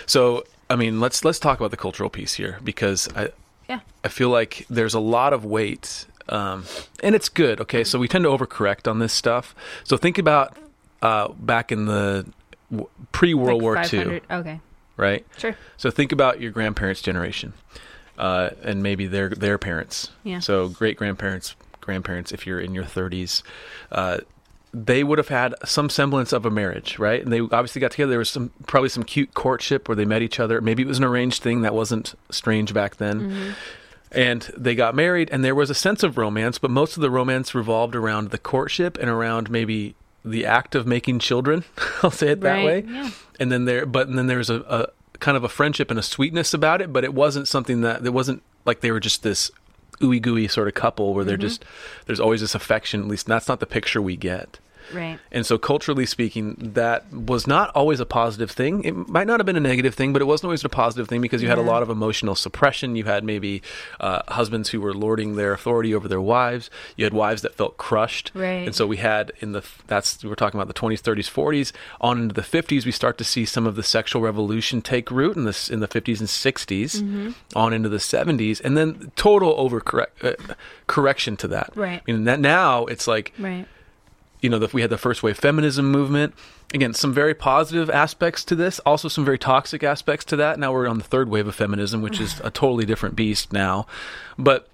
So 0.07 0.45
I 0.71 0.77
mean, 0.77 1.01
let's 1.01 1.25
let's 1.25 1.39
talk 1.39 1.59
about 1.59 1.71
the 1.71 1.77
cultural 1.77 2.09
piece 2.09 2.35
here 2.35 2.59
because 2.65 3.09
I 3.15 3.29
Yeah. 3.69 3.81
I 4.03 4.09
feel 4.09 4.31
like 4.31 4.65
there's 4.71 4.95
a 4.95 5.01
lot 5.01 5.33
of 5.35 5.45
weight, 5.45 6.07
um, 6.29 6.65
and 7.03 7.15
it's 7.15 7.29
good. 7.29 7.61
Okay, 7.61 7.85
so 7.85 7.99
we 7.99 8.09
tend 8.09 8.25
to 8.25 8.31
overcorrect 8.31 8.91
on 8.91 8.99
this 8.99 9.13
stuff. 9.13 9.55
So 9.85 9.97
think 9.97 10.19
about 10.19 10.57
uh, 11.03 11.29
back 11.29 11.71
in 11.73 11.87
the 11.87 12.27
w- 12.71 12.89
pre 13.13 13.35
World 13.35 13.61
Like 13.61 13.63
War 13.63 13.77
II, 13.77 13.85
500 13.85 14.23
Okay, 14.31 14.61
right? 14.97 15.27
sure. 15.37 15.57
So 15.77 15.91
think 15.91 16.13
about 16.13 16.41
your 16.41 16.51
grandparents' 16.51 17.03
generation, 17.03 17.53
uh, 18.19 18.51
and 18.63 18.83
maybe 18.83 19.07
their 19.07 19.29
their 19.29 19.59
parents. 19.59 20.11
Yeah. 20.23 20.39
So 20.41 20.69
great 20.69 20.97
grandparents, 20.97 21.55
grandparents. 21.81 22.33
If 22.33 22.47
you're 22.47 22.61
in 22.61 22.75
your 22.75 22.85
30s, 22.85 23.43
uh, 23.93 24.19
they 24.73 25.05
would 25.05 25.19
have 25.19 25.29
had 25.29 25.55
some 25.65 25.89
semblance 25.89 26.33
of 26.33 26.45
a 26.45 26.51
marriage, 26.51 26.99
right? 26.99 27.23
And 27.23 27.33
they 27.33 27.39
obviously 27.41 27.81
got 27.81 27.93
together. 27.93 28.11
There 28.11 28.19
was 28.19 28.31
some 28.31 28.51
probably 28.67 28.89
some 28.89 29.05
cute 29.05 29.33
courtship 29.35 29.89
where 29.89 29.95
they 29.95 30.05
met 30.05 30.23
each 30.23 30.41
other. 30.41 30.61
Maybe 30.61 30.83
it 30.83 30.89
was 30.89 30.99
an 30.99 31.05
arranged 31.05 31.43
thing 31.43 31.61
that 31.63 31.75
wasn't 31.75 32.15
strange 32.31 32.75
back 32.75 32.97
then. 32.97 33.55
And 34.15 34.43
they 34.57 34.75
got 34.75 34.95
married, 34.95 35.29
and 35.33 35.45
there 35.45 35.55
was 35.55 35.71
a 35.71 35.75
sense 35.75 36.03
of 36.03 36.17
romance, 36.17 36.59
but 36.59 36.71
most 36.71 36.97
of 36.97 37.01
the 37.01 37.11
romance 37.11 37.55
revolved 37.55 37.95
around 37.97 38.31
the 38.31 38.39
courtship 38.39 38.97
and 38.99 39.09
around 39.11 39.51
maybe 39.51 39.95
the 40.25 40.47
act 40.47 40.75
of 40.75 40.87
making 40.87 41.19
children. 41.19 41.65
I'll 42.03 42.11
say 42.11 42.29
it 42.29 42.41
that 42.43 42.55
Right, 42.55 42.65
way 42.65 42.85
yeah. 42.89 43.11
and 43.39 43.53
then 43.53 43.65
there 43.67 43.85
but 43.85 44.09
and 44.09 44.17
then 44.17 44.27
there 44.27 44.39
was 44.39 44.49
a, 44.51 44.61
a 44.61 45.19
kind 45.19 45.37
of 45.37 45.45
a 45.45 45.49
friendship 45.49 45.91
and 45.91 45.99
a 45.99 46.03
sweetness 46.03 46.55
about 46.55 46.81
it 46.81 46.93
but 46.93 47.05
it 47.05 47.13
wasn't 47.15 47.47
something 47.47 47.83
that 47.83 48.05
it 48.07 48.13
wasn't 48.13 48.43
like 48.65 48.81
they 48.81 48.91
were 48.91 49.01
just 49.01 49.23
this 49.23 49.51
ooey 50.01 50.21
gooey 50.23 50.49
sort 50.49 50.67
of 50.67 50.73
couple 50.75 51.13
where 51.15 51.25
they're 51.25 51.37
Mm-hmm. 51.37 51.43
just 51.43 51.65
there's 52.07 52.21
always 52.21 52.41
this 52.41 52.55
affection 52.55 53.01
at 53.03 53.07
least 53.09 53.27
that's 53.27 53.49
not 53.49 53.61
the 53.61 53.67
picture 53.67 54.01
we 54.03 54.17
get 54.17 54.59
Right. 54.93 55.19
And 55.33 55.47
so, 55.47 55.59
culturally 55.59 56.07
speaking, 56.07 56.57
that 56.75 57.11
was 57.13 57.47
not 57.47 57.71
always 57.75 58.01
a 58.01 58.07
positive 58.07 58.51
thing. 58.51 58.85
It 58.85 58.93
might 59.09 59.27
not 59.27 59.41
have 59.41 59.47
been 59.47 59.57
a 59.57 59.61
negative 59.61 59.95
thing, 59.95 60.13
but 60.13 60.21
it 60.23 60.27
wasn't 60.27 60.47
always 60.47 60.65
a 60.65 60.69
positive 60.69 61.09
thing 61.09 61.21
because 61.21 61.43
you 61.43 61.49
had 61.49 61.59
a 61.59 61.63
lot 61.63 61.83
of 61.83 61.91
emotional 61.91 62.35
suppression. 62.35 62.97
You 62.97 63.05
had 63.05 63.25
maybe 63.25 63.63
uh, 64.01 64.23
husbands 64.29 64.71
who 64.71 64.81
were 64.81 64.95
lording 64.95 65.37
their 65.37 65.53
authority 65.53 65.95
over 65.95 66.09
their 66.09 66.21
wives. 66.21 66.71
You 66.97 67.05
had 67.05 67.15
wives 67.15 67.43
that 67.43 67.55
felt 67.55 67.77
crushed. 67.77 68.31
Right. 68.35 68.67
And 68.67 68.75
so, 68.75 68.87
we 68.87 68.97
had 68.99 69.33
in 69.41 69.53
the 69.53 69.63
that's 69.87 70.23
we're 70.25 70.35
talking 70.35 70.61
about 70.61 70.73
the 70.73 70.79
20s, 70.81 71.01
30s, 71.03 71.31
40s 71.31 71.73
on 72.01 72.21
into 72.23 72.35
the 72.35 72.43
50s. 72.43 72.85
We 72.85 72.93
start 72.93 73.19
to 73.19 73.25
see 73.25 73.45
some 73.45 73.67
of 73.67 73.77
the 73.77 73.83
sexual 73.83 74.23
revolution 74.23 74.83
take 74.83 75.11
root 75.11 75.37
in 75.37 75.45
this 75.45 75.69
in 75.71 75.81
the 75.81 75.89
50s 75.89 76.21
and 76.21 76.29
60s, 76.29 76.75
Mm-hmm. 77.05 77.31
on 77.57 77.73
into 77.73 77.89
the 77.89 77.97
70s, 77.99 78.61
and 78.65 78.77
then 78.77 79.13
total 79.17 79.55
over 79.59 79.83
uh, 80.23 80.33
correction 80.87 81.37
to 81.39 81.49
that. 81.49 81.71
Right. 81.75 82.03
I 82.07 82.13
mean, 82.13 82.25
that 82.25 82.41
now 82.41 82.85
it's 82.87 83.07
like 83.07 83.33
Right. 83.39 83.67
You 84.45 84.51
know, 84.51 84.59
the, 84.59 84.69
we 84.75 84.83
had 84.83 84.91
the 84.91 84.99
first 84.99 85.23
wave 85.23 85.39
feminism 85.39 85.91
movement. 85.91 86.35
Again, 86.75 86.93
some 86.93 87.15
very 87.15 87.33
positive 87.33 87.89
aspects 87.89 88.45
to 88.45 88.55
this, 88.55 88.79
also 88.81 89.09
some 89.09 89.25
very 89.25 89.39
toxic 89.39 89.83
aspects 89.83 90.27
to 90.27 90.37
that. 90.37 90.59
Now 90.59 90.71
we're 90.71 90.87
on 90.87 90.99
the 90.99 91.05
third 91.05 91.31
wave 91.31 91.47
of 91.47 91.55
feminism, 91.55 92.03
which 92.03 92.21
is 92.21 92.41
a 92.41 92.51
totally 92.51 92.85
different 92.85 93.17
beast 93.17 93.55
now. 93.55 93.87
But 94.39 94.69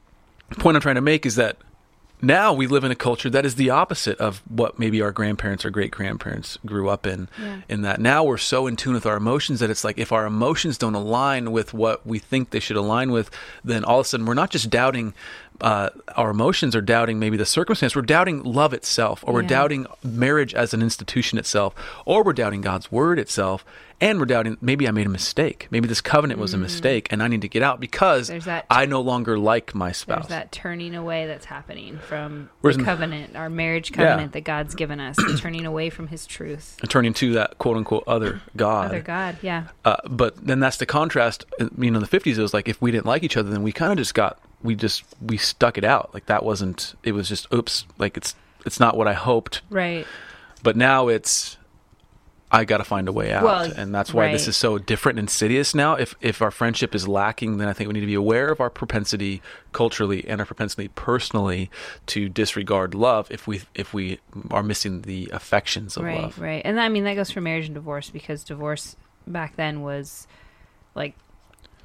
the 0.48 0.56
point 0.56 0.76
I'm 0.76 0.80
trying 0.80 0.96
to 0.96 1.00
make 1.00 1.24
is 1.24 1.36
that 1.36 1.56
now 2.22 2.52
we 2.52 2.66
live 2.66 2.84
in 2.84 2.90
a 2.90 2.94
culture 2.96 3.30
that 3.30 3.44
is 3.46 3.54
the 3.54 3.70
opposite 3.70 4.18
of 4.18 4.42
what 4.48 4.78
maybe 4.78 5.00
our 5.02 5.12
grandparents 5.12 5.64
or 5.64 5.70
great 5.70 5.90
grandparents 5.90 6.58
grew 6.66 6.88
up 6.88 7.06
in. 7.06 7.28
Yeah. 7.40 7.60
In 7.68 7.82
that 7.82 8.00
now 8.00 8.24
we're 8.24 8.36
so 8.38 8.66
in 8.66 8.76
tune 8.76 8.94
with 8.94 9.06
our 9.06 9.16
emotions 9.16 9.60
that 9.60 9.70
it's 9.70 9.84
like 9.84 9.98
if 9.98 10.12
our 10.12 10.26
emotions 10.26 10.78
don't 10.78 10.94
align 10.94 11.52
with 11.52 11.72
what 11.74 12.06
we 12.06 12.18
think 12.18 12.50
they 12.50 12.60
should 12.60 12.76
align 12.76 13.10
with, 13.12 13.30
then 13.64 13.84
all 13.84 14.00
of 14.00 14.06
a 14.06 14.08
sudden 14.08 14.26
we're 14.26 14.34
not 14.34 14.50
just 14.50 14.70
doubting 14.70 15.14
uh, 15.60 15.90
our 16.16 16.30
emotions 16.30 16.74
or 16.74 16.80
doubting 16.80 17.18
maybe 17.18 17.36
the 17.36 17.44
circumstance. 17.44 17.94
We're 17.94 18.00
doubting 18.02 18.42
love 18.42 18.72
itself, 18.72 19.22
or 19.26 19.34
we're 19.34 19.42
Yeah. 19.42 19.48
doubting 19.48 19.86
marriage 20.02 20.54
as 20.54 20.72
an 20.72 20.80
institution 20.80 21.38
itself, 21.38 21.74
or 22.06 22.24
we're 22.24 22.32
doubting 22.32 22.62
God's 22.62 22.90
word 22.90 23.18
itself, 23.18 23.62
and 24.00 24.18
we're 24.18 24.24
doubting 24.26 24.56
maybe 24.60 24.88
I 24.88 24.90
made 24.90 25.06
a 25.06 25.10
mistake. 25.10 25.68
Maybe 25.70 25.86
this 25.88 26.00
covenant 26.00 26.40
was 26.40 26.54
a 26.54 26.58
mistake, 26.58 27.08
and 27.10 27.22
I 27.22 27.28
need 27.28 27.42
to 27.42 27.48
get 27.48 27.62
out 27.62 27.80
because 27.80 28.30
Mm. 28.30 28.62
I 28.70 28.86
no 28.86 29.00
longer 29.00 29.38
like 29.38 29.74
my 29.74 29.92
spouse. 29.92 30.20
There's 30.26 30.28
that 30.28 30.52
turning 30.52 30.94
away 30.94 31.26
that's 31.26 31.44
happening 31.44 31.98
from 31.98 32.48
Whereas 32.60 32.76
the 32.76 32.80
in- 32.80 32.84
covenant, 32.86 33.36
our 33.36 33.50
marriage 33.50 33.92
covenant 33.92 34.32
that 34.32 34.42
God's 34.44 34.74
given 34.74 35.00
us, 35.00 35.16
the 35.16 35.36
turning 35.38 35.66
away 35.66 35.90
from 35.90 36.06
His 36.08 36.26
truth. 36.26 36.76
and 36.80 36.90
turning 36.90 37.12
to 37.14 37.32
that 37.34 37.58
quote 37.58 37.76
unquote 37.76 38.04
other 38.06 38.40
God. 38.56 38.86
Other 38.86 39.00
God, 39.02 39.36
yeah. 39.42 39.64
Uh, 39.84 39.96
but 40.08 40.36
then 40.46 40.60
that's 40.60 40.78
the 40.78 40.86
contrast. 40.86 41.44
uh, 41.60 41.68
You 41.78 41.90
know, 41.90 41.96
in 41.98 42.02
the 42.02 42.06
fifties, 42.08 42.38
it 42.38 42.42
was 42.42 42.54
like 42.54 42.68
if 42.68 42.80
we 42.80 42.90
didn't 42.90 43.06
like 43.06 43.22
each 43.22 43.36
other, 43.36 43.50
then 43.50 43.62
we 43.62 43.72
kind 43.72 43.92
of 43.92 43.98
just 43.98 44.14
got 44.14 44.38
we 44.62 44.74
just 44.74 45.04
we 45.20 45.36
stuck 45.36 45.76
it 45.78 45.84
out. 45.84 46.10
Like 46.14 46.26
that 46.26 46.44
wasn't. 46.44 46.94
It 47.02 47.12
was 47.12 47.28
just 47.28 47.52
oops. 47.52 47.84
Like 47.98 48.16
it's 48.16 48.34
it's 48.66 48.78
not 48.80 48.96
what 48.96 49.08
I 49.08 49.12
hoped. 49.14 49.62
Right. 49.70 50.06
But 50.62 50.76
now 50.76 51.08
it's 51.08 51.56
I 52.52 52.64
got 52.64 52.78
to 52.78 52.84
find 52.84 53.06
a 53.06 53.12
way 53.12 53.32
out, 53.32 53.44
Well, 53.44 53.72
and 53.76 53.94
that's 53.94 54.12
why 54.12 54.32
this 54.32 54.48
is 54.48 54.56
so 54.56 54.76
different 54.76 55.18
and 55.18 55.26
insidious 55.26 55.74
now. 55.74 55.94
If 55.94 56.16
if 56.20 56.42
our 56.42 56.50
friendship 56.50 56.94
is 56.94 57.06
lacking, 57.06 57.58
then 57.58 57.68
I 57.68 57.72
think 57.72 57.88
we 57.88 57.94
need 57.94 58.00
to 58.00 58.06
be 58.06 58.14
aware 58.14 58.50
of 58.50 58.60
our 58.60 58.70
propensity 58.70 59.40
culturally 59.72 60.26
and 60.26 60.40
our 60.40 60.46
propensity 60.46 60.88
personally 60.88 61.70
to 62.06 62.28
disregard 62.28 62.94
love. 62.94 63.30
If 63.30 63.46
we 63.46 63.62
if 63.74 63.94
we 63.94 64.18
are 64.50 64.64
missing 64.64 65.02
the 65.02 65.30
affections 65.32 65.96
of 65.96 66.04
right, 66.04 66.22
love. 66.22 66.38
right. 66.40 66.62
And 66.64 66.80
I 66.80 66.88
mean 66.88 67.04
that 67.04 67.14
goes 67.14 67.30
for 67.30 67.40
marriage 67.40 67.66
and 67.66 67.74
divorce 67.74 68.10
because 68.10 68.42
divorce 68.42 68.96
back 69.26 69.54
then 69.56 69.82
was 69.82 70.26
like 70.94 71.14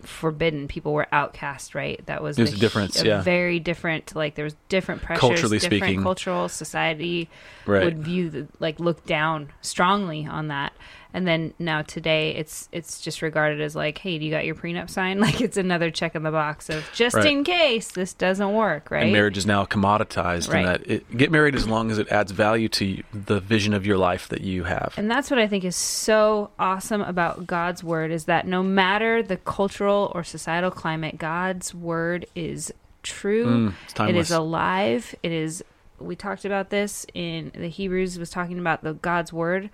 forbidden. 0.08 0.68
People 0.68 0.94
were 0.94 1.08
outcast, 1.12 1.76
right? 1.76 2.04
That 2.06 2.22
was 2.24 2.36
There's 2.38 2.52
the 2.52 2.58
a 2.58 2.60
difference, 2.60 3.00
hu- 3.02 3.08
yeah. 3.08 3.22
very 3.22 3.60
different. 3.60 4.15
Like 4.15 4.36
there 4.36 4.46
was 4.46 4.56
different 4.70 5.02
pressures, 5.02 5.20
Culturally 5.22 5.60
different 5.60 5.84
speaking. 5.84 6.02
cultural 6.04 6.50
society 6.50 7.30
Right. 7.65 7.84
would 7.84 8.00
view 8.00 8.30
the, 8.30 8.48
like 8.60 8.80
look 8.80 9.06
down 9.06 9.50
strongly 9.62 10.26
on 10.26 10.48
that. 10.50 10.74
And 11.15 11.25
then 11.25 11.54
now 11.60 11.82
today, 11.82 12.36
it's 12.36 12.67
it's 12.73 12.99
just 12.99 13.21
regarded 13.21 13.62
as 13.62 13.73
like, 13.73 13.97
hey, 13.99 14.19
do 14.19 14.25
you 14.25 14.32
got 14.32 14.43
your 14.43 14.54
prenup 14.54 14.89
signed? 14.89 15.19
Like 15.25 15.39
it's 15.39 15.56
another 15.56 15.89
check 15.89 16.13
in 16.13 16.23
the 16.23 16.32
box 16.32 16.69
of 16.69 16.84
just 16.93 17.15
Right. 17.15 17.25
in 17.25 17.45
case 17.45 17.93
this 17.93 18.13
doesn't 18.13 18.54
work, 18.54 18.91
right? 18.91 19.04
And 19.04 19.13
marriage 19.13 19.38
is 19.38 19.45
now 19.45 19.63
commoditized, 19.63 20.51
Right. 20.51 20.58
and 20.60 20.67
that 20.67 20.91
it, 20.91 21.17
get 21.17 21.32
married 21.32 21.56
as 21.56 21.67
long 21.67 21.89
as 21.89 21.97
it 21.97 22.10
adds 22.10 22.34
value 22.34 22.67
to 22.69 23.01
the 23.13 23.39
vision 23.39 23.73
of 23.73 23.86
your 23.86 23.97
life 23.97 24.28
that 24.28 24.41
you 24.41 24.65
have. 24.65 24.93
And 24.97 25.10
that's 25.10 25.32
what 25.32 25.39
I 25.39 25.47
think 25.47 25.63
is 25.63 25.78
so 25.78 26.51
awesome 26.60 27.01
about 27.01 27.47
God's 27.47 27.82
word 27.82 28.12
is 28.12 28.25
that 28.25 28.45
no 28.45 28.62
matter 28.62 29.23
the 29.23 29.38
cultural 29.38 30.12
or 30.13 30.23
societal 30.25 30.69
climate, 30.69 31.17
God's 31.17 31.73
word 31.73 32.25
is 32.36 32.73
true. 33.04 33.45
Mm, 33.45 33.73
timeless. 33.93 34.28
is 34.28 34.36
alive. 34.36 35.15
It 35.23 35.32
is 35.32 35.63
we 35.97 36.15
talked 36.17 36.43
about 36.43 36.71
this 36.71 37.06
in 37.13 37.54
the 37.56 37.69
Hebrews 37.69 38.19
was 38.19 38.30
talking 38.30 38.60
about 38.60 38.84
the 38.84 38.93
God's 38.95 39.32
word 39.32 39.69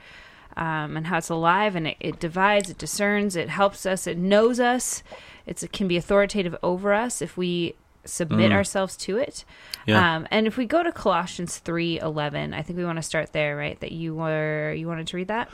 um, 0.57 0.97
and 0.97 1.07
how 1.07 1.17
it's 1.17 1.29
alive 1.29 1.75
and 1.75 1.87
it, 1.87 1.97
it 1.99 2.19
divides, 2.19 2.69
it 2.69 2.77
discerns, 2.77 3.35
it 3.35 3.49
helps 3.49 3.85
us, 3.85 4.07
it 4.07 4.17
knows 4.17 4.59
us. 4.59 5.03
It's, 5.45 5.63
it 5.63 5.71
can 5.71 5.87
be 5.87 5.97
authoritative 5.97 6.55
over 6.61 6.93
us 6.93 7.21
if 7.21 7.35
we 7.37 7.75
submit 8.03 8.51
Mm. 8.51 8.55
ourselves 8.55 8.97
to 8.97 9.17
it. 9.17 9.45
Yeah. 9.85 10.15
Um, 10.15 10.27
and 10.31 10.47
if 10.47 10.57
we 10.57 10.65
go 10.65 10.81
to 10.83 10.91
Colossians 10.91 11.57
three 11.59 11.99
eleven, 11.99 12.53
I 12.53 12.61
think 12.61 12.77
we 12.77 12.85
want 12.85 12.97
to 12.97 13.03
start 13.03 13.31
there, 13.33 13.55
right? 13.55 13.79
That 13.79 13.91
you 13.91 14.15
were 14.15 14.73
you 14.73 14.87
wanted 14.87 15.07
to 15.07 15.17
read 15.17 15.27
that. 15.29 15.49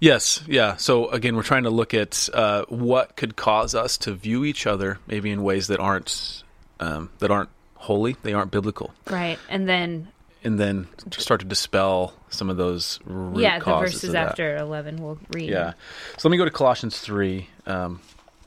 Yes, 0.00 0.42
yeah. 0.46 0.76
So 0.76 1.08
again, 1.10 1.36
we're 1.36 1.42
trying 1.42 1.64
to 1.64 1.70
look 1.70 1.94
at 1.94 2.28
uh, 2.34 2.64
what 2.68 3.16
could 3.16 3.36
cause 3.36 3.74
us 3.74 3.96
to 3.98 4.12
view 4.12 4.44
each 4.44 4.66
other 4.66 4.98
maybe 5.06 5.30
in 5.30 5.42
ways 5.42 5.66
that 5.68 5.80
aren't 5.80 6.42
um, 6.80 7.10
that 7.20 7.30
aren't 7.30 7.50
holy, 7.76 8.16
they 8.22 8.32
aren't 8.32 8.50
biblical, 8.50 8.92
Right. 9.10 9.38
And 9.48 9.68
then 9.68 10.08
and 10.44 10.58
then 10.58 10.88
start 11.10 11.40
to 11.40 11.46
dispel 11.46 12.14
some 12.30 12.50
of 12.50 12.56
those 12.56 12.98
root 13.04 13.38
yeah, 13.40 13.58
the 13.58 13.64
verses 13.64 14.14
after 14.14 14.56
11 14.56 14.96
we'll 15.02 15.18
read. 15.30 15.50
Yeah. 15.50 15.72
So 16.18 16.28
let 16.28 16.32
me 16.32 16.38
go 16.38 16.44
to 16.44 16.50
Colossians 16.50 16.98
three. 16.98 17.48
Um, 17.66 18.00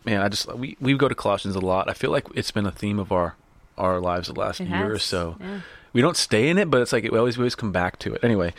man, 0.05 0.21
I 0.21 0.29
just 0.29 0.53
we 0.55 0.77
we 0.79 0.95
go 0.97 1.07
to 1.07 1.15
Colossians 1.15 1.55
a 1.55 1.59
lot. 1.59 1.89
I 1.89 1.93
feel 1.93 2.11
like 2.11 2.25
it's 2.35 2.51
been 2.51 2.65
a 2.65 2.71
theme 2.71 2.99
of 2.99 3.11
our 3.11 3.35
our 3.77 3.99
lives 3.99 4.27
the 4.27 4.33
last 4.33 4.61
It 4.61 4.67
year 4.67 4.91
or 4.93 4.99
so. 4.99 5.37
yeah. 5.39 5.61
We 5.93 6.01
don't 6.01 6.17
stay 6.17 6.49
in 6.49 6.57
it, 6.57 6.69
but 6.69 6.81
it's 6.81 6.91
like 6.91 7.03
we 7.03 7.17
always 7.17 7.37
we 7.37 7.43
always 7.43 7.55
come 7.55 7.71
back 7.71 7.99
to 7.99 8.13
it. 8.13 8.23
Anyway, 8.23 8.53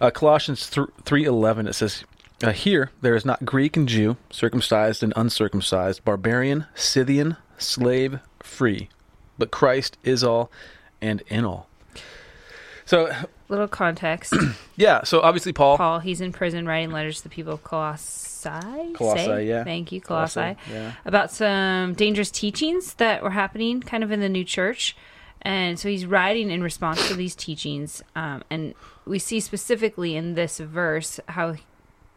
uh, 0.00 0.10
Colossians 0.10 0.66
three 0.66 1.24
eleven 1.24 1.66
it 1.66 1.74
says. 1.74 2.04
Uh, 2.40 2.52
here 2.52 2.92
there 3.00 3.16
is 3.16 3.24
not 3.24 3.44
Greek 3.44 3.76
and 3.76 3.88
Jew, 3.88 4.16
circumcised 4.30 5.02
and 5.02 5.12
uncircumcised, 5.16 6.04
barbarian, 6.04 6.66
Scythian, 6.76 7.36
slave, 7.58 8.20
free, 8.44 8.88
but 9.36 9.50
Christ 9.50 9.98
is 10.04 10.22
all 10.22 10.48
and 11.00 11.20
in 11.26 11.44
all. 11.44 11.68
So 12.88 13.12
Little 13.50 13.68
context. 13.68 14.34
yeah, 14.76 15.04
so 15.04 15.20
obviously 15.20 15.52
Paul, 15.52 15.76
Paul, 15.76 15.98
he's 16.00 16.20
in 16.22 16.32
prison 16.32 16.66
writing 16.66 16.90
letters 16.90 17.18
to 17.18 17.22
the 17.24 17.28
people 17.28 17.52
of 17.52 17.62
Colossae. 17.62 18.92
Colossae, 18.94 19.24
say? 19.24 19.46
yeah. 19.46 19.62
Thank 19.62 19.92
you, 19.92 20.00
Colossae. 20.00 20.40
Colossae, 20.40 20.58
yeah. 20.72 20.92
About 21.04 21.30
some 21.30 21.92
dangerous 21.94 22.30
teachings 22.30 22.94
that 22.94 23.22
were 23.22 23.30
happening 23.30 23.80
kind 23.82 24.02
of 24.02 24.10
in 24.10 24.20
the 24.20 24.28
new 24.28 24.44
church. 24.44 24.96
And 25.42 25.78
so 25.78 25.88
he's 25.88 26.06
writing 26.06 26.50
in 26.50 26.62
response 26.62 27.06
to 27.08 27.14
these 27.14 27.34
teachings. 27.34 28.02
Um, 28.16 28.42
and 28.50 28.74
we 29.06 29.18
see 29.18 29.40
specifically 29.40 30.16
in 30.16 30.34
this 30.34 30.58
verse 30.58 31.20
how 31.28 31.56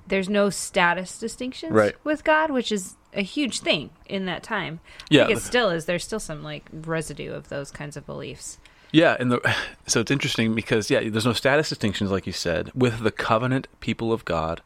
there's 0.07 0.29
no 0.29 0.49
status 0.49 1.19
distinctions 1.19 1.73
Right. 1.73 1.95
with 2.03 2.23
God, 2.23 2.49
which 2.49 2.71
is 2.71 2.95
a 3.13 3.21
huge 3.23 3.59
thing 3.59 3.89
in 4.05 4.25
that 4.25 4.41
time. 4.41 4.79
I 4.83 5.05
Yeah, 5.09 5.25
think 5.27 5.37
it 5.39 5.41
still 5.41 5.69
is. 5.69 5.85
There's 5.85 6.03
still 6.03 6.19
some 6.19 6.43
like 6.43 6.65
residue 6.73 7.33
of 7.33 7.49
those 7.49 7.71
kinds 7.71 7.95
of 7.97 8.05
beliefs. 8.05 8.57
Yeah, 8.91 9.15
and 9.19 9.31
the 9.31 9.55
so 9.87 9.99
it's 9.99 10.11
interesting 10.11 10.55
because 10.55 10.89
yeah, 10.89 11.07
there's 11.09 11.25
no 11.25 11.33
status 11.33 11.69
distinctions 11.69 12.11
like 12.11 12.27
you 12.27 12.33
said 12.33 12.71
with 12.73 12.99
the 12.99 13.11
covenant 13.11 13.67
people 13.79 14.11
of 14.13 14.25
God. 14.25 14.61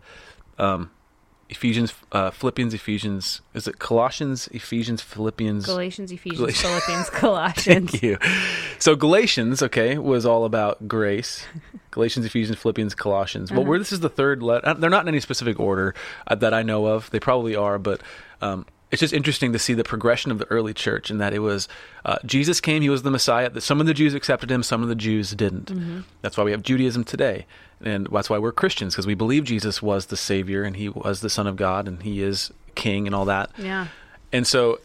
Um, 0.58 0.92
Ephesians, 1.48 1.94
uh, 2.12 2.32
Philippians, 2.32 2.74
Ephesians. 2.74 3.42
Is 3.54 3.68
it 3.68 3.78
Colossians, 3.78 4.48
Ephesians, 4.48 5.04
Philippians? 5.04 5.66
Galatians, 5.66 6.12
Ephesians. 6.12 6.60
Philippians, 6.62 7.10
Colossians. 7.12 7.92
Thank 7.92 8.04
you. 8.04 8.18
So 8.80 8.96
Galatians, 8.96 9.62
okay, 9.62 9.98
was 10.00 10.26
all 10.26 10.46
about 10.46 10.88
grace. 10.88 11.46
Galatians, 11.92 12.26
Ephesians, 12.26 12.58
Philippians, 12.58 12.96
Colossians. 12.96 13.52
Well, 13.52 13.64
where 13.64 13.78
this 13.78 13.92
is 13.92 14.00
the 14.00 14.10
third 14.10 14.42
letter. 14.42 14.74
They're 14.74 14.90
not 14.90 15.04
in 15.04 15.08
any 15.08 15.20
specific 15.20 15.60
order 15.60 15.94
uh, 16.26 16.34
that 16.36 16.54
I 16.54 16.64
know 16.64 16.88
of. 16.88 17.12
They 17.12 17.20
probably 17.20 17.56
are, 17.56 17.78
but 17.78 18.02
um, 18.42 18.66
it's 18.96 19.02
just 19.02 19.14
interesting 19.14 19.52
to 19.54 19.60
see 19.60 19.74
the 19.74 19.84
progression 19.84 20.32
of 20.32 20.40
the 20.40 20.46
early 20.46 20.74
church 20.74 21.10
and 21.10 21.20
that 21.20 21.34
it 21.34 21.40
was 21.40 21.68
uh, 22.06 22.18
Jesus 22.26 22.62
came, 22.62 22.82
he 22.82 22.90
was 22.90 23.04
the 23.04 23.12
Messiah. 23.12 23.50
That 23.50 23.62
some 23.62 23.80
of 23.82 23.88
the 23.88 23.94
Jews 23.94 24.14
accepted 24.14 24.50
him, 24.50 24.64
some 24.64 24.82
of 24.82 24.88
the 24.88 24.96
Jews 24.96 25.32
didn't. 25.32 26.06
That's 26.22 26.38
why 26.38 26.44
we 26.44 26.52
have 26.52 26.64
Judaism 26.64 27.04
today, 27.04 27.46
and 27.82 28.08
that's 28.12 28.30
why 28.30 28.38
we're 28.38 28.52
Christians 28.54 28.94
because 28.94 29.06
we 29.06 29.14
believe 29.14 29.44
Jesus 29.44 29.82
was 29.82 30.06
the 30.08 30.18
Savior 30.18 30.64
and 30.64 30.78
he 30.78 30.88
was 30.90 31.20
the 31.20 31.30
Son 31.30 31.46
of 31.46 31.58
God 31.58 31.88
and 31.88 32.04
he 32.04 32.22
is 32.22 32.52
King 32.76 33.06
and 33.06 33.16
all 33.16 33.26
that. 33.26 33.52
yeah. 33.58 33.88
And 34.32 34.46
so, 34.46 34.80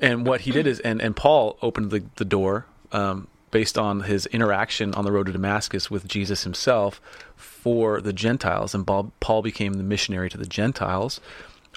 and 0.00 0.26
what 0.26 0.42
he 0.42 0.50
did 0.50 0.66
is, 0.66 0.80
and, 0.80 1.00
and 1.00 1.16
Paul 1.16 1.56
opened 1.62 1.90
the, 1.90 2.02
the 2.16 2.24
door 2.24 2.66
um, 2.92 3.28
based 3.50 3.78
on 3.78 4.00
his 4.00 4.26
interaction 4.26 4.94
on 4.94 5.04
the 5.04 5.12
road 5.12 5.26
to 5.26 5.32
Damascus 5.32 5.90
with 5.90 6.06
Jesus 6.06 6.44
himself 6.44 7.00
for 7.36 8.00
the 8.00 8.12
Gentiles. 8.12 8.74
And 8.74 8.86
Paul, 8.86 9.12
Paul 9.20 9.42
became 9.42 9.74
the 9.74 9.82
missionary 9.82 10.28
to 10.30 10.36
the 10.36 10.46
Gentiles, 10.46 11.20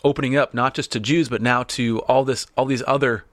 opening 0.03 0.35
up 0.35 0.53
not 0.53 0.73
just 0.73 0.91
to 0.93 0.99
Jews, 0.99 1.29
but 1.29 1.41
now 1.41 1.63
to 1.63 1.99
all 2.01 2.23
this, 2.23 2.47
all 2.57 2.65
these 2.65 2.83
other 2.87 3.23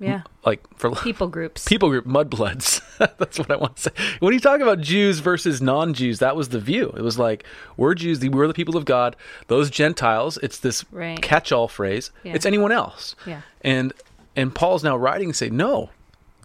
Yeah. 0.00 0.22
like 0.46 0.62
for 0.76 0.90
People 0.94 1.26
groups. 1.28 1.64
people 1.68 1.88
group 1.90 2.06
mudbloods. 2.06 2.80
That's 3.18 3.38
what 3.38 3.50
I 3.50 3.56
want 3.56 3.76
to 3.76 3.82
say. 3.82 3.90
When 4.20 4.32
you 4.32 4.40
talk 4.40 4.60
about 4.60 4.80
Jews 4.80 5.18
versus 5.18 5.60
non-Jews, 5.60 6.20
that 6.20 6.36
was 6.36 6.50
the 6.50 6.60
view. 6.60 6.92
It 6.96 7.02
was 7.02 7.18
like 7.18 7.44
we're 7.76 7.94
Jews, 7.94 8.24
we're 8.24 8.46
the 8.46 8.54
people 8.54 8.76
of 8.76 8.84
God. 8.84 9.16
Those 9.48 9.70
Gentiles, 9.70 10.38
it's 10.42 10.58
this 10.58 10.84
Right. 10.92 11.20
catch-all 11.20 11.66
phrase. 11.68 12.10
Yeah. 12.22 12.34
It's 12.34 12.46
anyone 12.46 12.70
else. 12.72 13.16
Yeah. 13.26 13.40
And 13.62 13.92
and 14.36 14.54
Paul's 14.54 14.84
now 14.84 14.96
writing 14.96 15.28
and 15.30 15.36
say, 15.36 15.50
no, 15.50 15.90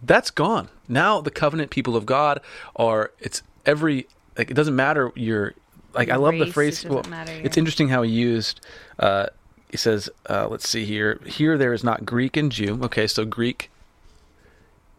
that's 0.02 0.30
gone. 0.32 0.68
Now 0.88 1.20
the 1.20 1.30
covenant 1.30 1.70
people 1.70 1.94
of 1.96 2.04
God 2.06 2.40
are. 2.74 3.12
It's 3.20 3.42
every 3.64 4.08
like 4.36 4.50
it 4.50 4.54
doesn't 4.54 4.74
matter 4.74 5.12
your 5.14 5.54
like 5.94 6.10
I 6.10 6.16
love 6.16 6.36
the 6.38 6.46
phrase. 6.48 6.84
it 6.84 6.90
Well, 6.90 7.02
doesn't 7.02 7.28
it's 7.46 7.56
interesting 7.56 7.88
how 7.88 8.02
he 8.02 8.10
used. 8.10 8.60
Uh, 8.98 9.26
he 9.74 9.78
says, 9.78 10.08
uh, 10.30 10.46
let's 10.48 10.68
see 10.68 10.84
here. 10.84 11.18
Here 11.26 11.58
there 11.58 11.72
is 11.72 11.82
not 11.82 12.06
Greek 12.06 12.36
and 12.36 12.52
Jew. 12.52 12.78
Okay, 12.84 13.08
so 13.08 13.24
Greek 13.24 13.70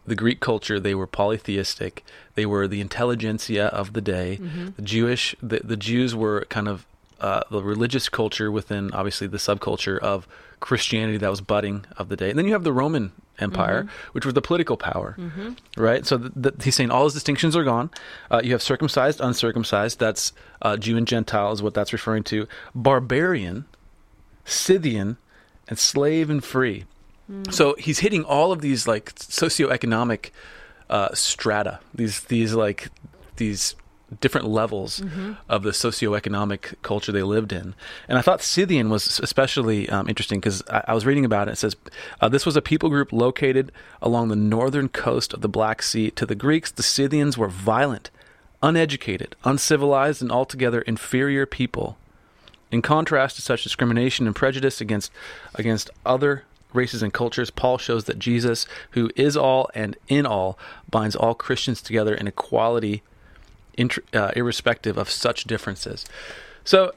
the 0.06 0.16
Greek 0.16 0.42
culture, 0.42 0.80
they 0.82 0.94
were 0.94 1.08
polytheistic. 1.08 2.04
They 2.36 2.46
were 2.46 2.68
the 2.68 2.82
intelligentsia 2.82 3.68
of 3.68 3.94
the 3.94 4.02
day. 4.02 4.38
Mm-hmm. 4.42 4.68
The 4.76 4.82
Jewish, 4.82 5.34
the, 5.42 5.62
the 5.64 5.78
Jews 5.78 6.14
were 6.14 6.46
kind 6.50 6.68
of 6.68 6.86
uh, 7.22 7.44
the 7.50 7.64
religious 7.64 8.10
culture 8.10 8.52
within, 8.52 8.92
obviously, 8.92 9.28
the 9.28 9.38
subculture 9.38 9.98
of 9.98 10.28
Christianity 10.60 11.18
that 11.20 11.30
was 11.30 11.40
budding 11.42 11.86
of 11.98 12.10
the 12.10 12.18
day. 12.18 12.30
And 12.30 12.38
then 12.38 12.46
you 12.46 12.52
have 12.54 12.66
the 12.66 12.74
Roman 12.74 13.14
Empire, 13.40 13.84
Mm-hmm. 13.84 14.12
which 14.12 14.26
was 14.26 14.34
the 14.36 14.42
political 14.42 14.78
power, 14.78 15.18
right? 15.76 16.06
So 16.06 16.18
th- 16.18 16.34
th- 16.42 16.64
he's 16.64 16.76
saying 16.76 16.92
all 16.92 17.02
those 17.04 17.14
distinctions 17.16 17.56
are 17.56 17.64
gone. 17.64 17.90
Uh, 18.30 18.42
you 18.44 18.52
have 18.52 18.62
circumcised, 18.62 19.20
uncircumcised. 19.22 20.00
That's 20.00 20.34
uh, 20.62 20.78
Jew 20.78 20.98
and 20.98 21.08
Gentile 21.08 21.52
is 21.52 21.64
what 21.64 21.74
that's 21.74 21.94
referring 21.94 22.24
to. 22.26 22.48
Barbarian, 22.76 23.66
Scythian, 24.46 25.18
and 25.68 25.78
slave 25.78 26.30
and 26.30 26.44
free. 26.44 26.86
So 27.50 27.76
he's 27.80 28.00
hitting 28.00 28.24
all 28.24 28.52
of 28.52 28.62
these 28.62 28.88
like 28.88 29.16
socioeconomic 29.16 30.30
uh, 30.90 31.10
strata, 31.16 31.80
these 31.94 32.22
these 32.22 32.54
like 32.54 32.90
these 33.38 33.76
different 34.22 34.48
levels 34.48 35.02
of 35.50 35.64
the 35.64 35.72
socioeconomic 35.72 36.76
culture 36.84 37.12
they 37.12 37.24
lived 37.24 37.52
in. 37.52 37.74
And 38.08 38.20
I 38.20 38.22
thought 38.22 38.44
Scythian 38.44 38.92
was 38.92 39.20
especially 39.20 39.90
um, 39.90 40.08
interesting 40.08 40.40
because 40.40 40.62
I, 40.70 40.84
I 40.90 40.94
was 40.94 41.06
reading 41.06 41.26
about 41.26 41.48
it. 41.48 41.54
It 41.54 41.58
says 41.58 41.76
uh, 42.22 42.30
this 42.30 42.46
was 42.46 42.56
a 42.56 42.62
people 42.62 42.90
group 42.90 43.12
located 43.12 43.72
along 44.04 44.28
the 44.28 44.36
northern 44.36 44.88
coast 44.90 45.34
of 45.34 45.42
the 45.42 45.50
Black 45.50 45.82
Sea. 45.82 46.12
To 46.12 46.26
the 46.28 46.36
Greeks, 46.36 46.70
the 46.72 46.84
Scythians 46.84 47.38
were 47.40 47.48
violent, 47.48 48.12
uneducated, 48.62 49.36
uncivilized, 49.44 50.22
and 50.22 50.32
altogether 50.32 50.82
inferior 50.82 51.48
people. 51.48 51.98
In 52.72 52.82
contrast 52.82 53.36
to 53.38 53.42
such 53.42 53.64
discrimination 53.64 54.26
and 54.26 54.36
prejudice 54.36 54.82
against 54.82 55.12
against 55.54 55.90
other 56.06 56.44
races 56.74 57.02
and 57.02 57.14
cultures, 57.14 57.50
Paul 57.50 57.78
shows 57.78 58.04
that 58.06 58.20
Jesus, 58.20 58.68
who 58.92 59.10
is 59.16 59.38
all 59.38 59.70
and 59.74 59.96
in 60.08 60.26
all, 60.26 60.60
binds 60.90 61.16
all 61.16 61.34
Christians 61.34 61.82
together 61.82 62.14
in 62.14 62.28
equality, 62.28 63.02
uh, 64.14 64.32
irrespective 64.36 64.98
of 64.98 65.10
such 65.10 65.46
differences. 65.46 66.06
So, 66.64 66.94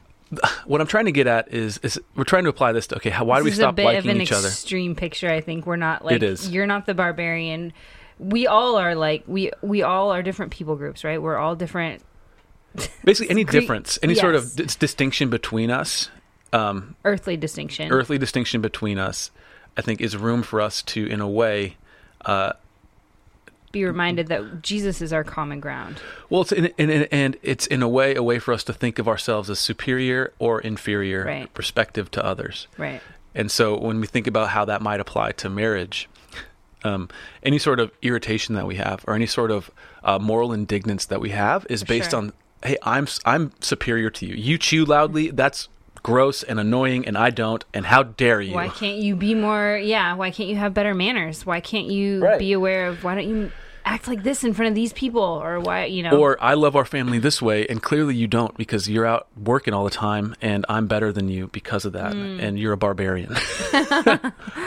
what 0.66 0.80
I'm 0.80 0.86
trying 0.86 1.06
to 1.06 1.12
get 1.12 1.26
at 1.26 1.52
is, 1.52 1.78
is 1.78 2.00
we're 2.14 2.24
trying 2.24 2.44
to 2.44 2.50
apply 2.50 2.72
this 2.72 2.86
to 2.88 2.96
okay, 2.96 3.10
how, 3.10 3.24
why 3.24 3.38
do 3.38 3.44
we 3.44 3.50
this 3.50 3.58
stop 3.58 3.74
a 3.74 3.76
bit 3.76 3.84
liking 3.84 4.10
of 4.10 4.16
an 4.16 4.22
each 4.22 4.32
other? 4.32 4.48
extreme 4.48 4.94
picture. 4.94 5.28
I 5.28 5.40
think 5.40 5.66
we're 5.66 5.76
not 5.76 6.04
like 6.04 6.16
It 6.16 6.22
is. 6.22 6.48
you're 6.50 6.66
not 6.66 6.86
the 6.86 6.94
barbarian. 6.94 7.72
We 8.18 8.46
all 8.46 8.76
are 8.76 8.94
like 8.94 9.24
we 9.26 9.50
we 9.62 9.82
all 9.82 10.12
are 10.12 10.22
different 10.22 10.52
people 10.52 10.76
groups, 10.76 11.02
right? 11.02 11.20
We're 11.20 11.38
all 11.38 11.56
different 11.56 12.02
Basically, 13.04 13.30
any 13.30 13.44
Greek- 13.44 13.60
difference, 13.60 13.98
any 14.02 14.14
sort 14.14 14.34
of 14.34 14.44
yes. 14.44 14.52
dis- 14.54 14.76
distinction 14.76 15.28
between 15.30 15.70
us, 15.70 16.10
um, 16.52 16.94
earthly 17.04 17.36
distinction. 17.36 17.90
earthly 17.92 18.18
distinction 18.18 18.60
between 18.60 18.98
us, 18.98 19.30
I 19.76 19.82
think 19.82 20.00
is 20.00 20.16
room 20.16 20.42
for 20.42 20.60
us 20.60 20.82
to, 20.82 21.06
in 21.06 21.20
a 21.20 21.28
way, 21.28 21.76
uh, 22.24 22.52
Be 23.72 23.84
reminded 23.84 24.26
that 24.28 24.62
Jesus 24.62 25.00
is 25.00 25.12
our 25.14 25.24
common 25.24 25.58
ground. 25.60 25.96
Well, 26.28 26.42
it's 26.42 26.52
in, 26.52 26.66
in, 26.76 26.90
in, 26.90 27.02
and 27.10 27.36
it's 27.42 27.66
in 27.66 27.82
a 27.82 27.88
way 27.88 28.14
a 28.14 28.22
way 28.22 28.38
for 28.38 28.52
us 28.52 28.64
to 28.64 28.72
think 28.74 28.98
of 28.98 29.08
ourselves 29.08 29.48
as 29.48 29.58
superior 29.58 30.32
or 30.38 30.60
inferior 30.60 31.24
Right. 31.24 31.48
respective 31.56 32.10
to 32.12 32.24
others. 32.24 32.68
Right. 32.76 33.00
And 33.34 33.50
so 33.50 33.78
when 33.78 33.98
we 34.00 34.06
think 34.06 34.26
about 34.26 34.50
how 34.50 34.66
that 34.66 34.82
might 34.82 35.00
apply 35.00 35.32
to 35.32 35.48
marriage, 35.48 36.06
um, 36.84 37.08
any 37.42 37.58
sort 37.58 37.80
of 37.80 37.90
irritation 38.02 38.54
that 38.56 38.66
we 38.66 38.74
have 38.74 39.04
or 39.08 39.14
any 39.14 39.24
sort 39.26 39.50
of 39.50 39.70
uh, 40.04 40.18
moral 40.18 40.52
indignance 40.52 41.06
that 41.06 41.20
we 41.20 41.30
have 41.30 41.66
is 41.70 41.82
based 41.82 42.10
sure. 42.10 42.18
on, 42.18 42.32
hey, 42.64 42.76
I'm 42.82 43.06
I'm 43.24 43.52
superior 43.60 44.10
to 44.10 44.26
you. 44.26 44.34
You 44.34 44.58
chew 44.58 44.84
loudly. 44.84 45.30
That's 45.30 45.68
gross 46.02 46.42
and 46.42 46.58
annoying, 46.58 47.06
and 47.06 47.16
I 47.16 47.30
don't. 47.30 47.64
And 47.72 47.86
how 47.86 48.02
dare 48.02 48.40
you? 48.40 48.54
Why 48.54 48.68
can't 48.68 48.98
you 48.98 49.14
be 49.16 49.34
more? 49.34 49.76
Yeah. 49.76 50.14
Why 50.14 50.30
can't 50.30 50.48
you 50.48 50.56
have 50.56 50.74
better 50.74 50.94
manners? 50.94 51.46
Why 51.46 51.60
can't 51.60 51.86
you 51.86 52.22
Right. 52.24 52.38
be 52.38 52.52
aware 52.52 52.86
of? 52.88 53.04
Why 53.04 53.14
don't 53.14 53.28
you 53.28 53.52
act 53.84 54.06
like 54.08 54.22
this 54.22 54.44
in 54.44 54.54
front 54.54 54.68
of 54.70 54.74
these 54.74 54.92
people? 54.92 55.22
Or 55.22 55.60
why 55.60 55.84
you 55.86 56.02
know? 56.02 56.18
Or 56.18 56.36
I 56.42 56.54
love 56.54 56.76
our 56.76 56.84
family 56.84 57.18
this 57.18 57.40
way, 57.42 57.66
and 57.66 57.82
clearly 57.82 58.14
you 58.14 58.26
don't 58.26 58.56
because 58.56 58.88
you're 58.88 59.06
out 59.06 59.26
working 59.36 59.74
all 59.74 59.84
the 59.84 59.90
time, 59.90 60.34
and 60.40 60.64
I'm 60.68 60.86
better 60.86 61.12
than 61.12 61.28
you 61.28 61.48
because 61.48 61.84
of 61.84 61.92
that, 61.94 62.12
Hmm. 62.12 62.40
and 62.40 62.58
you're 62.58 62.72
a 62.72 62.76
barbarian. 62.76 63.34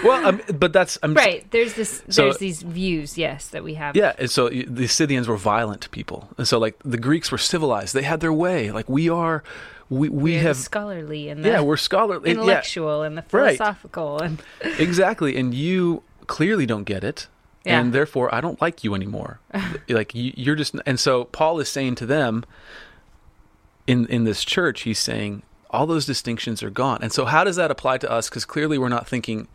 well, 0.03 0.25
um, 0.27 0.41
but 0.53 0.73
that's 0.73 0.97
I'm, 1.03 1.13
right. 1.13 1.49
There's 1.51 1.73
this. 1.73 2.03
So- 2.09 2.23
there's 2.23 2.37
these 2.37 2.61
views. 2.61 3.17
Yes, 3.17 3.47
that 3.49 3.63
we 3.63 3.75
have. 3.75 3.95
Yeah, 3.95 4.13
and 4.17 4.29
so 4.29 4.49
the 4.49 4.87
Scythians 4.87 5.27
were 5.27 5.37
violent 5.37 5.89
people, 5.91 6.29
and 6.37 6.47
so 6.47 6.57
like 6.59 6.75
the 6.83 6.97
Greeks 6.97 7.31
were 7.31 7.37
civilized; 7.37 7.93
they 7.93 8.03
had 8.03 8.19
their 8.19 8.33
way. 8.33 8.71
Like 8.71 8.89
we 8.89 9.09
are, 9.09 9.43
we 9.89 10.09
we 10.09 10.33
We're 10.33 10.41
have 10.41 10.57
scholarly 10.57 11.29
and 11.29 11.43
yeah, 11.45 11.61
we're 11.61 11.77
scholarly, 11.77 12.29
yeah, 12.31 12.35
intellectual 12.37 13.01
and 13.03 13.17
the 13.17 13.23
Right. 13.31 13.57
philosophical 13.57 14.19
and 14.19 14.41
exactly, 14.63 15.37
and 15.37 15.53
you 15.53 16.03
clearly 16.27 16.65
don't 16.65 16.83
get 16.85 17.03
it. 17.03 17.27
Yeah. 17.65 17.79
And 17.79 17.93
therefore, 17.93 18.33
I 18.33 18.41
don't 18.41 18.61
like 18.61 18.83
you 18.83 18.93
anymore. 18.95 19.39
like 19.89 20.13
you, 20.13 20.33
you're 20.35 20.55
just, 20.55 20.75
and 20.85 20.99
so 20.99 21.25
Paul 21.25 21.59
is 21.59 21.67
saying 21.69 21.95
to 21.95 22.05
them, 22.05 22.45
in 23.87 24.05
in 24.07 24.23
this 24.23 24.43
church, 24.43 24.81
he's 24.81 24.99
saying 24.99 25.43
all 25.69 25.85
those 25.85 26.05
distinctions 26.05 26.63
are 26.63 26.69
gone. 26.69 26.99
And 27.01 27.11
so, 27.11 27.25
how 27.25 27.43
does 27.43 27.55
that 27.57 27.69
apply 27.71 27.97
to 27.99 28.09
us? 28.11 28.29
Because 28.29 28.45
clearly, 28.45 28.77
we're 28.77 28.89
not 28.89 29.07
thinking. 29.07 29.47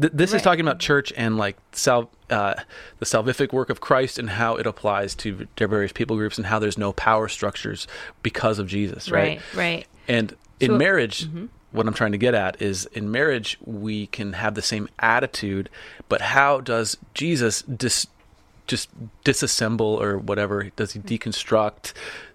Th- 0.00 0.12
this 0.14 0.32
is 0.32 0.40
talking 0.40 0.62
about 0.62 0.78
church 0.78 1.12
and 1.14 1.36
like 1.36 1.58
sal- 1.72 2.10
uh, 2.30 2.54
the 3.00 3.04
salvific 3.04 3.52
work 3.52 3.68
of 3.68 3.80
Christ 3.82 4.18
and 4.18 4.30
how 4.30 4.56
it 4.56 4.66
applies 4.66 5.14
to 5.16 5.46
their 5.56 5.68
various 5.68 5.92
people 5.92 6.16
groups 6.16 6.38
and 6.38 6.46
how 6.46 6.58
there's 6.58 6.78
no 6.78 6.94
power 6.94 7.28
structures 7.28 7.86
because 8.22 8.58
of 8.58 8.66
Jesus, 8.66 9.10
right? 9.10 9.40
right, 9.54 9.54
right. 9.54 9.86
And 10.08 10.34
in 10.58 10.68
So- 10.68 10.78
mm-hmm. 11.26 11.46
What 11.74 11.86
I'm 11.86 11.92
trying 11.94 12.12
to 12.12 12.18
get 12.18 12.34
at 12.34 12.62
is 12.62 12.86
in 12.86 13.10
marriage, 13.10 13.58
we 13.64 14.06
can 14.06 14.34
have 14.34 14.54
the 14.54 14.62
same 14.62 14.88
attitude, 15.00 15.68
but 16.08 16.20
how 16.20 16.60
does 16.60 16.96
Jesus 17.14 17.62
dis- 17.62 18.06
just 18.66 18.88
disassemble 19.24 20.00
or 20.00 20.16
whatever? 20.16 20.70
Does 20.76 20.92
he 20.92 21.00
deconstruct 21.00 21.92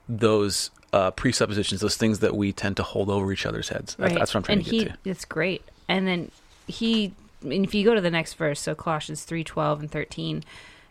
those 0.08 0.72
uh, 0.92 1.12
presuppositions, 1.12 1.82
those 1.82 1.96
things 1.98 2.20
that 2.20 2.36
we 2.36 2.52
tend 2.52 2.76
to 2.78 2.84
hold 2.84 3.10
over 3.10 3.32
each 3.32 3.46
other's 3.46 3.70
heads? 3.70 3.96
That's, 3.96 4.12
Right. 4.12 4.20
that's 4.20 4.34
what 4.34 4.40
I'm 4.40 4.44
trying 4.44 4.58
and 4.60 4.66
to 4.66 4.72
he, 4.72 4.84
get 4.86 5.04
to. 5.04 5.10
It's 5.10 5.26
great. 5.26 5.64
And 5.88 6.08
then 6.08 6.32
he, 6.68 7.14
and 7.42 7.64
if 7.66 7.74
you 7.74 7.86
go 7.86 7.96
to 7.96 8.02
the 8.02 8.12
next 8.12 8.34
verse, 8.34 8.60
so 8.60 8.76
Colossians 8.76 9.24
three 9.24 9.44
twelve 9.44 9.80
and 9.80 9.90
thirteen, 9.90 10.44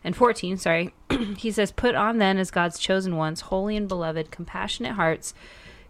and 0.03 0.15
fourteen, 0.15 0.57
sorry, 0.57 0.93
he 1.37 1.51
says, 1.51 1.71
"Put 1.71 1.93
on 1.95 2.17
then 2.17 2.37
as 2.37 2.49
God's 2.51 2.79
chosen 2.79 3.15
ones, 3.15 3.41
holy 3.41 3.77
and 3.77 3.87
beloved, 3.87 4.31
compassionate 4.31 4.93
hearts." 4.93 5.33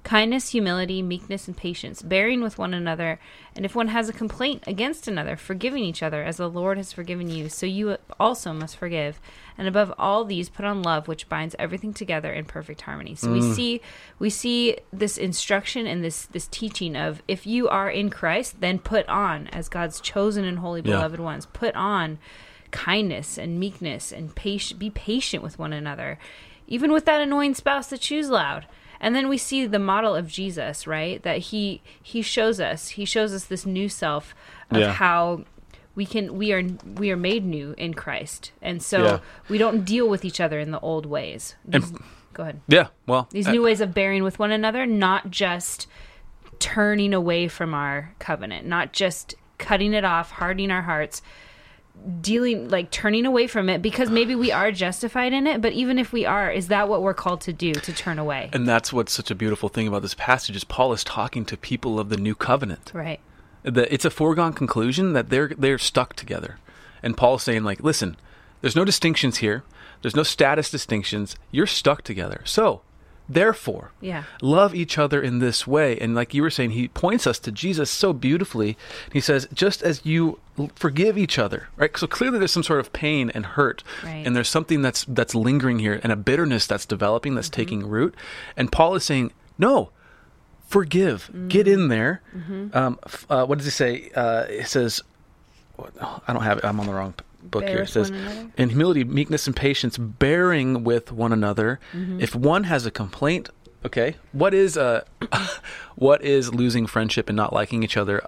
Kindness, 0.03 0.49
humility, 0.49 1.01
meekness, 1.01 1.47
and 1.47 1.57
patience, 1.57 2.01
bearing 2.01 2.41
with 2.41 2.57
one 2.57 2.73
another, 2.73 3.19
and 3.55 3.65
if 3.65 3.75
one 3.75 3.89
has 3.89 4.07
a 4.07 4.13
complaint 4.13 4.63
against 4.65 5.07
another, 5.07 5.35
forgiving 5.35 5.83
each 5.83 6.01
other 6.01 6.23
as 6.23 6.37
the 6.37 6.49
Lord 6.49 6.77
has 6.77 6.93
forgiven 6.93 7.29
you, 7.29 7.49
so 7.49 7.65
you 7.65 7.97
also 8.19 8.53
must 8.53 8.77
forgive. 8.77 9.19
And 9.57 9.67
above 9.67 9.93
all 9.99 10.23
these, 10.23 10.47
put 10.47 10.63
on 10.63 10.81
love, 10.81 11.09
which 11.09 11.27
binds 11.27 11.53
everything 11.59 11.93
together 11.93 12.31
in 12.31 12.45
perfect 12.45 12.81
harmony. 12.81 13.13
So 13.15 13.31
we 13.31 13.41
mm. 13.41 13.53
see, 13.53 13.81
we 14.17 14.29
see 14.29 14.77
this 14.93 15.17
instruction 15.17 15.85
and 15.85 16.01
this 16.01 16.25
this 16.27 16.47
teaching 16.47 16.95
of 16.95 17.21
if 17.27 17.45
you 17.45 17.67
are 17.67 17.89
in 17.89 18.09
Christ, 18.09 18.61
then 18.61 18.79
put 18.79 19.07
on 19.09 19.47
as 19.47 19.67
God's 19.67 19.99
chosen 19.99 20.45
and 20.45 20.59
holy 20.59 20.79
Yeah. 20.79 20.95
beloved 20.95 21.19
ones. 21.19 21.45
Put 21.47 21.75
on 21.75 22.19
kindness 22.71 23.37
and 23.37 23.59
meekness 23.59 24.13
and 24.13 24.33
patient. 24.33 24.79
Be 24.79 24.89
patient 24.89 25.43
with 25.43 25.59
one 25.59 25.73
another, 25.73 26.17
even 26.67 26.93
with 26.93 27.03
that 27.05 27.21
annoying 27.21 27.53
spouse 27.53 27.87
that 27.87 27.99
chews 27.99 28.29
loud. 28.29 28.65
And 29.01 29.15
then 29.15 29.29
we 29.29 29.37
see 29.37 29.65
the 29.65 29.79
model 29.79 30.15
of 30.15 30.27
Jesus, 30.27 30.85
right? 30.85 31.21
That 31.23 31.37
he 31.37 31.81
he 32.01 32.21
shows 32.21 32.59
us. 32.59 32.89
He 32.89 33.05
shows 33.05 33.33
us 33.33 33.45
this 33.45 33.65
new 33.65 33.87
self 33.89 34.35
of 34.69 34.77
Yeah. 34.77 34.91
how 34.93 35.45
we 35.95 36.05
can 36.05 36.37
we 36.37 36.51
are 36.53 36.63
we 36.95 37.09
are 37.11 37.17
made 37.17 37.45
new 37.45 37.73
in 37.77 37.93
Christ, 37.93 38.51
and 38.61 38.81
so 38.83 39.03
Yeah. 39.03 39.19
we 39.49 39.57
don't 39.57 39.83
deal 39.85 40.07
with 40.07 40.23
each 40.25 40.39
other 40.39 40.59
in 40.59 40.71
the 40.71 40.79
old 40.81 41.05
ways. 41.05 41.55
These- 41.65 41.93
go 42.33 42.43
ahead. 42.43 42.61
Yeah, 42.67 42.87
well, 43.07 43.27
These 43.31 43.47
uh, 43.47 43.51
new 43.51 43.63
ways 43.63 43.81
of 43.81 43.93
bearing 43.93 44.23
with 44.23 44.37
one 44.39 44.51
another, 44.51 44.85
not 44.85 45.31
just 45.31 45.87
turning 46.59 47.13
away 47.13 47.47
from 47.47 47.73
our 47.73 48.13
covenant, 48.19 48.65
not 48.67 48.91
just 48.93 49.35
cutting 49.57 49.93
it 49.93 50.05
off, 50.05 50.31
hardening 50.31 50.71
our 50.71 50.83
hearts, 50.83 51.21
dealing 52.21 52.69
like 52.69 52.91
turning 52.91 53.25
away 53.25 53.47
from 53.47 53.69
it 53.69 53.81
because 53.81 54.09
maybe 54.09 54.35
we 54.35 54.51
are 54.51 54.71
justified 54.71 55.33
in 55.33 55.47
it, 55.47 55.61
but 55.61 55.73
even 55.73 55.99
if 55.99 56.11
we 56.13 56.25
are, 56.25 56.51
is 56.51 56.67
that 56.69 56.87
what 56.89 57.01
we're 57.01 57.13
called 57.13 57.41
to 57.41 57.53
do 57.53 57.73
to 57.73 57.93
turn 57.93 58.19
away? 58.19 58.49
and 58.53 58.67
that's 58.67 58.91
what's 58.93 59.11
such 59.13 59.29
a 59.31 59.35
beautiful 59.35 59.69
thing 59.69 59.87
about 59.87 60.01
this 60.01 60.13
passage 60.13 60.55
is 60.55 60.63
Paul 60.63 60.93
is 60.93 61.03
talking 61.03 61.45
to 61.45 61.57
people 61.57 61.99
of 61.99 62.09
the 62.09 62.17
new 62.17 62.35
covenant. 62.35 62.91
Right. 62.93 63.19
that 63.63 63.93
it's 63.93 64.05
a 64.05 64.09
foregone 64.09 64.53
conclusion 64.53 65.13
that 65.13 65.29
they're 65.29 65.51
they're 65.57 65.77
stuck 65.77 66.15
together 66.15 66.57
And 67.03 67.15
Paul's 67.17 67.43
saying, 67.43 67.63
like, 67.63 67.81
listen, 67.83 68.15
there's 68.61 68.75
no 68.75 68.85
distinctions 68.85 69.37
here. 69.37 69.63
There's 70.01 70.15
no 70.15 70.23
status 70.23 70.69
distinctions. 70.71 71.35
You're 71.51 71.67
stuck 71.67 72.01
together. 72.03 72.41
So, 72.45 72.81
therefore, 73.29 73.91
Yeah. 74.01 74.23
love 74.41 74.73
each 74.73 74.97
other 74.97 75.21
in 75.21 75.37
this 75.39 75.67
way. 75.67 75.97
And 75.99 76.15
like 76.15 76.33
you 76.33 76.41
were 76.41 76.49
saying, 76.49 76.71
he 76.71 76.87
points 76.87 77.27
us 77.27 77.37
to 77.39 77.51
Jesus 77.51 77.89
so 77.91 78.11
beautifully. 78.11 78.75
He 79.13 79.21
says, 79.21 79.47
just 79.53 79.83
as 79.83 80.03
you 80.03 80.39
forgive 80.75 81.17
each 81.17 81.37
other, 81.37 81.69
right? 81.77 81.95
So 81.95 82.07
clearly 82.07 82.39
there's 82.39 82.51
some 82.51 82.63
sort 82.63 82.79
of 82.79 82.91
pain 82.91 83.29
and 83.33 83.45
hurt. 83.45 83.83
Right. 84.03 84.25
And 84.25 84.35
there's 84.35 84.49
something 84.49 84.81
that's 84.81 85.05
that's 85.05 85.35
lingering 85.35 85.79
here 85.79 85.99
and 86.03 86.11
a 86.11 86.15
bitterness 86.17 86.65
that's 86.67 86.85
developing, 86.85 87.35
that's 87.35 87.49
taking 87.49 87.87
root. 87.87 88.15
And 88.57 88.71
Paul 88.71 88.95
is 88.95 89.03
saying, 89.03 89.31
no, 89.57 89.91
forgive. 90.67 91.29
Get 91.47 91.67
in 91.67 91.87
there. 91.89 92.21
Um, 92.73 92.99
uh, 93.29 93.45
what 93.45 93.57
does 93.59 93.65
he 93.65 93.71
say? 93.71 94.09
Uh, 94.15 94.45
it 94.49 94.67
says, 94.67 95.01
I 96.27 96.33
don't 96.33 96.43
have 96.43 96.57
it. 96.57 96.65
I'm 96.65 96.79
on 96.79 96.87
the 96.87 96.93
wrong 96.93 97.13
book 97.43 97.61
Bear 97.63 97.69
here. 97.69 97.81
It 97.83 97.89
says, 97.89 98.11
in 98.57 98.69
humility, 98.69 99.03
meekness, 99.03 99.47
and 99.47 99.55
patience, 99.55 99.97
bearing 99.97 100.83
with 100.83 101.11
one 101.11 101.31
another. 101.33 101.79
Mm-hmm. 101.93 102.21
If 102.21 102.35
one 102.35 102.65
has 102.65 102.85
a 102.85 102.91
complaint, 102.91 103.49
okay, 103.85 104.15
what 104.31 104.53
is 104.53 104.77
uh, 104.77 105.03
what 105.95 106.23
is 106.23 106.53
losing 106.53 106.85
friendship 106.87 107.29
and 107.29 107.35
not 107.35 107.53
liking 107.53 107.83
each 107.83 107.97
other, 107.97 108.21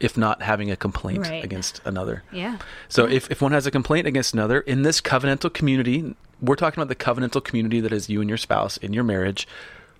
if 0.00 0.16
not 0.16 0.42
having 0.42 0.70
a 0.70 0.76
complaint 0.76 1.20
Right. 1.28 1.42
against 1.44 1.80
another? 1.84 2.22
Yeah. 2.32 2.58
So 2.88 3.06
if, 3.06 3.30
if 3.30 3.40
one 3.40 3.52
has 3.52 3.66
a 3.66 3.70
complaint 3.70 4.06
against 4.06 4.34
another 4.34 4.60
in 4.60 4.82
this 4.82 5.00
covenantal 5.00 5.52
community, 5.52 6.14
we're 6.42 6.56
talking 6.56 6.82
about 6.82 6.88
the 6.88 7.02
covenantal 7.04 7.42
community 7.42 7.80
that 7.80 7.92
is 7.92 8.08
you 8.10 8.20
and 8.20 8.28
your 8.28 8.36
spouse 8.36 8.76
in 8.76 8.92
your 8.92 9.04
marriage, 9.04 9.48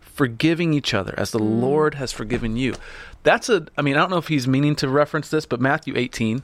forgiving 0.01 0.73
each 0.75 0.93
other 0.95 1.15
as 1.17 1.31
the 1.31 1.39
Lord 1.39 1.95
has 1.95 2.13
forgiven 2.13 2.57
you. 2.57 2.75
That's 3.23 3.49
a 3.49 3.67
I 3.79 3.83
mean, 3.83 3.97
I 3.97 4.01
don't 4.01 4.11
know 4.11 4.19
if 4.19 4.29
he's 4.29 4.47
meaning 4.47 4.77
to 4.77 4.89
reference 4.89 5.29
this, 5.31 5.47
but 5.47 5.61
Matthew 5.61 5.95
18 5.97 6.43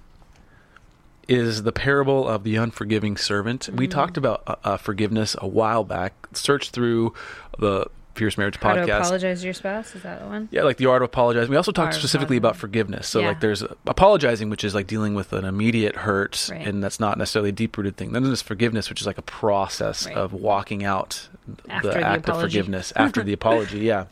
is 1.28 1.62
the 1.62 1.72
parable 1.72 2.28
of 2.28 2.44
the 2.44 2.56
unforgiving 2.56 3.16
servant. 3.16 3.68
We 3.72 3.86
talked 3.88 4.16
about 4.16 4.42
uh, 4.46 4.56
uh, 4.64 4.76
forgiveness 4.76 5.36
a 5.40 5.46
while 5.48 5.84
back. 5.84 6.14
Search 6.34 6.70
through 6.70 7.14
the 7.58 7.86
Fierce 8.14 8.36
Marriage 8.36 8.56
How 8.60 8.74
to 8.74 8.82
podcast. 8.82 9.00
apologize 9.00 9.40
to 9.40 9.44
your 9.46 9.54
spouse? 9.54 9.94
Is 9.94 10.02
that 10.02 10.20
the 10.20 10.26
one? 10.26 10.48
Yeah, 10.50 10.64
like 10.64 10.76
the 10.76 10.84
art 10.86 11.00
of 11.00 11.06
apologizing. 11.06 11.50
We 11.50 11.56
also 11.56 11.72
talked 11.72 11.94
specifically 11.94 12.36
about 12.36 12.56
forgiveness. 12.56 13.08
So 13.08 13.20
Yeah. 13.20 13.28
like 13.28 13.40
there's 13.40 13.62
apologizing, 13.86 14.50
which 14.50 14.64
is 14.64 14.74
like 14.74 14.86
dealing 14.86 15.14
with 15.14 15.32
an 15.32 15.44
immediate 15.46 15.96
hurt, 15.96 16.48
Right. 16.50 16.66
and 16.66 16.82
that's 16.84 17.00
not 17.00 17.16
necessarily 17.16 17.48
a 17.48 17.52
deep 17.52 17.76
rooted 17.78 17.96
thing. 17.96 18.12
Then 18.12 18.24
there's 18.24 18.42
forgiveness, 18.42 18.90
which 18.90 19.00
is 19.00 19.06
like 19.06 19.16
a 19.18 19.22
process 19.22 20.06
Right. 20.06 20.16
of 20.16 20.34
walking 20.34 20.84
out 20.84 21.28
After 21.70 21.88
the 21.88 21.94
the 21.94 22.06
act 22.06 22.28
of 22.28 22.38
forgiveness 22.40 22.92
after 22.96 23.22
the 23.22 23.32
apology. 23.32 23.78
Yeah. 23.80 24.04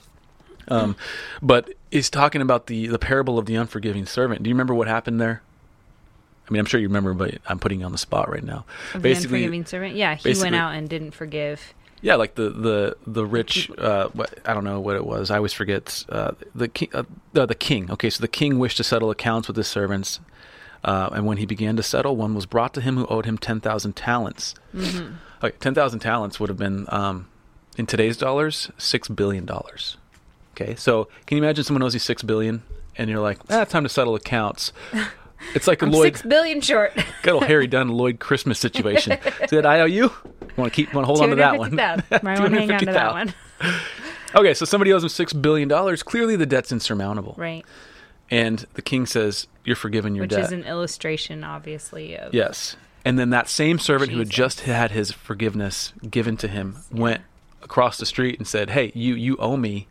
Um, 0.68 0.96
but 1.42 1.68
he's 1.90 2.08
talking 2.08 2.40
about 2.40 2.68
the 2.68 2.86
the 2.86 2.98
parable 2.98 3.38
of 3.38 3.44
the 3.46 3.56
unforgiving 3.56 4.06
servant. 4.06 4.42
Do 4.42 4.48
you 4.48 4.54
remember 4.54 4.74
what 4.74 4.88
happened 4.88 5.20
there? 5.20 5.42
I 6.50 6.52
mean, 6.52 6.58
I'm 6.60 6.66
sure 6.66 6.80
you 6.80 6.88
remember, 6.88 7.14
but 7.14 7.38
I'm 7.46 7.60
putting 7.60 7.78
you 7.80 7.86
on 7.86 7.92
the 7.92 7.98
spot 7.98 8.28
right 8.28 8.42
now. 8.42 8.64
Of 8.92 9.02
Basically, 9.02 9.46
the 9.46 9.64
servant? 9.68 9.94
Yeah, 9.94 10.16
he 10.16 10.34
went 10.40 10.56
out 10.56 10.74
and 10.74 10.88
didn't 10.88 11.12
forgive. 11.12 11.74
yeah, 12.02 12.16
like 12.16 12.34
the 12.34 12.50
the 12.50 12.96
the 13.06 13.24
rich. 13.24 13.70
Uh, 13.78 14.08
what, 14.08 14.36
I 14.44 14.52
don't 14.52 14.64
know 14.64 14.80
what 14.80 14.96
it 14.96 15.06
was. 15.06 15.30
I 15.30 15.36
always 15.36 15.52
forget. 15.52 16.04
Uh, 16.08 16.32
the 16.54 16.66
king. 16.66 16.88
Uh, 16.92 17.04
the, 17.34 17.46
the 17.46 17.54
king. 17.54 17.88
Okay, 17.92 18.10
so 18.10 18.20
the 18.20 18.28
king 18.28 18.58
wished 18.58 18.78
to 18.78 18.84
settle 18.84 19.10
accounts 19.12 19.46
with 19.46 19.56
his 19.56 19.68
servants, 19.68 20.18
uh, 20.82 21.10
and 21.12 21.24
when 21.24 21.36
he 21.36 21.46
began 21.46 21.76
to 21.76 21.84
settle, 21.84 22.16
one 22.16 22.34
was 22.34 22.46
brought 22.46 22.74
to 22.74 22.80
him 22.80 22.96
who 22.96 23.06
owed 23.06 23.26
him 23.26 23.38
ten 23.38 23.60
thousand 23.60 23.94
talents. 23.94 24.56
Mm-hmm. 24.74 25.14
Okay, 25.44 25.56
ten 25.60 25.74
thousand 25.74 26.00
talents 26.00 26.40
would 26.40 26.48
have 26.48 26.58
been 26.58 26.86
um, 26.88 27.28
in 27.76 27.86
today's 27.86 28.16
dollars 28.16 28.72
six 28.76 29.06
billion 29.06 29.44
dollars. 29.46 29.98
Okay, 30.56 30.74
so 30.74 31.04
can 31.26 31.38
you 31.38 31.44
imagine 31.44 31.62
someone 31.62 31.82
owes 31.84 31.94
you 31.94 32.00
six 32.00 32.22
billion, 32.24 32.62
and 32.96 33.08
you're 33.08 33.20
like, 33.20 33.38
ah, 33.50 33.64
time 33.64 33.84
to 33.84 33.88
settle 33.88 34.14
accounts. 34.16 34.72
It's 35.54 35.66
like 35.66 35.82
a 35.82 35.86
I'm 35.86 35.92
Lloyd, 35.92 36.16
six 36.16 36.22
billion 36.22 36.60
short. 36.60 36.92
good 37.22 37.32
old 37.34 37.44
Harry 37.44 37.66
Dunn 37.66 37.88
Lloyd 37.88 38.18
Christmas 38.20 38.58
situation. 38.58 39.18
See 39.48 39.56
that 39.56 39.66
IOU? 39.66 40.10
Want 40.56 40.70
to 40.72 40.76
keep? 40.76 40.92
Want 40.94 41.04
to 41.04 41.06
hold 41.06 41.20
on 41.22 41.30
to 41.30 41.36
that 41.36 41.58
one? 41.58 41.70
250,000. 41.70 42.22
Might 42.24 42.40
want 42.40 42.52
to 42.54 42.60
hang 42.60 42.70
on 42.72 42.78
to 42.80 42.86
that 42.86 42.92
250,000. 43.10 43.34
one. 43.62 43.74
Okay, 44.36 44.54
so 44.54 44.64
somebody 44.64 44.92
owes 44.92 45.02
him 45.02 45.08
six 45.08 45.32
billion 45.32 45.68
dollars. 45.68 46.02
Clearly, 46.02 46.36
the 46.36 46.46
debt's 46.46 46.70
insurmountable, 46.72 47.34
Right. 47.36 47.64
and 48.30 48.64
the 48.74 48.82
king 48.82 49.06
says, 49.06 49.48
"You're 49.64 49.76
forgiven 49.76 50.14
your 50.14 50.26
debt. 50.26 50.38
Which 50.38 50.50
debt." 50.50 50.58
is 50.58 50.64
an 50.64 50.70
illustration, 50.70 51.42
obviously, 51.42 52.16
of 52.16 52.32
yes, 52.32 52.76
and 53.04 53.18
then 53.18 53.30
that 53.30 53.48
same 53.48 53.78
servant 53.80 54.12
who 54.12 54.18
had 54.20 54.30
just 54.30 54.60
had 54.60 54.92
his 54.92 55.10
forgiveness 55.10 55.92
given 56.08 56.36
to 56.38 56.48
him 56.48 56.76
went 56.92 57.22
across 57.62 57.98
the 57.98 58.06
street 58.06 58.38
and 58.38 58.46
said, 58.46 58.70
"Hey, 58.70 58.92
you 58.94 59.14
you 59.14 59.36
owe 59.38 59.56
me 59.56 59.88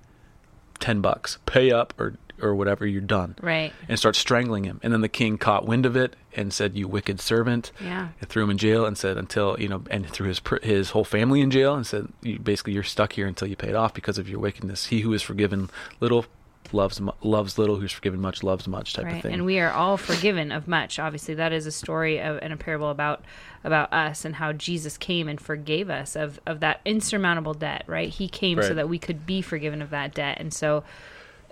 ten 0.80 1.02
bucks. 1.02 1.38
Pay 1.46 1.72
up, 1.72 1.94
or 2.00 2.16
or 2.42 2.56
whatever. 2.56 2.86
You're 2.86 3.02
done." 3.02 3.36
right. 3.42 3.74
And 3.88 3.98
starts 3.98 4.20
strangling 4.20 4.64
him, 4.64 4.80
and 4.84 4.94
then 4.94 5.02
the 5.02 5.10
king 5.10 5.38
caught 5.38 5.66
wind 5.66 5.86
of 5.86 5.96
it 5.96 6.16
and 6.36 6.54
said, 6.54 6.78
"You 6.78 6.88
wicked 6.88 7.20
servant." 7.20 7.72
Yeah. 7.84 8.10
and 8.20 8.30
threw 8.30 8.44
him 8.44 8.50
in 8.50 8.58
jail 8.58 8.86
and 8.86 8.98
said 8.98 9.18
until 9.18 9.60
you 9.60 9.68
know 9.68 9.84
and 9.90 10.08
threw 10.10 10.28
his 10.28 10.42
his 10.62 10.92
whole 10.92 11.04
family 11.06 11.42
in 11.42 11.52
jail 11.52 11.76
and 11.76 11.86
said 11.86 12.08
you, 12.22 12.40
basically 12.40 12.74
you're 12.74 12.84
stuck 12.84 13.14
here 13.14 13.28
until 13.28 13.48
you 13.48 13.56
pay 13.56 13.70
it 13.70 13.76
off 13.76 13.94
because 13.94 14.18
of 14.18 14.30
your 14.30 14.40
wickedness 14.40 14.88
he 14.88 15.02
who 15.02 15.14
is 15.14 15.22
forgiven 15.22 15.70
little 16.00 16.26
loves 16.72 17.02
loves 17.24 17.58
little 17.58 17.78
who's 17.78 17.92
forgiven 17.92 18.22
much 18.22 18.44
loves 18.44 18.68
much 18.68 18.94
type 18.94 19.12
of 19.12 19.22
thing 19.22 19.34
And 19.34 19.46
we 19.46 19.60
are 19.60 19.72
all 19.72 19.98
forgiven 19.98 20.52
of 20.52 20.68
much. 20.68 21.00
Obviously, 21.00 21.34
that 21.36 21.52
is 21.52 21.66
a 21.66 21.72
story 21.72 22.20
of, 22.22 22.38
and 22.42 22.54
a 22.54 22.58
parable 22.58 22.90
about 22.90 23.24
about 23.64 23.92
us 23.92 24.24
and 24.24 24.36
how 24.36 24.54
Jesus 24.54 24.98
came 24.98 25.28
and 25.28 25.42
forgave 25.42 25.90
us 25.90 26.16
of 26.16 26.40
of 26.46 26.60
that 26.60 26.82
insurmountable 26.86 27.54
debt. 27.54 27.84
Right. 27.88 28.10
He 28.10 28.28
came 28.28 28.62
so 28.62 28.74
that 28.74 28.88
we 28.88 29.00
could 29.00 29.26
be 29.26 29.42
forgiven 29.42 29.82
of 29.82 29.90
that 29.90 30.14
debt, 30.14 30.38
and 30.40 30.54
so 30.54 30.84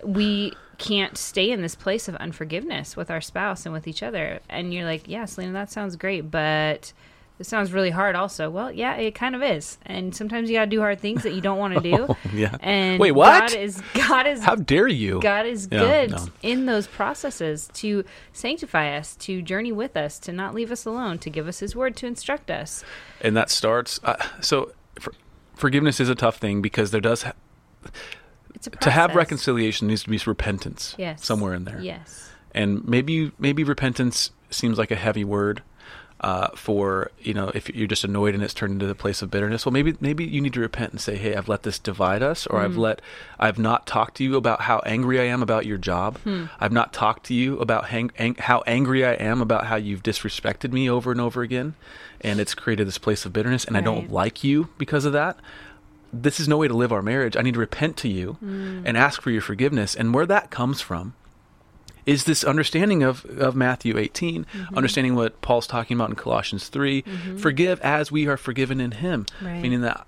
we 0.03 0.53
can't 0.77 1.17
stay 1.17 1.49
in 1.51 1.61
this 1.61 1.75
place 1.75 2.07
of 2.07 2.15
unforgiveness 2.15 2.95
with 2.95 3.09
our 3.11 3.21
spouse 3.21 3.65
and 3.65 3.73
with 3.73 3.87
each 3.87 4.03
other. 4.03 4.39
And 4.49 4.73
you're 4.73 4.85
like, 4.85 5.07
yeah, 5.07 5.25
Selena, 5.25 5.53
that 5.53 5.71
sounds 5.71 5.95
great, 5.95 6.29
but 6.31 6.93
this 7.39 7.47
sounds 7.47 7.71
really 7.71 7.91
hard 7.91 8.15
also. 8.15 8.49
Well, 8.49 8.71
yeah, 8.71 8.95
it 8.95 9.13
kind 9.13 9.35
of 9.35 9.43
is. 9.43 9.77
And 9.85 10.15
sometimes 10.15 10.49
you 10.49 10.55
got 10.55 10.65
to 10.65 10.69
do 10.71 10.79
hard 10.79 10.99
things 10.99 11.21
that 11.23 11.33
you 11.33 11.41
don't 11.41 11.59
want 11.59 11.75
to 11.75 11.79
do. 11.97 12.15
yeah 12.33 12.57
And 12.61 12.99
Wait, 12.99 13.11
what? 13.11 13.51
God 13.51 13.55
is 13.59 13.81
God 14.07 14.25
is 14.27 14.43
how 14.43 14.55
dare 14.55 14.87
you 14.87 15.19
God 15.21 15.45
is 15.45 15.67
Yeah, 15.71 15.79
good 15.79 16.11
no. 16.11 16.27
in 16.41 16.65
those 16.65 16.87
processes 16.87 17.69
to 17.75 18.03
sanctify 18.33 18.97
us, 18.97 19.15
to 19.17 19.41
journey 19.41 19.71
with 19.71 19.95
us, 19.95 20.17
to 20.19 20.31
not 20.31 20.53
leave 20.55 20.71
us 20.71 20.85
alone, 20.85 21.19
to 21.19 21.29
give 21.29 21.47
us 21.47 21.59
His 21.59 21.75
word, 21.75 21.95
to 21.97 22.07
instruct 22.07 22.49
us. 22.49 22.83
and 23.21 23.35
that 23.37 23.49
starts 23.51 23.99
uh, 24.03 24.15
so 24.41 24.71
for, 24.99 25.13
forgiveness 25.55 25.99
is 25.99 26.09
a 26.09 26.15
tough 26.15 26.37
thing 26.37 26.61
because 26.61 26.89
there 26.91 27.01
does 27.01 27.21
ha- 27.23 27.33
It's 28.57 28.67
a 28.67 28.71
to 28.71 28.91
have 28.91 29.15
reconciliation 29.15 29.87
needs 29.87 30.03
to 30.03 30.09
be 30.09 30.19
repentance 30.25 30.95
Yes. 30.97 31.23
somewhere 31.25 31.53
in 31.53 31.63
there 31.65 31.79
Yes. 31.79 32.29
and 32.53 32.85
maybe 32.87 33.31
maybe 33.39 33.63
repentance 33.63 34.31
seems 34.49 34.77
like 34.77 34.91
a 34.91 34.95
heavy 34.95 35.23
word 35.23 35.61
uh, 36.19 36.47
for 36.55 37.11
you 37.21 37.31
know 37.31 37.49
if 37.53 37.69
you're 37.75 37.85
just 37.95 38.03
annoyed 38.03 38.33
and 38.33 38.41
it's 38.43 38.53
turned 38.53 38.73
into 38.73 38.87
the 38.87 38.95
place 38.95 39.21
of 39.21 39.29
bitterness 39.29 39.65
well 39.67 39.71
maybe 39.73 39.95
maybe 39.99 40.25
you 40.25 40.41
need 40.41 40.53
to 40.53 40.59
repent 40.59 40.91
and 40.91 40.99
say 40.99 41.15
hey 41.15 41.35
i've 41.35 41.47
let 41.47 41.61
this 41.61 41.77
divide 41.77 42.23
us 42.23 42.47
or 42.47 42.59
Mm. 42.59 42.63
i've 42.65 42.77
let 42.77 43.01
i've 43.39 43.59
not 43.59 43.85
talked 43.85 44.17
to 44.17 44.23
you 44.23 44.35
about 44.35 44.61
how 44.61 44.79
angry 44.79 45.19
i 45.19 45.25
am 45.25 45.43
about 45.43 45.67
your 45.67 45.77
job 45.77 46.17
Hmm. 46.23 46.45
i've 46.59 46.71
not 46.71 46.91
talked 46.91 47.23
to 47.27 47.35
you 47.35 47.59
about 47.59 47.89
hang, 47.89 48.09
ang- 48.17 48.37
how 48.39 48.63
angry 48.65 49.05
i 49.05 49.13
am 49.13 49.41
about 49.41 49.67
how 49.67 49.75
you've 49.75 50.01
disrespected 50.01 50.71
me 50.71 50.89
over 50.89 51.11
and 51.11 51.21
over 51.21 51.43
again 51.43 51.75
and 52.21 52.39
it's 52.39 52.55
created 52.55 52.87
this 52.87 52.97
place 52.97 53.23
of 53.27 53.31
bitterness 53.33 53.63
and 53.65 53.77
i 53.77 53.81
don't 53.81 54.11
like 54.11 54.43
you 54.43 54.69
because 54.79 55.05
of 55.05 55.13
that 55.13 55.37
this 56.13 56.39
is 56.39 56.47
no 56.47 56.57
way 56.57 56.67
to 56.67 56.73
live 56.73 56.91
our 56.91 57.01
marriage 57.01 57.35
i 57.37 57.41
need 57.41 57.53
to 57.53 57.59
repent 57.59 57.97
to 57.97 58.07
you 58.07 58.33
Hmm. 58.39 58.81
and 58.85 58.97
ask 58.97 59.21
for 59.21 59.31
your 59.31 59.41
forgiveness 59.41 59.95
and 59.95 60.13
where 60.13 60.25
that 60.25 60.49
comes 60.49 60.81
from 60.81 61.13
is 62.05 62.23
this 62.23 62.41
understanding 62.45 63.03
of, 63.03 63.25
of 63.25 63.53
Matthew 63.53 63.97
18, 63.97 64.45
Mm-hmm. 64.45 64.77
understanding 64.77 65.13
what 65.15 65.41
Paul's 65.41 65.67
talking 65.67 65.97
about 65.97 66.07
in 66.09 66.15
Colossians 66.15 66.69
3, 66.69 67.03
forgive 67.37 67.81
as 67.81 68.09
we 68.13 68.27
are 68.27 68.37
forgiven 68.37 68.79
in 68.79 68.91
him. 68.91 69.25
Right. 69.41 69.61
Meaning 69.61 69.81
that 69.81 70.07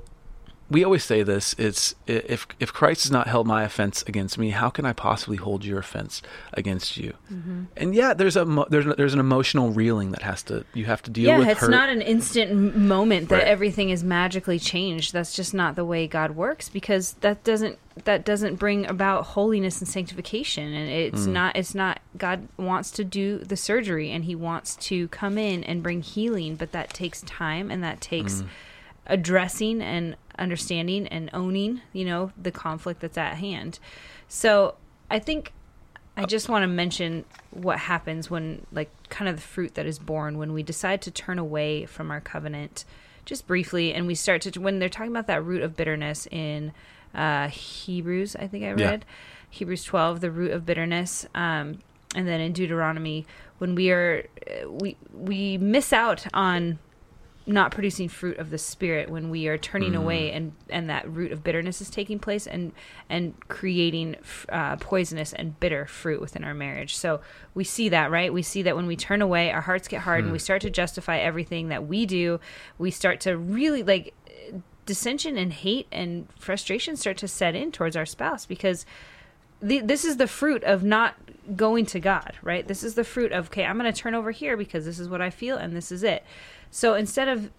we 0.72 0.84
always 0.84 1.04
say 1.04 1.24
this, 1.24 1.56
it's 1.58 1.96
if 2.06 2.46
if 2.60 2.72
Christ 2.72 3.04
has 3.04 3.12
not 3.12 3.28
held 3.28 3.48
my 3.48 3.64
offense 3.64 4.04
against 4.08 4.38
me, 4.38 4.52
how 4.52 4.70
can 4.70 4.86
I 4.86 4.94
possibly 4.94 5.38
hold 5.38 5.66
your 5.66 5.80
offense 5.80 6.22
against 6.54 6.96
you? 6.98 7.14
Mm-hmm. 7.34 7.64
And 7.76 7.96
yeah, 7.96 8.14
there's 8.14 8.38
a 8.38 8.46
there's 8.70 8.86
there's 8.96 9.14
an 9.16 9.20
emotional 9.20 9.72
reeling 9.72 10.12
that 10.12 10.22
has 10.22 10.44
to 10.44 10.66
you 10.76 10.86
have 10.86 11.02
to 11.04 11.12
deal 11.12 11.30
Yeah, 11.30 11.40
with 11.40 11.48
it's 11.50 11.62
hurt. 11.62 11.72
not 11.72 11.90
an 11.90 12.02
instant 12.02 12.76
moment 12.76 13.30
that 13.30 13.38
Right. 13.40 13.48
everything 13.48 13.90
is 13.90 14.04
magically 14.04 14.60
changed. 14.60 15.12
That's 15.12 15.34
just 15.36 15.54
not 15.54 15.76
the 15.76 15.86
way 15.86 16.06
God 16.08 16.32
works 16.36 16.70
because 16.70 17.14
that 17.22 17.44
doesn't 17.44 17.80
that 18.06 18.24
doesn't 18.24 18.56
bring 18.56 18.86
about 18.86 19.26
holiness 19.26 19.80
and 19.82 19.88
sanctification 19.88 20.72
and 20.72 20.90
it's 20.90 21.26
Mm. 21.26 21.32
not 21.32 21.56
it's 21.58 21.74
not 21.76 22.00
God 22.18 22.48
wants 22.58 22.92
to 22.92 23.04
do 23.04 23.40
the 23.40 23.58
surgery 23.58 24.12
and 24.12 24.24
he 24.26 24.36
wants 24.36 24.76
to 24.88 25.08
come 25.08 25.38
in 25.40 25.64
and 25.64 25.82
bring 25.82 26.02
healing, 26.02 26.56
but 26.56 26.72
that 26.74 26.94
takes 26.94 27.22
time 27.24 27.72
and 27.72 27.84
that 27.84 27.98
Mm. 27.98 28.02
takes 28.02 28.44
addressing 29.08 29.82
and 29.82 30.16
understanding 30.40 31.08
and 31.08 31.30
owning, 31.34 31.82
you 31.94 32.06
know, 32.06 32.32
the 32.42 32.52
conflict 32.52 33.02
that's 33.02 33.18
at 33.18 33.36
hand. 33.36 33.80
So, 34.28 34.76
I 35.12 35.20
think 35.20 35.54
I 36.18 36.26
just 36.26 36.50
want 36.50 36.64
to 36.64 36.68
mention 36.68 37.26
what 37.52 37.80
happens 37.80 38.30
when, 38.30 38.66
like, 38.72 38.90
kind 39.10 39.30
of 39.30 39.36
the 39.38 39.42
fruit 39.42 39.76
that 39.76 39.86
is 39.86 40.00
born 40.00 40.38
when 40.38 40.54
we 40.54 40.64
decide 40.64 41.02
to 41.04 41.12
turn 41.12 41.40
away 41.40 41.86
from 41.86 42.12
our 42.12 42.22
covenant, 42.22 42.86
just 43.26 43.48
briefly, 43.48 43.94
and 43.94 44.06
we 44.08 44.16
start 44.16 44.42
to, 44.44 44.60
when 44.60 44.80
they're 44.80 44.90
talking 44.90 45.12
about 45.12 45.28
that 45.28 45.44
root 45.44 45.62
of 45.62 45.76
bitterness 45.76 46.28
in 46.32 46.74
uh, 47.16 47.48
Hebrews, 47.48 48.36
I 48.36 48.48
think 48.48 48.64
I 48.64 48.70
Yeah. 48.70 48.90
read, 48.90 49.06
Hebrews 49.50 49.84
12, 49.84 50.22
the 50.22 50.30
root 50.32 50.52
of 50.52 50.66
bitterness. 50.66 51.26
Um, 51.34 51.80
and 52.16 52.28
then 52.28 52.42
in 52.42 52.54
Deuteronomy, 52.54 53.26
when 53.60 53.76
we 53.76 53.92
are 53.92 54.26
uh, 54.48 54.70
we 54.70 54.98
we 55.14 55.58
miss 55.58 55.94
out 55.94 56.26
on 56.34 56.80
not 57.50 57.72
producing 57.72 58.08
fruit 58.08 58.38
of 58.38 58.52
the 58.52 58.58
spirit 58.60 59.10
when 59.10 59.32
we 59.32 59.48
are 59.48 59.58
turning 59.58 59.96
away 59.96 60.32
and 60.32 60.54
and 60.70 60.88
that 60.88 61.10
root 61.12 61.32
of 61.32 61.44
bitterness 61.44 61.82
is 61.82 61.90
taking 61.90 62.20
place 62.20 62.46
and 62.46 62.72
and 63.10 63.34
creating 63.48 64.16
uh, 64.50 64.76
poisonous 64.76 65.34
and 65.34 65.60
bitter 65.60 65.88
fruit 65.88 66.22
within 66.22 66.44
our 66.44 66.54
marriage. 66.54 66.96
So 66.96 67.22
we 67.56 67.64
see 67.64 67.90
that 67.90 68.12
right? 68.12 68.32
We 68.32 68.44
see 68.44 68.62
that 68.62 68.76
when 68.76 68.86
we 68.86 68.96
turn 68.96 69.22
away 69.22 69.52
our 69.52 69.62
hearts 69.62 69.88
get 69.88 70.02
hard 70.02 70.24
and 70.24 70.32
we 70.32 70.40
start 70.40 70.62
to 70.62 70.70
justify 70.70 71.18
everything 71.18 71.70
that 71.70 71.88
we 71.88 72.06
do. 72.06 72.40
We 72.78 72.92
start 72.92 73.20
to 73.22 73.36
really 73.36 73.82
like 73.82 74.14
dissension 74.86 75.38
and 75.38 75.52
hate 75.52 75.88
and 75.92 76.28
frustration 76.38 76.96
start 76.96 77.18
to 77.18 77.28
set 77.28 77.56
in 77.56 77.72
towards 77.72 77.96
our 77.96 78.06
spouse 78.06 78.46
because 78.46 78.86
the, 79.62 79.82
this 79.82 80.06
is 80.06 80.18
the 80.18 80.28
fruit 80.28 80.64
of 80.64 80.84
not 80.84 81.16
going 81.56 81.86
to 81.88 82.00
God, 82.00 82.34
right? 82.42 82.68
This 82.68 82.84
is 82.84 82.96
the 82.96 83.04
fruit 83.04 83.32
of, 83.32 83.48
okay, 83.48 83.66
I'm 83.66 83.78
going 83.78 83.92
to 83.92 84.00
turn 84.00 84.16
over 84.16 84.32
here 84.32 84.56
because 84.56 84.86
this 84.86 85.00
is 85.00 85.10
what 85.10 85.22
I 85.22 85.30
feel 85.30 85.58
and 85.58 85.76
this 85.76 85.92
is 85.92 86.04
it. 86.04 86.24
So 86.72 86.94
instead 86.94 87.28
of 87.28 87.52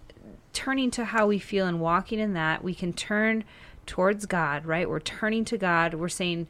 turning 0.53 0.91
to 0.91 1.05
how 1.05 1.27
we 1.27 1.39
feel 1.39 1.67
and 1.67 1.79
walking 1.79 2.19
in 2.19 2.33
that, 2.33 2.63
we 2.63 2.73
can 2.73 2.93
turn 2.93 3.43
towards 3.85 4.25
God, 4.25 4.65
right? 4.65 4.89
We're 4.89 4.99
turning 4.99 5.45
to 5.45 5.57
God. 5.57 5.93
We're 5.93 6.09
saying, 6.09 6.47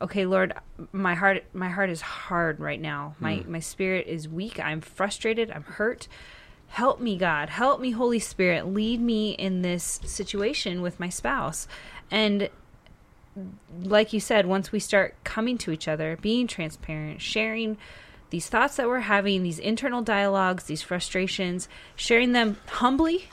okay, 0.00 0.26
Lord, 0.26 0.52
my 0.92 1.14
heart 1.14 1.44
my 1.52 1.68
heart 1.68 1.90
is 1.90 2.00
hard 2.00 2.60
right 2.60 2.80
now. 2.80 3.14
Hmm. 3.18 3.24
My 3.24 3.44
my 3.46 3.60
spirit 3.60 4.06
is 4.06 4.28
weak. 4.28 4.60
I'm 4.60 4.80
frustrated. 4.80 5.50
I'm 5.50 5.62
hurt. 5.62 6.08
Help 6.68 7.00
me, 7.00 7.18
God. 7.18 7.50
Help 7.50 7.80
me, 7.80 7.90
Holy 7.90 8.18
Spirit. 8.18 8.66
Lead 8.66 9.00
me 9.00 9.32
in 9.32 9.62
this 9.62 10.00
situation 10.04 10.80
with 10.80 10.98
my 10.98 11.10
spouse. 11.10 11.68
And 12.10 12.48
like 13.82 14.12
you 14.12 14.20
said, 14.20 14.46
once 14.46 14.72
we 14.72 14.78
start 14.78 15.14
coming 15.24 15.58
to 15.58 15.70
each 15.70 15.86
other, 15.86 16.18
being 16.20 16.46
transparent, 16.46 17.20
sharing 17.20 17.76
these 18.32 18.48
thoughts 18.48 18.76
that 18.76 18.88
we're 18.88 19.00
having, 19.00 19.42
these 19.42 19.58
internal 19.58 20.00
dialogues, 20.00 20.64
these 20.64 20.80
frustrations, 20.80 21.68
sharing 21.94 22.32
them 22.32 22.56
humbly 22.66 23.28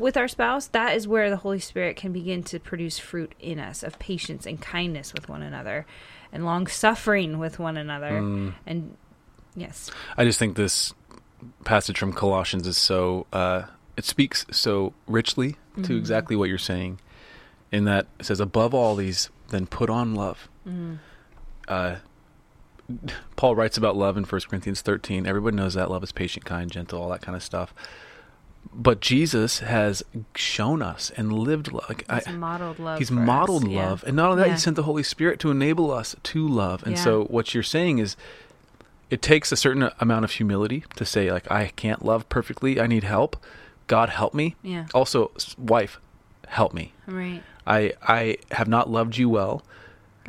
with 0.00 0.16
our 0.16 0.26
spouse, 0.28 0.66
that 0.68 0.96
is 0.96 1.06
where 1.06 1.28
the 1.28 1.36
Holy 1.36 1.60
Spirit 1.60 1.96
can 1.96 2.10
begin 2.10 2.42
to 2.44 2.58
produce 2.58 2.98
fruit 2.98 3.34
in 3.38 3.58
us 3.58 3.82
of 3.82 3.98
patience 3.98 4.46
and 4.46 4.60
kindness 4.62 5.12
with 5.12 5.28
one 5.28 5.42
another 5.42 5.84
and 6.32 6.46
long 6.46 6.66
suffering 6.66 7.38
with 7.38 7.58
one 7.58 7.76
another. 7.76 8.16
And 8.66 8.96
yes. 9.54 9.90
I 10.16 10.24
just 10.24 10.38
think 10.38 10.56
this 10.56 10.94
passage 11.64 11.98
from 11.98 12.14
Colossians 12.14 12.66
is 12.66 12.78
so 12.78 13.26
uh, 13.30 13.64
it 13.94 14.06
speaks 14.06 14.46
so 14.50 14.94
richly 15.06 15.56
to 15.82 15.96
exactly 15.96 16.34
what 16.34 16.48
you're 16.48 16.56
saying. 16.56 16.98
In 17.70 17.84
that 17.84 18.06
it 18.18 18.24
says, 18.24 18.40
above 18.40 18.72
all 18.72 18.96
these, 18.96 19.28
then 19.50 19.66
put 19.66 19.90
on 19.90 20.14
love. 20.14 20.48
Uh, 21.68 21.96
Paul 23.36 23.56
writes 23.56 23.76
about 23.76 23.96
love 23.96 24.16
in 24.16 24.24
1 24.24 24.40
Corinthians 24.48 24.80
13. 24.80 25.26
Everybody 25.26 25.56
knows 25.56 25.74
that 25.74 25.90
love 25.90 26.02
is 26.02 26.12
patient, 26.12 26.44
kind, 26.44 26.70
gentle, 26.70 27.00
all 27.02 27.08
that 27.10 27.22
kind 27.22 27.36
of 27.36 27.42
stuff. 27.42 27.74
But 28.72 29.00
Jesus 29.00 29.58
has 29.60 30.02
shown 30.34 30.82
us 30.82 31.12
and 31.16 31.32
lived 31.32 31.72
love. 31.72 31.84
Like, 31.88 32.04
He's 32.10 32.26
I- 32.28 32.32
modeled 32.32 32.78
love. 32.78 32.98
He's 32.98 33.10
for 33.10 33.20
us. 33.20 33.26
modeled 33.26 33.68
Yeah. 33.68 33.96
And 34.06 34.16
not 34.16 34.30
only 34.30 34.42
that, 34.42 34.48
Yeah. 34.48 34.54
he 34.54 34.58
sent 34.58 34.76
the 34.76 34.82
Holy 34.84 35.02
Spirit 35.02 35.38
to 35.40 35.50
enable 35.50 35.90
us 35.90 36.16
to 36.22 36.48
love. 36.48 36.82
And 36.84 36.96
Yeah. 36.96 37.02
so 37.04 37.24
what 37.24 37.54
you're 37.54 37.62
saying 37.62 37.98
is 37.98 38.16
it 39.10 39.20
takes 39.22 39.52
a 39.52 39.56
certain 39.56 39.90
amount 40.00 40.24
of 40.24 40.32
humility 40.32 40.84
to 40.96 41.04
say, 41.04 41.30
like, 41.30 41.48
I 41.50 41.68
can't 41.76 42.04
love 42.04 42.28
perfectly. 42.28 42.80
I 42.80 42.86
need 42.86 43.04
help. 43.04 43.36
God 43.86 44.08
help 44.08 44.32
me. 44.32 44.56
Yeah. 44.62 44.86
Also, 44.94 45.30
wife, 45.58 46.00
help 46.48 46.72
me. 46.72 46.94
Right. 47.06 47.42
I 47.66 47.92
I 48.02 48.38
have 48.52 48.66
not 48.66 48.90
loved 48.90 49.18
you 49.18 49.28
well. 49.28 49.62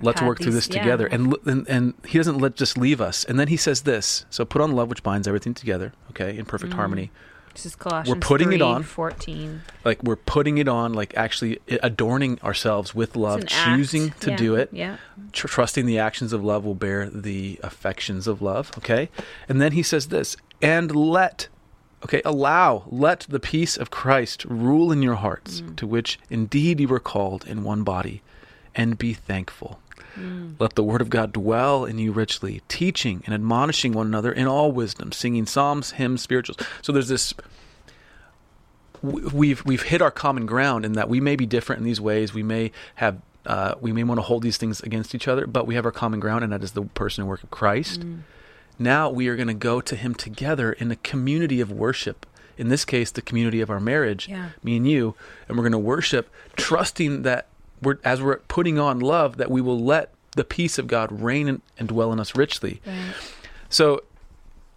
Let's 0.01 0.21
work 0.21 0.37
through 0.39 0.51
these- 0.53 0.67
this 0.67 0.75
yeah. 0.75 0.83
together. 0.83 1.07
And, 1.07 1.35
and 1.45 1.67
and 1.69 1.93
he 2.05 2.17
doesn't 2.17 2.37
let 2.39 2.55
just 2.55 2.77
leave 2.77 2.99
us. 3.01 3.23
And 3.23 3.39
then 3.39 3.47
he 3.47 3.57
says 3.57 3.81
this. 3.81 4.25
So 4.29 4.43
put 4.45 4.61
on 4.61 4.71
love 4.73 4.89
which 4.89 5.03
binds 5.03 5.27
everything 5.27 5.53
together, 5.53 5.93
okay, 6.11 6.37
in 6.37 6.45
perfect 6.45 6.73
Mm. 6.73 6.75
harmony. 6.75 7.11
This 7.53 7.65
is 7.65 7.75
Colossians 7.77 8.17
putting 8.19 8.51
it 8.51 8.61
on. 8.61 8.83
14. 8.83 9.61
Like 9.85 10.03
we're 10.03 10.17
putting 10.17 10.57
it 10.57 10.67
on, 10.67 10.91
like 10.93 11.13
actually 11.15 11.59
adorning 11.81 12.37
ourselves 12.43 12.93
with 12.93 13.15
love, 13.15 13.39
an 13.39 13.47
act. 13.49 13.53
choosing 13.77 14.11
to 14.19 14.31
Yeah. 14.31 14.35
do 14.35 14.55
it. 14.55 14.69
Yeah. 14.73 14.97
tr- 15.31 15.47
trusting 15.47 15.85
the 15.85 15.97
actions 15.97 16.33
of 16.33 16.43
love 16.43 16.65
will 16.65 16.75
bear 16.75 17.09
the 17.09 17.57
affections 17.63 18.27
of 18.27 18.41
love 18.41 18.71
okay 18.77 19.09
and 19.47 19.61
then 19.61 19.71
he 19.71 19.81
says 19.81 20.07
this 20.07 20.35
and 20.61 20.93
let 20.95 21.47
okay 22.03 22.21
allow 22.25 22.83
let 22.87 23.21
the 23.29 23.39
peace 23.39 23.77
of 23.77 23.89
christ 23.89 24.43
rule 24.45 24.91
in 24.91 25.01
your 25.01 25.15
hearts 25.15 25.63
to 25.77 25.87
which 25.87 26.19
indeed 26.29 26.79
you 26.81 26.87
were 26.89 26.99
called 26.99 27.45
in 27.47 27.63
one 27.63 27.83
body 27.83 28.21
and 28.75 28.97
be 28.97 29.13
thankful 29.13 29.79
let 30.59 30.75
the 30.75 30.83
word 30.83 31.01
of 31.01 31.09
god 31.09 31.31
dwell 31.33 31.85
in 31.85 31.97
you 31.99 32.11
richly 32.11 32.61
teaching 32.67 33.21
and 33.25 33.33
admonishing 33.33 33.91
one 33.93 34.07
another 34.07 34.31
in 34.31 34.47
all 34.47 34.71
wisdom 34.71 35.11
singing 35.11 35.45
psalms 35.45 35.91
hymns 35.91 36.21
spirituals 36.21 36.57
so 36.81 36.91
there's 36.91 37.07
this 37.09 37.33
we've 39.01 39.63
we've 39.65 39.83
hit 39.83 40.01
our 40.01 40.11
common 40.11 40.45
ground 40.45 40.85
in 40.85 40.93
that 40.93 41.09
we 41.09 41.19
may 41.19 41.35
be 41.35 41.45
different 41.45 41.79
in 41.79 41.85
these 41.85 42.01
ways. 42.01 42.33
We 42.33 42.43
may 42.43 42.71
have 42.95 43.21
uh, 43.45 43.75
we 43.79 43.91
may 43.91 44.03
want 44.03 44.17
to 44.17 44.23
hold 44.23 44.41
these 44.41 44.57
things 44.57 44.81
against 44.81 45.13
each 45.13 45.27
other, 45.27 45.45
but 45.45 45.67
we 45.67 45.75
have 45.75 45.85
our 45.85 45.91
common 45.91 46.19
ground, 46.19 46.43
and 46.43 46.51
that 46.51 46.63
is 46.63 46.71
the 46.71 46.81
person 46.83 47.21
and 47.21 47.29
work 47.29 47.43
of 47.43 47.51
Christ. 47.51 48.03
Now 48.79 49.09
we 49.09 49.27
are 49.27 49.35
going 49.35 49.47
to 49.47 49.53
go 49.53 49.81
to 49.81 49.95
Him 49.95 50.15
together 50.15 50.73
in 50.73 50.89
a 50.91 50.95
community 50.95 51.61
of 51.61 51.71
worship. 51.71 52.25
In 52.57 52.69
this 52.69 52.85
case, 52.85 53.11
the 53.11 53.21
community 53.21 53.61
of 53.61 53.69
our 53.69 53.79
marriage, 53.81 54.27
Yeah. 54.29 54.49
me 54.63 54.77
and 54.77 54.89
you, 54.89 55.13
and 55.47 55.57
we're 55.57 55.63
going 55.63 55.73
to 55.73 55.77
worship, 55.77 56.29
trusting 56.55 57.21
that 57.23 57.47
we're 57.81 57.97
as 58.03 58.21
we're 58.21 58.37
putting 58.47 58.79
on 58.79 58.99
love, 58.99 59.37
that 59.37 59.49
we 59.51 59.61
will 59.61 59.79
let 59.79 60.11
the 60.35 60.43
peace 60.43 60.77
of 60.77 60.87
God 60.87 61.21
reign 61.21 61.47
and, 61.47 61.61
and 61.77 61.87
dwell 61.87 62.11
in 62.11 62.19
us 62.19 62.35
richly. 62.35 62.81
Right. 62.85 63.13
So, 63.69 64.03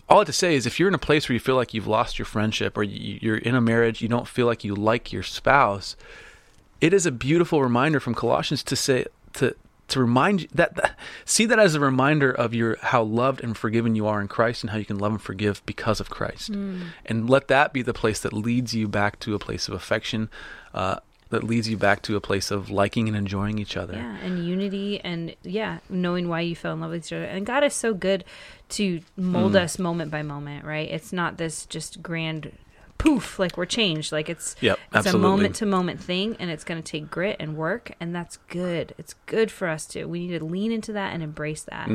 all 0.08 0.18
I 0.18 0.20
have 0.20 0.26
to 0.26 0.32
say 0.32 0.54
is, 0.54 0.66
if 0.66 0.78
you're 0.78 0.88
in 0.88 0.94
a 0.94 0.98
place 0.98 1.28
where 1.28 1.34
you 1.34 1.40
feel 1.40 1.56
like 1.56 1.74
you've 1.74 1.86
lost 1.86 2.18
your 2.18 2.26
friendship, 2.26 2.76
or 2.78 2.82
you- 2.82 3.18
you're 3.20 3.36
in 3.36 3.54
a 3.54 3.60
marriage, 3.60 4.00
you 4.00 4.08
don't 4.08 4.26
feel 4.28 4.46
like 4.46 4.64
you 4.64 4.74
like 4.74 5.12
your 5.12 5.22
spouse, 5.22 5.96
it 6.80 6.92
is 6.94 7.04
a 7.06 7.10
beautiful 7.12 7.62
reminder 7.62 8.00
from 8.00 8.14
Colossians 8.14 8.62
to 8.64 8.76
say 8.76 9.04
to 9.34 9.54
to 9.88 10.00
remind 10.00 10.42
you 10.42 10.48
that, 10.54 10.74
that 10.76 10.98
see 11.24 11.46
that 11.46 11.58
as 11.58 11.74
a 11.74 11.80
reminder 11.80 12.30
of 12.30 12.52
your 12.52 12.76
how 12.82 13.02
loved 13.02 13.42
and 13.42 13.56
forgiven 13.56 13.96
you 13.96 14.06
are 14.06 14.20
in 14.20 14.28
Christ, 14.28 14.62
and 14.62 14.70
how 14.70 14.76
you 14.76 14.84
can 14.84 14.98
love 14.98 15.12
and 15.12 15.20
forgive 15.22 15.64
because 15.66 15.98
of 15.98 16.10
Christ, 16.10 16.50
and 16.50 17.28
let 17.30 17.48
that 17.48 17.72
be 17.72 17.80
the 17.82 17.94
place 17.94 18.20
that 18.20 18.32
leads 18.34 18.74
you 18.74 18.86
back 18.86 19.18
to 19.20 19.34
a 19.34 19.38
place 19.38 19.66
of 19.66 19.72
affection. 19.74 20.28
Uh, 20.74 20.96
that 21.30 21.44
leads 21.44 21.68
you 21.68 21.76
back 21.76 22.02
to 22.02 22.16
a 22.16 22.20
place 22.20 22.50
of 22.50 22.70
liking 22.70 23.06
and 23.08 23.16
enjoying 23.16 23.58
each 23.58 23.76
other. 23.76 23.94
Yeah, 23.94 24.16
and 24.24 24.44
unity, 24.44 25.00
and 25.00 25.34
yeah, 25.42 25.78
knowing 25.88 26.28
why 26.28 26.40
you 26.40 26.56
fell 26.56 26.72
in 26.74 26.80
love 26.80 26.90
with 26.92 27.04
each 27.06 27.12
other. 27.12 27.24
And 27.24 27.44
God 27.44 27.62
is 27.64 27.74
so 27.74 27.92
good 27.94 28.24
to 28.70 29.00
mold 29.16 29.52
Mm. 29.52 29.62
us 29.64 29.78
moment 29.78 30.10
by 30.10 30.22
moment, 30.22 30.64
right? 30.64 30.88
It's 30.90 31.12
not 31.12 31.36
this 31.36 31.66
just 31.66 32.02
grand 32.02 32.52
poof, 32.98 33.38
like 33.38 33.56
we're 33.56 33.64
changed. 33.64 34.12
Like 34.12 34.28
it's 34.28 34.56
Yep, 34.60 34.78
it's 34.88 34.96
absolutely. 34.96 35.26
a 35.26 35.30
moment 35.30 35.54
to 35.56 35.66
moment 35.66 36.00
thing, 36.00 36.36
and 36.38 36.50
it's 36.50 36.64
going 36.64 36.82
to 36.82 36.92
take 36.92 37.10
grit 37.10 37.36
and 37.40 37.56
work, 37.56 37.92
and 38.00 38.14
that's 38.14 38.36
good. 38.48 38.94
It's 38.98 39.14
good 39.26 39.50
for 39.50 39.68
us 39.68 39.86
to. 39.86 40.04
We 40.04 40.26
need 40.26 40.38
to 40.38 40.44
lean 40.44 40.72
into 40.72 40.92
that 40.92 41.14
and 41.14 41.22
embrace 41.22 41.62
that. 41.62 41.88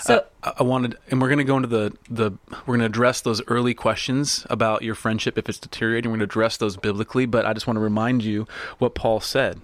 So 0.00 0.24
I, 0.42 0.54
I 0.60 0.62
wanted, 0.62 0.96
and 1.10 1.20
we're 1.20 1.28
going 1.28 1.38
to 1.38 1.44
go 1.44 1.56
into 1.56 1.68
the 1.68 1.96
the 2.08 2.30
we're 2.66 2.76
going 2.76 2.80
to 2.80 2.86
address 2.86 3.20
those 3.20 3.42
early 3.48 3.74
questions 3.74 4.46
about 4.48 4.82
your 4.82 4.94
friendship 4.94 5.36
if 5.36 5.48
it's 5.48 5.58
deteriorating. 5.58 6.10
We're 6.10 6.18
going 6.18 6.28
to 6.28 6.32
address 6.32 6.56
those 6.56 6.76
biblically, 6.76 7.26
but 7.26 7.44
I 7.44 7.52
just 7.52 7.66
want 7.66 7.76
to 7.76 7.82
remind 7.82 8.22
you 8.24 8.46
what 8.78 8.94
Paul 8.94 9.20
said. 9.20 9.60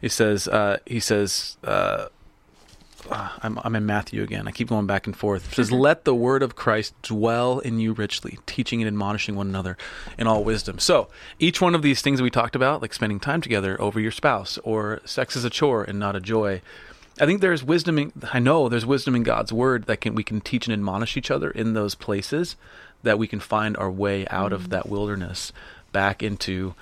He 0.00 0.08
says, 0.08 0.46
uh, 0.46 0.78
he 0.86 1.00
says, 1.00 1.56
uh, 1.64 2.06
uh, 3.10 3.30
I'm, 3.42 3.58
I'm 3.64 3.76
in 3.76 3.86
Matthew 3.86 4.22
again. 4.22 4.48
I 4.48 4.50
keep 4.50 4.68
going 4.68 4.86
back 4.86 5.06
and 5.06 5.16
forth. 5.16 5.52
It 5.52 5.54
says, 5.54 5.72
"Let 5.72 6.04
the 6.04 6.14
word 6.14 6.42
of 6.42 6.56
Christ 6.56 6.94
dwell 7.02 7.58
in 7.60 7.78
you 7.78 7.92
richly, 7.92 8.38
teaching 8.46 8.80
and 8.80 8.88
admonishing 8.88 9.36
one 9.36 9.48
another 9.48 9.76
in 10.18 10.26
all 10.26 10.44
wisdom." 10.44 10.78
So 10.78 11.08
each 11.38 11.60
one 11.60 11.74
of 11.74 11.82
these 11.82 12.02
things 12.02 12.18
that 12.18 12.24
we 12.24 12.30
talked 12.30 12.56
about, 12.56 12.82
like 12.82 12.92
spending 12.92 13.20
time 13.20 13.40
together 13.40 13.80
over 13.80 13.98
your 14.00 14.12
spouse, 14.12 14.58
or 14.58 15.00
sex 15.04 15.36
is 15.36 15.44
a 15.44 15.50
chore 15.50 15.84
and 15.84 15.98
not 15.98 16.16
a 16.16 16.20
joy, 16.20 16.60
I 17.20 17.26
think 17.26 17.40
there's 17.40 17.64
wisdom. 17.64 17.98
In, 17.98 18.12
I 18.32 18.38
know 18.38 18.68
there's 18.68 18.86
wisdom 18.86 19.16
in 19.16 19.22
God's 19.22 19.52
word 19.52 19.84
that 19.84 20.00
can 20.00 20.14
we 20.14 20.22
can 20.22 20.40
teach 20.40 20.66
and 20.66 20.72
admonish 20.72 21.16
each 21.16 21.30
other 21.30 21.50
in 21.50 21.74
those 21.74 21.94
places, 21.94 22.56
that 23.02 23.18
we 23.18 23.26
can 23.26 23.40
find 23.40 23.76
our 23.76 23.90
way 23.90 24.26
out 24.28 24.52
of 24.52 24.70
that 24.70 24.88
wilderness 24.88 25.52
back 25.92 26.22
into 26.22 26.74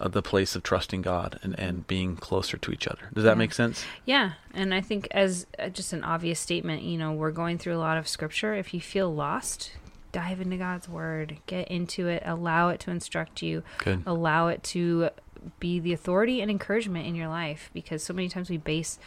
uh, 0.00 0.08
the 0.08 0.22
place 0.22 0.56
of 0.56 0.62
trusting 0.62 1.02
God 1.02 1.38
and, 1.42 1.58
and 1.58 1.86
being 1.86 2.16
closer 2.16 2.56
to 2.56 2.72
each 2.72 2.88
other. 2.88 3.10
Does 3.14 3.24
that 3.24 3.30
Yeah. 3.30 3.34
make 3.34 3.52
sense? 3.52 3.84
Yeah, 4.04 4.32
and 4.54 4.72
I 4.74 4.80
think 4.80 5.06
as 5.12 5.46
uh, 5.58 5.68
just 5.68 5.92
an 5.92 6.02
obvious 6.04 6.40
statement, 6.40 6.82
you 6.82 6.98
know, 6.98 7.12
we're 7.12 7.30
going 7.30 7.58
through 7.58 7.76
a 7.76 7.78
lot 7.78 7.98
of 7.98 8.08
scripture. 8.08 8.54
If 8.54 8.72
you 8.74 8.80
feel 8.80 9.14
lost, 9.14 9.72
dive 10.12 10.40
into 10.40 10.56
God's 10.56 10.88
word, 10.88 11.36
get 11.46 11.68
into 11.68 12.08
it, 12.08 12.22
allow 12.26 12.70
it 12.70 12.80
to 12.80 12.90
instruct 12.90 13.42
you, 13.42 13.62
Good. 13.78 14.02
allow 14.06 14.48
it 14.48 14.62
to 14.64 15.10
be 15.58 15.78
the 15.78 15.92
authority 15.92 16.40
and 16.42 16.50
encouragement 16.50 17.06
in 17.06 17.14
your 17.14 17.28
life 17.28 17.70
because 17.72 18.02
so 18.02 18.12
many 18.12 18.28
times 18.28 18.50
we 18.50 18.56
base 18.58 18.98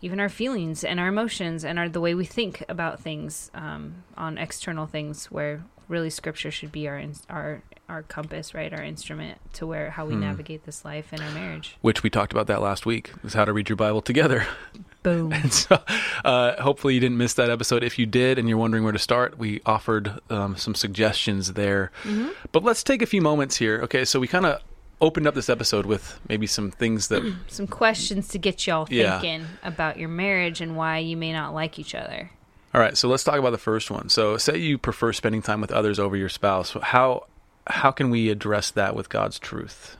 even 0.00 0.20
our 0.20 0.28
feelings 0.28 0.84
and 0.84 1.00
our 1.00 1.08
emotions 1.08 1.64
and 1.64 1.78
our 1.80 1.88
the 1.88 2.00
way 2.00 2.14
we 2.14 2.24
think 2.24 2.62
about 2.68 3.00
things 3.00 3.50
um, 3.54 4.04
on 4.16 4.38
external 4.38 4.86
things 4.86 5.26
where 5.32 5.64
really 5.88 6.10
scripture 6.10 6.52
should 6.52 6.70
be 6.70 6.86
our 6.86 7.02
our 7.28 7.62
our 7.88 8.02
compass 8.02 8.52
right 8.54 8.72
our 8.72 8.82
instrument 8.82 9.38
to 9.54 9.66
where 9.66 9.90
how 9.90 10.04
we 10.04 10.14
Hmm. 10.14 10.20
navigate 10.20 10.64
this 10.66 10.84
life 10.84 11.06
and 11.12 11.22
our 11.22 11.30
marriage 11.30 11.76
Which 11.80 12.02
we 12.02 12.10
talked 12.10 12.32
about 12.32 12.46
that 12.48 12.60
last 12.60 12.84
week. 12.86 13.12
Is 13.24 13.34
how 13.34 13.44
to 13.44 13.52
read 13.52 13.68
your 13.68 13.76
Bible 13.76 14.02
together. 14.02 14.46
Boom. 15.02 15.32
And 15.32 15.52
so, 15.52 15.80
uh, 16.24 16.60
hopefully, 16.62 16.94
you 16.94 17.00
didn't 17.00 17.16
miss 17.18 17.34
that 17.34 17.48
episode. 17.50 17.82
If 17.84 17.98
you 17.98 18.04
did 18.06 18.38
and 18.38 18.48
you're 18.48 18.58
wondering 18.58 18.82
where 18.84 18.92
to 18.92 18.98
start, 18.98 19.38
we 19.38 19.60
offered 19.64 20.18
um, 20.28 20.56
some 20.56 20.74
suggestions 20.74 21.52
there. 21.54 21.90
Mm-hmm. 22.02 22.28
But 22.52 22.64
let's 22.64 22.82
take 22.82 23.00
a 23.00 23.06
few 23.06 23.22
moments 23.22 23.56
here. 23.56 23.80
Okay, 23.84 24.04
so 24.04 24.18
we 24.20 24.26
kind 24.26 24.44
of 24.44 24.60
opened 25.00 25.26
up 25.28 25.34
this 25.34 25.48
episode 25.48 25.86
with 25.86 26.18
maybe 26.28 26.46
some 26.46 26.70
things 26.72 27.08
that 27.08 27.22
Some 27.46 27.68
questions 27.68 28.26
to 28.28 28.38
get 28.38 28.66
y'all 28.66 28.86
Yeah. 28.90 29.20
thinking 29.20 29.46
about 29.62 29.98
your 29.98 30.08
marriage 30.08 30.60
and 30.60 30.76
why 30.76 30.98
you 30.98 31.16
may 31.16 31.32
not 31.32 31.54
like 31.54 31.78
each 31.78 31.94
other. 31.94 32.30
All 32.74 32.80
right, 32.80 32.98
so 32.98 33.08
let's 33.08 33.22
talk 33.24 33.38
about 33.38 33.50
the 33.50 33.56
first 33.58 33.90
one. 33.90 34.08
So, 34.10 34.36
say 34.36 34.58
you 34.58 34.76
prefer 34.76 35.12
spending 35.12 35.40
time 35.40 35.60
with 35.60 35.70
others 35.72 35.98
over 36.00 36.16
your 36.16 36.28
spouse. 36.28 36.76
How 36.82 37.24
how 37.68 37.90
can 37.90 38.10
we 38.10 38.28
address 38.30 38.70
that 38.72 38.94
with 38.96 39.08
God's 39.08 39.38
truth? 39.38 39.96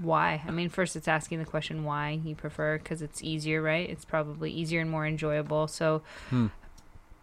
Why? 0.00 0.42
I 0.46 0.50
mean, 0.50 0.70
first 0.70 0.96
it's 0.96 1.08
asking 1.08 1.40
the 1.40 1.44
question 1.44 1.84
why 1.84 2.18
you 2.24 2.34
prefer 2.34 2.78
because 2.78 3.02
it's 3.02 3.22
easier, 3.22 3.60
right? 3.60 3.88
It's 3.88 4.04
probably 4.04 4.50
easier 4.50 4.80
and 4.80 4.90
more 4.90 5.06
enjoyable. 5.06 5.68
So, 5.68 6.02
Hmm. 6.30 6.46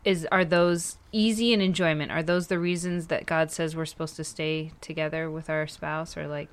is 0.06 0.28
are 0.32 0.46
those 0.46 0.98
easy 1.12 1.54
and 1.54 1.62
enjoyment? 1.62 2.12
Are 2.12 2.22
those 2.22 2.48
the 2.48 2.60
reasons 2.60 3.08
that 3.08 3.26
God 3.26 3.52
says 3.52 3.76
we're 3.76 3.86
supposed 3.86 4.16
to 4.18 4.24
stay 4.24 4.72
together 4.80 5.30
with 5.30 5.50
our 5.50 5.66
spouse, 5.66 6.16
or 6.16 6.28
like? 6.28 6.50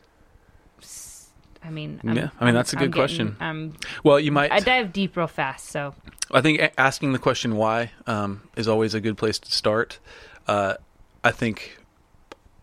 I 1.62 1.70
mean, 1.70 2.00
Yeah, 2.04 2.30
I 2.40 2.44
mean, 2.44 2.54
that's 2.54 2.72
a 2.72 2.76
good 2.76 2.92
question. 2.92 3.36
Um, 3.40 3.74
Well, 4.04 4.18
you 4.20 4.32
might. 4.32 4.52
I 4.52 4.60
dive 4.60 4.92
deep 4.92 5.16
real 5.16 5.26
fast, 5.26 5.66
so 5.66 5.94
I 6.30 6.40
think 6.40 6.60
asking 6.78 7.12
the 7.12 7.18
question 7.18 7.56
why 7.56 7.90
um, 8.06 8.48
is 8.56 8.66
always 8.68 8.94
a 8.94 9.00
good 9.00 9.18
place 9.18 9.38
to 9.40 9.52
start. 9.52 9.98
Uh, 10.46 10.74
I 11.24 11.30
think 11.30 11.78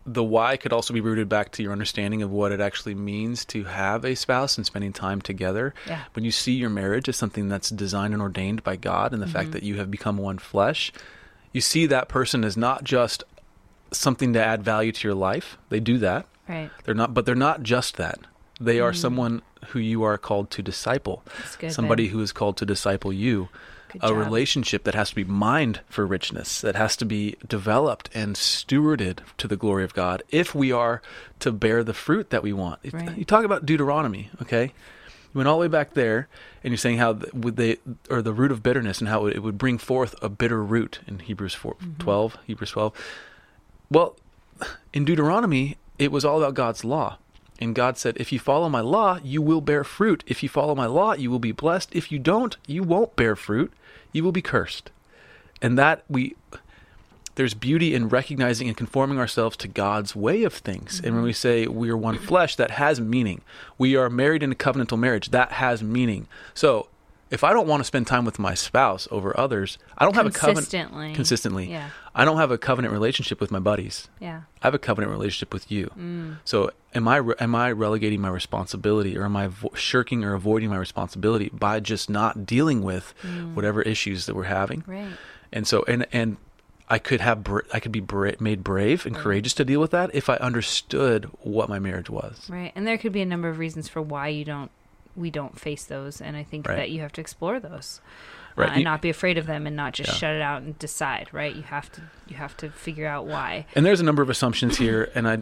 the 0.06 0.22
why 0.22 0.56
could 0.56 0.72
also 0.72 0.94
be 0.94 1.00
rooted 1.00 1.28
back 1.28 1.50
to 1.52 1.62
your 1.62 1.72
understanding 1.72 2.22
of 2.22 2.30
what 2.30 2.52
it 2.52 2.60
actually 2.60 2.94
means 2.94 3.44
to 3.46 3.64
have 3.64 4.04
a 4.04 4.14
spouse 4.14 4.56
and 4.56 4.64
spending 4.64 4.92
time 4.92 5.20
together. 5.20 5.74
yeah, 5.86 6.04
When 6.12 6.24
you 6.24 6.30
see 6.30 6.52
your 6.52 6.70
marriage 6.70 7.08
as 7.08 7.16
something 7.16 7.48
that's 7.48 7.70
designed 7.70 8.12
and 8.12 8.22
ordained 8.22 8.62
by 8.62 8.76
God 8.76 9.12
and 9.12 9.20
the 9.20 9.26
fact 9.26 9.46
mm-hmm. 9.46 9.52
that 9.52 9.62
you 9.64 9.76
have 9.76 9.90
become 9.90 10.16
one 10.16 10.38
flesh, 10.38 10.92
you 11.52 11.60
see 11.60 11.86
that 11.86 12.08
person 12.08 12.44
as 12.44 12.56
not 12.56 12.84
just 12.84 13.24
something 13.90 14.32
to 14.32 14.44
add 14.44 14.62
value 14.62 14.92
to 14.92 15.08
your 15.08 15.14
life. 15.14 15.58
They 15.70 15.80
do 15.80 15.98
that. 15.98 16.26
right. 16.48 16.70
They're 16.84 16.94
not, 16.94 17.12
but 17.12 17.26
they're 17.26 17.34
not 17.34 17.64
just 17.64 17.96
that. 17.96 18.18
They 18.60 18.78
are 18.78 18.92
mm. 18.92 18.96
someone 18.96 19.42
who 19.68 19.80
you 19.80 20.04
are 20.04 20.16
called 20.16 20.50
to 20.52 20.62
disciple. 20.62 21.24
That's 21.38 21.56
good. 21.56 21.72
Somebody 21.72 22.08
who 22.08 22.20
is 22.20 22.32
called 22.32 22.56
to 22.58 22.66
disciple 22.66 23.12
you 23.12 23.48
a 24.00 24.14
relationship 24.14 24.84
that 24.84 24.94
has 24.94 25.10
to 25.10 25.14
be 25.14 25.24
mined 25.24 25.80
for 25.88 26.06
richness, 26.06 26.60
that 26.60 26.76
has 26.76 26.96
to 26.96 27.04
be 27.04 27.36
developed 27.46 28.10
and 28.14 28.36
stewarded 28.36 29.18
to 29.38 29.48
the 29.48 29.56
glory 29.56 29.84
of 29.84 29.94
God 29.94 30.22
if 30.30 30.54
we 30.54 30.72
are 30.72 31.02
to 31.40 31.52
bear 31.52 31.84
the 31.84 31.94
fruit 31.94 32.30
that 32.30 32.42
we 32.42 32.52
want. 32.52 32.80
Right. 32.92 33.16
You 33.16 33.24
talk 33.24 33.44
about 33.44 33.66
Deuteronomy, 33.66 34.30
okay? 34.42 34.64
You 34.64 35.38
went 35.38 35.48
all 35.48 35.56
the 35.56 35.62
way 35.62 35.68
back 35.68 35.94
there, 35.94 36.28
and 36.64 36.72
you're 36.72 36.78
saying 36.78 36.98
how 36.98 37.18
would 37.32 37.56
they, 37.56 37.76
or 38.08 38.22
the 38.22 38.32
root 38.32 38.50
of 38.50 38.62
bitterness, 38.62 39.00
and 39.00 39.08
how 39.08 39.26
it 39.26 39.42
would 39.42 39.58
bring 39.58 39.78
forth 39.78 40.14
a 40.22 40.28
bitter 40.28 40.62
root 40.62 41.00
in 41.06 41.18
Hebrews 41.18 41.54
4, 41.54 41.74
Mm-hmm. 41.74 42.02
12, 42.02 42.38
Hebrews 42.46 42.70
12. 42.70 42.92
Well, 43.90 44.16
in 44.92 45.04
Deuteronomy, 45.04 45.76
it 45.98 46.10
was 46.10 46.24
all 46.24 46.38
about 46.38 46.54
God's 46.54 46.84
law. 46.84 47.18
And 47.60 47.74
God 47.74 47.96
said, 47.96 48.16
if 48.18 48.32
you 48.32 48.38
follow 48.38 48.68
my 48.68 48.80
law, 48.80 49.18
you 49.22 49.40
will 49.40 49.60
bear 49.60 49.84
fruit. 49.84 50.22
If 50.26 50.42
you 50.42 50.48
follow 50.48 50.74
my 50.74 50.86
law, 50.86 51.14
you 51.14 51.30
will 51.30 51.38
be 51.38 51.52
blessed. 51.52 51.94
If 51.94 52.12
you 52.12 52.18
don't, 52.18 52.56
you 52.66 52.82
won't 52.82 53.16
bear 53.16 53.34
fruit. 53.34 53.72
You 54.12 54.24
will 54.24 54.32
be 54.32 54.42
cursed. 54.42 54.90
And 55.62 55.78
that 55.78 56.04
we 56.08 56.36
there's 57.36 57.54
beauty 57.54 57.94
in 57.94 58.08
recognizing 58.08 58.66
and 58.66 58.76
conforming 58.76 59.18
ourselves 59.18 59.58
to 59.58 59.68
God's 59.68 60.16
way 60.16 60.42
of 60.42 60.54
things. 60.54 61.00
And 61.04 61.14
when 61.14 61.22
we 61.22 61.32
mm-hmm. 61.32 61.36
say 61.36 61.66
we 61.66 61.90
are 61.90 61.96
one 61.96 62.18
flesh, 62.18 62.56
that 62.56 62.72
has 62.72 62.98
meaning. 62.98 63.42
We 63.76 63.94
are 63.94 64.08
married 64.08 64.42
in 64.42 64.52
a 64.52 64.54
covenantal 64.54 64.98
marriage, 64.98 65.30
that 65.30 65.52
has 65.52 65.82
meaning. 65.82 66.28
So 66.54 66.88
if 67.30 67.42
I 67.42 67.52
don't 67.52 67.66
want 67.66 67.80
to 67.80 67.84
spend 67.84 68.06
time 68.06 68.24
with 68.24 68.38
my 68.38 68.54
spouse 68.54 69.08
over 69.10 69.38
others, 69.38 69.78
I 69.98 70.04
don't 70.04 70.14
have 70.14 70.26
a 70.26 70.30
covenant 70.30 71.14
consistently. 71.14 71.70
Yeah, 71.70 71.90
I 72.14 72.24
don't 72.24 72.36
have 72.36 72.50
a 72.50 72.58
covenant 72.58 72.92
relationship 72.92 73.40
with 73.40 73.50
my 73.50 73.58
buddies. 73.58 74.08
yeah. 74.20 74.42
I 74.62 74.66
have 74.66 74.74
a 74.74 74.78
covenant 74.78 75.10
relationship 75.12 75.52
with 75.52 75.70
you. 75.70 75.90
Mm. 75.98 76.38
So 76.44 76.70
am 76.94 77.06
I 77.08 77.20
am 77.38 77.54
I 77.54 77.72
relegating 77.72 78.20
my 78.20 78.28
responsibility, 78.30 79.16
or 79.18 79.24
am 79.24 79.36
I 79.36 79.48
vo- 79.48 79.70
shirking 79.74 80.24
or 80.24 80.34
avoiding 80.34 80.70
my 80.70 80.76
responsibility 80.78 81.50
by 81.52 81.80
just 81.80 82.08
not 82.10 82.46
dealing 82.46 82.82
with 82.82 83.14
Mm. 83.22 83.54
whatever 83.54 83.82
issues 83.82 84.26
that 84.26 84.34
we're 84.36 84.44
having? 84.44 84.84
Right. 84.86 85.12
And 85.52 85.66
so 85.66 85.84
and 85.88 86.06
and 86.12 86.36
I 86.88 86.98
could 87.00 87.20
have 87.20 87.42
bra- 87.42 87.62
I 87.72 87.80
could 87.80 87.90
be 87.92 87.98
bra- 88.00 88.32
made 88.38 88.62
brave 88.62 89.04
and 89.06 89.16
courageous 89.16 89.54
to 89.54 89.64
deal 89.64 89.80
with 89.80 89.90
that 89.90 90.14
if 90.14 90.28
I 90.30 90.36
understood 90.36 91.24
what 91.40 91.68
my 91.68 91.78
marriage 91.80 92.08
was. 92.08 92.48
Right. 92.48 92.70
And 92.76 92.86
there 92.86 92.98
could 92.98 93.12
be 93.12 93.22
a 93.22 93.26
number 93.26 93.48
of 93.48 93.58
reasons 93.58 93.88
for 93.88 94.00
why 94.00 94.28
you 94.28 94.44
don't 94.44 94.70
we 95.16 95.30
don't 95.30 95.58
face 95.58 95.84
those 95.84 96.20
and 96.20 96.36
I 96.36 96.42
think 96.44 96.68
Right. 96.68 96.76
that 96.76 96.90
you 96.90 97.00
have 97.00 97.12
to 97.12 97.20
explore 97.20 97.58
those. 97.60 98.00
uh, 98.04 98.60
Right. 98.62 98.68
and 98.70 98.78
You- 98.78 98.84
not 98.84 99.02
be 99.02 99.10
afraid 99.10 99.36
of 99.38 99.46
them 99.46 99.66
and 99.66 99.76
not 99.76 99.92
just 99.92 100.10
Yeah. 100.10 100.14
shut 100.16 100.34
it 100.34 100.40
out 100.42 100.62
and 100.62 100.78
decide, 100.78 101.28
right? 101.32 101.54
You 101.54 101.62
have 101.64 101.90
to 101.92 102.00
you 102.28 102.36
have 102.36 102.56
to 102.58 102.70
figure 102.70 103.06
out 103.06 103.26
why. 103.26 103.66
And 103.74 103.84
there's 103.86 104.00
a 104.00 104.04
number 104.04 104.22
of 104.22 104.30
assumptions 104.30 104.78
here, 104.78 105.10
and 105.14 105.28
I, 105.28 105.38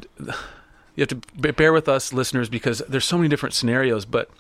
you 0.96 1.00
have 1.06 1.08
to 1.08 1.52
bear 1.52 1.72
with 1.72 1.88
us, 1.88 2.12
listeners, 2.12 2.48
because 2.48 2.82
there's 2.88 3.04
so 3.04 3.16
many 3.16 3.28
different 3.28 3.54
scenarios. 3.54 4.04
But 4.04 4.30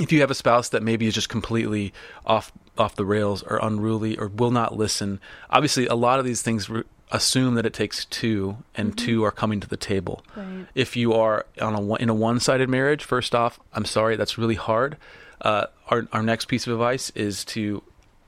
if 0.00 0.10
you 0.12 0.20
have 0.20 0.30
a 0.30 0.34
spouse 0.34 0.68
that 0.70 0.82
maybe 0.82 1.06
is 1.06 1.14
just 1.14 1.28
completely 1.28 1.92
off 2.24 2.52
off 2.78 2.94
the 2.96 3.04
rails 3.04 3.42
or 3.44 3.58
unruly 3.62 4.16
or 4.18 4.28
will 4.28 4.50
not 4.50 4.76
listen, 4.76 5.20
obviously 5.50 5.86
a 5.86 5.94
lot 5.94 6.18
of 6.18 6.24
these 6.24 6.42
things 6.42 6.68
re- 6.68 6.82
assume 7.12 7.54
that 7.54 7.66
it 7.66 7.72
takes 7.72 8.04
two, 8.04 8.58
and 8.74 8.96
mm-hmm. 8.96 9.06
two 9.06 9.24
are 9.24 9.30
coming 9.30 9.60
to 9.60 9.68
the 9.68 9.76
table. 9.76 10.24
Right. 10.36 10.66
If 10.74 10.96
you 10.96 11.12
are 11.12 11.46
on 11.60 11.74
a 11.74 11.94
in 11.96 12.08
a 12.08 12.14
one-sided 12.14 12.68
marriage, 12.68 13.04
first 13.04 13.34
off, 13.34 13.60
I'm 13.72 13.84
sorry, 13.84 14.16
that's 14.16 14.38
really 14.38 14.54
hard. 14.54 14.96
Uh, 15.40 15.66
our 15.88 16.08
our 16.12 16.22
next 16.22 16.46
piece 16.46 16.66
of 16.66 16.72
advice 16.72 17.10
is 17.10 17.44
to 17.46 17.82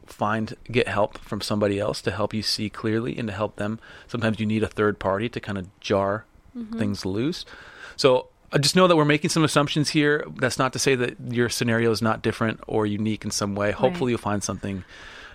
find 0.07 0.57
get 0.71 0.89
help 0.89 1.19
from 1.19 1.41
somebody 1.41 1.79
else 1.79 2.01
to 2.01 2.11
help 2.11 2.33
you 2.33 2.43
see 2.43 2.71
clearly 2.71 3.19
and 3.19 3.29
to 3.29 3.35
help 3.35 3.57
them. 3.57 3.79
Sometimes 4.07 4.41
you 4.41 4.47
need 4.47 4.63
a 4.63 4.69
third 4.69 4.99
party 4.99 5.29
to 5.29 5.41
kind 5.41 5.59
of 5.59 5.81
jar 5.81 6.25
mm-hmm. 6.57 6.79
things 6.79 7.05
loose. 7.05 7.45
So 7.97 8.29
I 8.53 8.59
just 8.59 8.75
know 8.75 8.87
that 8.87 8.97
we're 8.97 9.05
making 9.05 9.31
some 9.31 9.45
assumptions 9.45 9.91
here. 9.91 10.25
That's 10.37 10.59
not 10.59 10.73
to 10.73 10.79
say 10.79 10.95
that 10.95 11.17
your 11.29 11.49
scenario 11.49 11.91
is 11.91 12.01
not 12.01 12.23
different 12.23 12.61
or 12.67 12.87
unique 12.87 13.25
in 13.25 13.31
some 13.31 13.55
way. 13.55 13.73
Hopefully, 13.73 14.13
you'll 14.13 14.19
find 14.19 14.43
something 14.43 14.85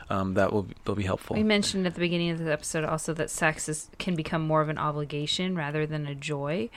um, 0.09 0.33
that 0.35 0.51
will 0.51 0.67
will 0.85 0.95
be 0.95 1.03
helpful. 1.03 1.35
We 1.35 1.43
mentioned 1.43 1.85
at 1.87 1.93
the 1.93 1.99
beginning 1.99 2.31
of 2.31 2.39
the 2.39 2.51
episode 2.51 2.83
also 2.83 3.13
that 3.13 3.29
sex 3.29 3.69
is, 3.69 3.89
can 3.99 4.15
become 4.15 4.41
more 4.41 4.61
of 4.61 4.69
an 4.69 4.77
obligation 4.77 5.55
rather 5.55 5.85
than 5.85 6.05
a 6.07 6.15
joy. 6.15 6.69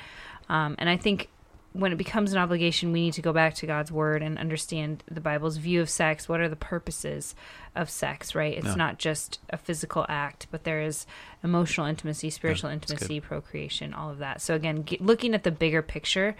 Um, 0.48 0.76
and 0.78 0.88
I 0.88 0.96
think 0.96 1.28
when 1.72 1.92
it 1.92 1.96
becomes 1.96 2.32
an 2.32 2.38
obligation, 2.38 2.90
we 2.90 3.02
need 3.02 3.12
to 3.12 3.20
go 3.22 3.34
back 3.34 3.54
to 3.56 3.66
God's 3.66 3.92
word 3.92 4.22
and 4.22 4.38
understand 4.38 5.04
the 5.10 5.20
Bible's 5.20 5.58
view 5.58 5.82
of 5.82 5.90
sex. 5.90 6.26
What 6.26 6.40
are 6.40 6.48
the 6.48 6.56
purposes 6.56 7.34
of 7.74 7.90
sex, 7.90 8.34
right? 8.34 8.56
It's 8.56 8.68
Yeah. 8.68 8.74
not 8.76 8.98
just 8.98 9.40
a 9.50 9.58
physical 9.58 10.06
act, 10.08 10.46
but 10.50 10.64
there 10.64 10.80
is 10.80 11.06
emotional 11.44 11.86
intimacy, 11.86 12.30
spiritual 12.30 12.70
good. 12.70 12.74
intimacy, 12.76 13.20
procreation, 13.20 13.92
all 13.92 14.10
of 14.10 14.18
that. 14.18 14.40
So, 14.40 14.54
again, 14.54 14.82
get, 14.82 15.02
looking 15.02 15.34
at 15.34 15.42
the 15.42 15.50
bigger 15.50 15.82
picture 15.82 16.34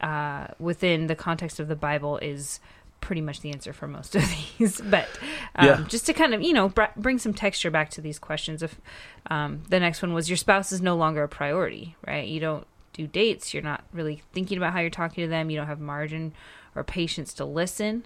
uh, 0.00 0.46
within 0.58 1.06
the 1.06 1.14
context 1.16 1.60
of 1.60 1.68
the 1.68 1.76
Bible 1.76 2.16
is 2.18 2.60
pretty 3.00 3.20
much 3.20 3.40
the 3.40 3.50
answer 3.50 3.72
for 3.72 3.86
most 3.86 4.14
of 4.16 4.22
these. 4.58 4.80
But 4.80 5.08
um, 5.56 5.66
Yeah. 5.66 5.84
just 5.88 6.06
to 6.06 6.12
kind 6.12 6.34
of, 6.34 6.42
you 6.42 6.52
know, 6.52 6.68
br- 6.68 6.84
bring 6.96 7.18
some 7.18 7.32
texture 7.34 7.70
back 7.70 7.90
to 7.90 8.00
these 8.00 8.18
questions. 8.18 8.62
If 8.62 8.80
um, 9.30 9.62
the 9.68 9.80
next 9.80 10.02
one 10.02 10.12
was 10.14 10.28
your 10.28 10.36
spouse 10.36 10.72
is 10.72 10.82
no 10.82 10.96
longer 10.96 11.22
a 11.22 11.28
priority, 11.28 11.96
right? 12.06 12.26
You 12.26 12.40
don't 12.40 12.66
do 12.92 13.06
dates. 13.06 13.54
You're 13.54 13.62
not 13.62 13.84
really 13.92 14.22
thinking 14.32 14.58
about 14.58 14.72
how 14.72 14.80
you're 14.80 14.90
talking 14.90 15.22
to 15.24 15.28
them. 15.28 15.50
You 15.50 15.56
don't 15.58 15.66
have 15.68 15.80
margin 15.80 16.34
or 16.74 16.84
patience 16.84 17.32
to 17.34 17.44
listen. 17.44 18.04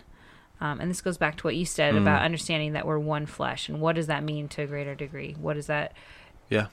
Um, 0.61 0.81
and 0.81 0.89
this 0.91 1.01
goes 1.01 1.17
back 1.19 1.37
to 1.39 1.45
what 1.47 1.57
you 1.57 1.65
said 1.65 1.95
Mm. 1.95 2.03
about 2.03 2.23
understanding 2.23 2.75
that 2.75 2.87
we're 2.87 2.99
one 2.99 3.27
flesh. 3.27 3.69
And 3.69 3.81
what 3.81 3.97
does 3.97 4.07
that 4.07 4.23
mean 4.23 4.47
to 4.51 4.63
a 4.63 4.67
greater 4.67 4.95
degree? 4.95 5.35
What 5.41 5.57
is 5.57 5.67
that? 5.67 5.95
yeah, 6.49 6.67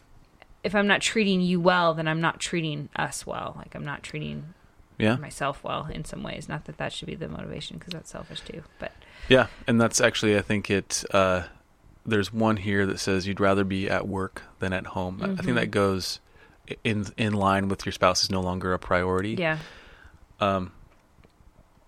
If 0.63 0.75
I'm 0.75 0.85
not 0.87 1.01
treating 1.01 1.41
you 1.41 1.59
well, 1.59 1.93
then 1.95 2.07
I'm 2.07 2.21
not 2.21 2.39
treating 2.39 2.89
us 2.95 3.25
well. 3.25 3.53
Like 3.57 3.73
I'm 3.75 3.85
not 3.85 4.03
treating 4.03 4.53
yeah, 4.99 5.15
myself 5.15 5.63
well 5.63 5.87
in 5.91 6.05
some 6.05 6.21
ways. 6.21 6.47
Not 6.47 6.65
that 6.65 6.77
that 6.77 6.93
should 6.93 7.07
be 7.07 7.15
the 7.15 7.27
motivation 7.27 7.77
because 7.79 7.93
that's 7.93 8.11
selfish 8.11 8.41
too. 8.41 8.61
But 8.77 8.91
yeah. 9.27 9.47
And 9.67 9.79
that's 9.81 9.99
actually, 10.01 10.37
I 10.37 10.41
think 10.41 10.69
it. 10.69 11.03
Uh, 11.11 11.43
there's 12.05 12.31
one 12.33 12.57
here 12.57 12.85
that 12.85 12.99
says 12.99 13.25
you'd 13.27 13.39
rather 13.39 13.63
be 13.63 13.89
at 13.89 14.07
work 14.07 14.43
than 14.59 14.73
at 14.73 14.87
home. 14.87 15.19
I- 15.21 15.31
I 15.31 15.35
think 15.37 15.55
that 15.55 15.71
goes 15.71 16.19
in 16.83 17.07
in 17.17 17.33
line 17.33 17.67
with 17.69 17.85
your 17.85 17.93
spouse 17.93 18.23
is 18.23 18.29
no 18.29 18.41
longer 18.41 18.73
a 18.73 18.79
priority. 18.79 19.31
yeah, 19.31 19.57
um, 20.39 20.71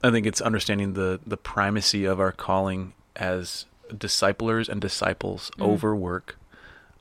I 0.03 0.09
think 0.12 0.26
it's 0.26 0.41
understanding 0.41 0.93
the 0.93 1.20
the 1.26 1.38
primacy 1.38 2.05
of 2.05 2.20
our 2.20 2.32
calling 2.32 2.93
as 3.16 3.66
disciplers 3.95 4.68
and 4.70 4.80
disciples 4.82 5.51
Mm. 5.59 5.66
over 5.66 5.95
work, 5.95 6.38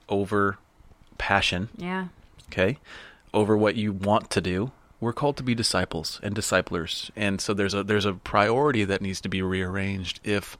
over 0.08 0.58
passion, 1.18 1.68
yeah, 1.76 2.08
okay, 2.50 2.78
over 3.32 3.56
what 3.56 3.76
you 3.76 3.92
want 3.92 4.28
to 4.30 4.40
do. 4.40 4.72
We're 5.01 5.14
called 5.14 5.36
to 5.38 5.42
be 5.42 5.55
disciples 5.55 6.20
and 6.22 6.34
disciplers, 6.34 7.11
and 7.16 7.40
so 7.40 7.55
there's 7.55 7.72
a 7.72 7.82
there's 7.82 8.05
a 8.05 8.12
priority 8.12 8.84
that 8.84 9.01
needs 9.01 9.20
to 9.22 9.28
be 9.28 9.40
rearranged 9.40 10.20
if 10.22 10.59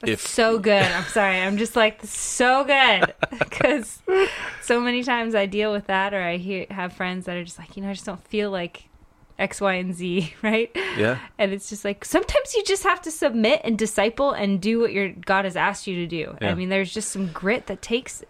That's 0.00 0.12
if 0.12 0.26
so 0.26 0.58
good. 0.58 0.82
I'm 0.82 1.04
sorry. 1.04 1.40
I'm 1.40 1.56
just 1.56 1.76
like 1.76 2.02
so 2.04 2.64
good 2.64 3.14
because 3.38 4.02
so 4.60 4.80
many 4.80 5.04
times 5.04 5.36
I 5.36 5.46
deal 5.46 5.70
with 5.72 5.86
that, 5.86 6.12
or 6.12 6.20
I 6.20 6.36
hear 6.36 6.66
have 6.70 6.94
friends 6.94 7.26
that 7.26 7.36
are 7.36 7.44
just 7.44 7.58
like, 7.58 7.76
you 7.76 7.82
know, 7.82 7.90
I 7.90 7.92
just 7.92 8.06
don't 8.06 8.26
feel 8.26 8.50
like 8.50 8.88
X, 9.38 9.60
Y, 9.60 9.74
and 9.74 9.94
Z, 9.94 10.34
right? 10.42 10.70
Yeah. 10.96 11.18
And 11.38 11.52
it's 11.52 11.68
just 11.68 11.84
like 11.84 12.04
sometimes 12.04 12.54
you 12.54 12.64
just 12.64 12.82
have 12.82 13.00
to 13.02 13.10
submit 13.10 13.60
and 13.64 13.78
disciple 13.78 14.32
and 14.32 14.60
do 14.60 14.80
what 14.80 14.92
your 14.92 15.10
God 15.10 15.44
has 15.44 15.56
asked 15.56 15.86
you 15.86 15.96
to 15.96 16.06
do. 16.06 16.36
Yeah. 16.40 16.50
I 16.50 16.54
mean, 16.54 16.68
there's 16.68 16.92
just 16.92 17.10
some 17.10 17.28
grit 17.28 17.66
that 17.66 17.82
takes 17.82 18.22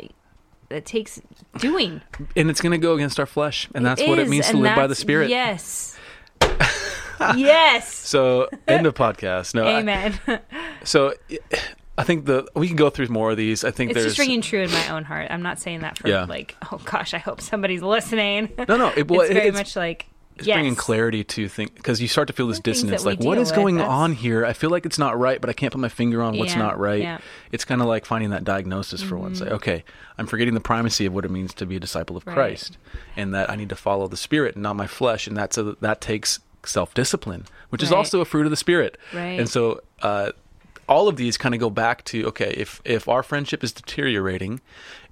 that 0.72 0.84
takes 0.84 1.20
doing. 1.58 2.00
And 2.36 2.50
it's 2.50 2.60
going 2.60 2.72
to 2.72 2.78
go 2.78 2.94
against 2.94 3.20
our 3.20 3.26
flesh, 3.26 3.68
and 3.74 3.84
that's 3.84 4.02
what 4.02 4.18
it 4.18 4.28
means 4.28 4.48
to 4.50 4.56
live 4.56 4.76
by 4.76 4.86
the 4.86 4.94
Spirit. 4.94 5.30
Yes. 5.30 5.96
yes. 7.36 7.92
So, 7.92 8.48
end 8.66 8.86
of 8.86 8.94
podcast. 8.94 9.54
No, 9.54 9.64
I- 9.64 9.78
Amen. 9.78 10.18
so 10.84 11.14
I 11.96 12.04
think 12.04 12.24
the 12.24 12.48
we 12.54 12.68
can 12.68 12.76
go 12.76 12.90
through 12.90 13.08
more 13.08 13.30
of 13.30 13.36
these. 13.36 13.64
I 13.64 13.70
think 13.70 13.90
it's 13.90 14.00
there's 14.00 14.16
just 14.16 14.18
ringing 14.18 14.40
true 14.40 14.62
in 14.62 14.70
my 14.70 14.88
own 14.88 15.04
heart. 15.04 15.28
I'm 15.30 15.42
not 15.42 15.60
saying 15.60 15.80
that 15.80 15.98
for 15.98 16.08
Yeah. 16.08 16.24
like, 16.24 16.56
oh 16.72 16.80
gosh, 16.84 17.14
I 17.14 17.18
hope 17.18 17.40
somebody's 17.40 17.82
listening. 17.82 18.52
no, 18.68 18.76
no. 18.76 18.92
It, 18.96 19.08
well, 19.08 19.20
it's 19.20 19.32
very 19.32 19.48
it's, 19.48 19.56
much 19.56 19.76
like 19.76 20.06
it's 20.42 20.48
yes. 20.48 20.56
bringing 20.56 20.74
clarity 20.74 21.22
to 21.22 21.48
think 21.48 21.74
because 21.74 22.00
you 22.00 22.08
start 22.08 22.26
to 22.26 22.32
feel 22.32 22.48
this 22.48 22.58
that 22.58 22.64
dissonance. 22.64 23.04
Like, 23.04 23.20
what 23.20 23.38
is 23.38 23.50
with, 23.50 23.56
going 23.56 23.76
that's- 23.76 23.90
on 23.92 24.12
here? 24.12 24.44
I 24.44 24.52
feel 24.52 24.70
like 24.70 24.84
it's 24.84 24.98
not 24.98 25.18
right, 25.18 25.40
but 25.40 25.48
I 25.48 25.52
can't 25.52 25.72
put 25.72 25.80
my 25.80 25.88
finger 25.88 26.20
on 26.22 26.36
what's 26.36 26.52
Yeah, 26.52 26.58
not 26.58 26.78
right. 26.78 27.00
yeah. 27.00 27.16
Mm-hmm. 27.18 27.48
It's 27.52 27.64
kind 27.64 27.80
of 27.80 27.86
like 27.86 28.04
finding 28.04 28.30
that 28.30 28.44
diagnosis 28.44 29.02
for 29.02 29.16
once. 29.16 29.40
Like, 29.40 29.52
okay, 29.52 29.84
I'm 30.18 30.26
forgetting 30.26 30.54
the 30.54 30.60
primacy 30.60 31.06
of 31.06 31.14
what 31.14 31.24
it 31.24 31.30
means 31.30 31.54
to 31.54 31.66
be 31.66 31.76
a 31.76 31.80
disciple 31.80 32.16
of 32.16 32.26
Right. 32.26 32.34
Christ, 32.34 32.76
and 33.16 33.32
that 33.34 33.48
I 33.48 33.56
need 33.56 33.68
to 33.68 33.76
follow 33.76 34.08
the 34.08 34.16
Spirit 34.16 34.56
and 34.56 34.62
not 34.62 34.76
my 34.76 34.86
flesh, 34.86 35.26
and 35.26 35.36
that's 35.36 35.56
a, 35.56 35.76
that 35.80 36.00
takes 36.00 36.40
self 36.66 36.92
discipline, 36.94 37.46
which 37.70 37.82
is 37.82 37.92
also 37.92 38.20
a 38.20 38.24
fruit 38.24 38.44
of 38.46 38.50
the 38.50 38.56
Spirit. 38.56 38.98
Right. 39.14 39.38
And 39.38 39.48
so. 39.48 39.80
Uh, 40.00 40.32
all 40.88 41.06
of 41.06 41.16
these 41.16 41.38
kind 41.38 41.54
of 41.54 41.60
go 41.60 41.70
back 41.70 42.04
to 42.04 42.26
okay 42.26 42.50
if 42.56 42.82
if 42.84 43.08
our 43.08 43.22
friendship 43.22 43.62
is 43.62 43.72
deteriorating 43.72 44.60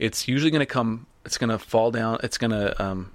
it's 0.00 0.26
usually 0.26 0.50
going 0.50 0.58
to 0.58 0.66
come 0.66 1.06
it's 1.24 1.38
going 1.38 1.48
to 1.48 1.58
fall 1.58 1.92
down 1.92 2.18
it's 2.24 2.36
going 2.36 2.50
to 2.50 2.82
um 2.82 3.12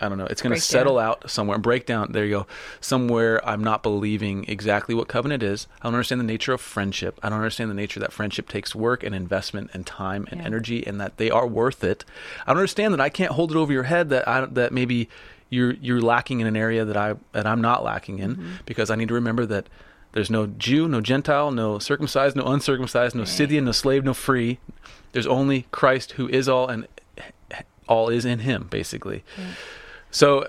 i 0.00 0.08
don't 0.08 0.18
know 0.18 0.26
it's 0.26 0.40
going 0.42 0.54
to 0.54 0.60
settle 0.60 0.96
down. 0.96 1.04
out 1.08 1.30
somewhere 1.30 1.58
break 1.58 1.86
down 1.86 2.10
there 2.12 2.24
you 2.24 2.30
go 2.30 2.46
somewhere 2.80 3.46
i'm 3.48 3.62
not 3.62 3.82
believing 3.82 4.44
exactly 4.48 4.94
what 4.94 5.08
covenant 5.08 5.42
is 5.42 5.66
i 5.80 5.84
don't 5.84 5.94
understand 5.94 6.20
the 6.20 6.24
nature 6.24 6.52
of 6.52 6.60
friendship 6.60 7.18
i 7.22 7.28
don't 7.28 7.38
understand 7.38 7.70
the 7.70 7.74
nature 7.74 8.00
that 8.00 8.12
friendship 8.12 8.48
takes 8.48 8.74
work 8.74 9.02
and 9.02 9.14
investment 9.14 9.70
and 9.74 9.86
time 9.86 10.26
and 10.30 10.40
Yeah. 10.40 10.46
energy 10.46 10.86
and 10.86 11.00
that 11.00 11.16
they 11.18 11.30
are 11.30 11.46
worth 11.46 11.84
it 11.84 12.04
i 12.46 12.50
don't 12.50 12.58
understand 12.58 12.92
that 12.94 13.00
i 13.00 13.08
can't 13.08 13.32
hold 13.32 13.50
it 13.52 13.56
over 13.56 13.72
your 13.72 13.84
head 13.84 14.08
that 14.10 14.26
i 14.26 14.44
that 14.44 14.72
maybe 14.72 15.08
you're 15.50 15.72
you're 15.74 16.00
lacking 16.00 16.40
in 16.40 16.46
an 16.46 16.56
area 16.56 16.84
that 16.84 16.96
i 16.96 17.14
that 17.32 17.46
i'm 17.46 17.60
not 17.60 17.84
lacking 17.84 18.18
in 18.18 18.36
Mm-hmm. 18.36 18.52
because 18.66 18.90
i 18.90 18.94
need 18.96 19.08
to 19.08 19.14
remember 19.14 19.44
that 19.46 19.68
there's 20.14 20.28
no 20.30 20.46
Jew, 20.46 20.88
no 20.88 21.00
Gentile, 21.00 21.50
no 21.50 21.78
circumcised, 21.78 22.36
no 22.36 22.44
uncircumcised, 22.44 23.14
no 23.16 23.24
Scythian, 23.24 23.64
no 23.64 23.72
slave, 23.72 24.04
no 24.04 24.12
free. 24.12 24.58
There's 25.12 25.26
only 25.26 25.64
Christ 25.70 26.12
who 26.12 26.28
is 26.28 26.50
all 26.50 26.68
and 26.68 26.86
all 27.88 28.10
is 28.10 28.26
in 28.26 28.40
him, 28.40 28.66
basically. 28.70 29.24
So 30.12 30.46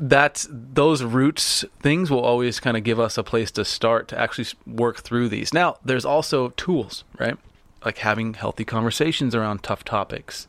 that's 0.00 0.48
those 0.50 1.02
roots 1.02 1.64
things 1.80 2.10
will 2.10 2.22
always 2.22 2.58
kind 2.58 2.76
of 2.76 2.82
give 2.82 2.98
us 2.98 3.18
a 3.18 3.22
place 3.22 3.50
to 3.52 3.64
start 3.64 4.08
to 4.08 4.18
actually 4.18 4.46
work 4.66 5.00
through 5.00 5.28
these. 5.28 5.52
Now, 5.52 5.76
there's 5.84 6.04
also 6.04 6.48
tools, 6.50 7.04
right? 7.18 7.36
Like 7.84 7.98
having 7.98 8.34
healthy 8.34 8.64
conversations 8.64 9.34
around 9.34 9.62
tough 9.62 9.84
topics. 9.84 10.48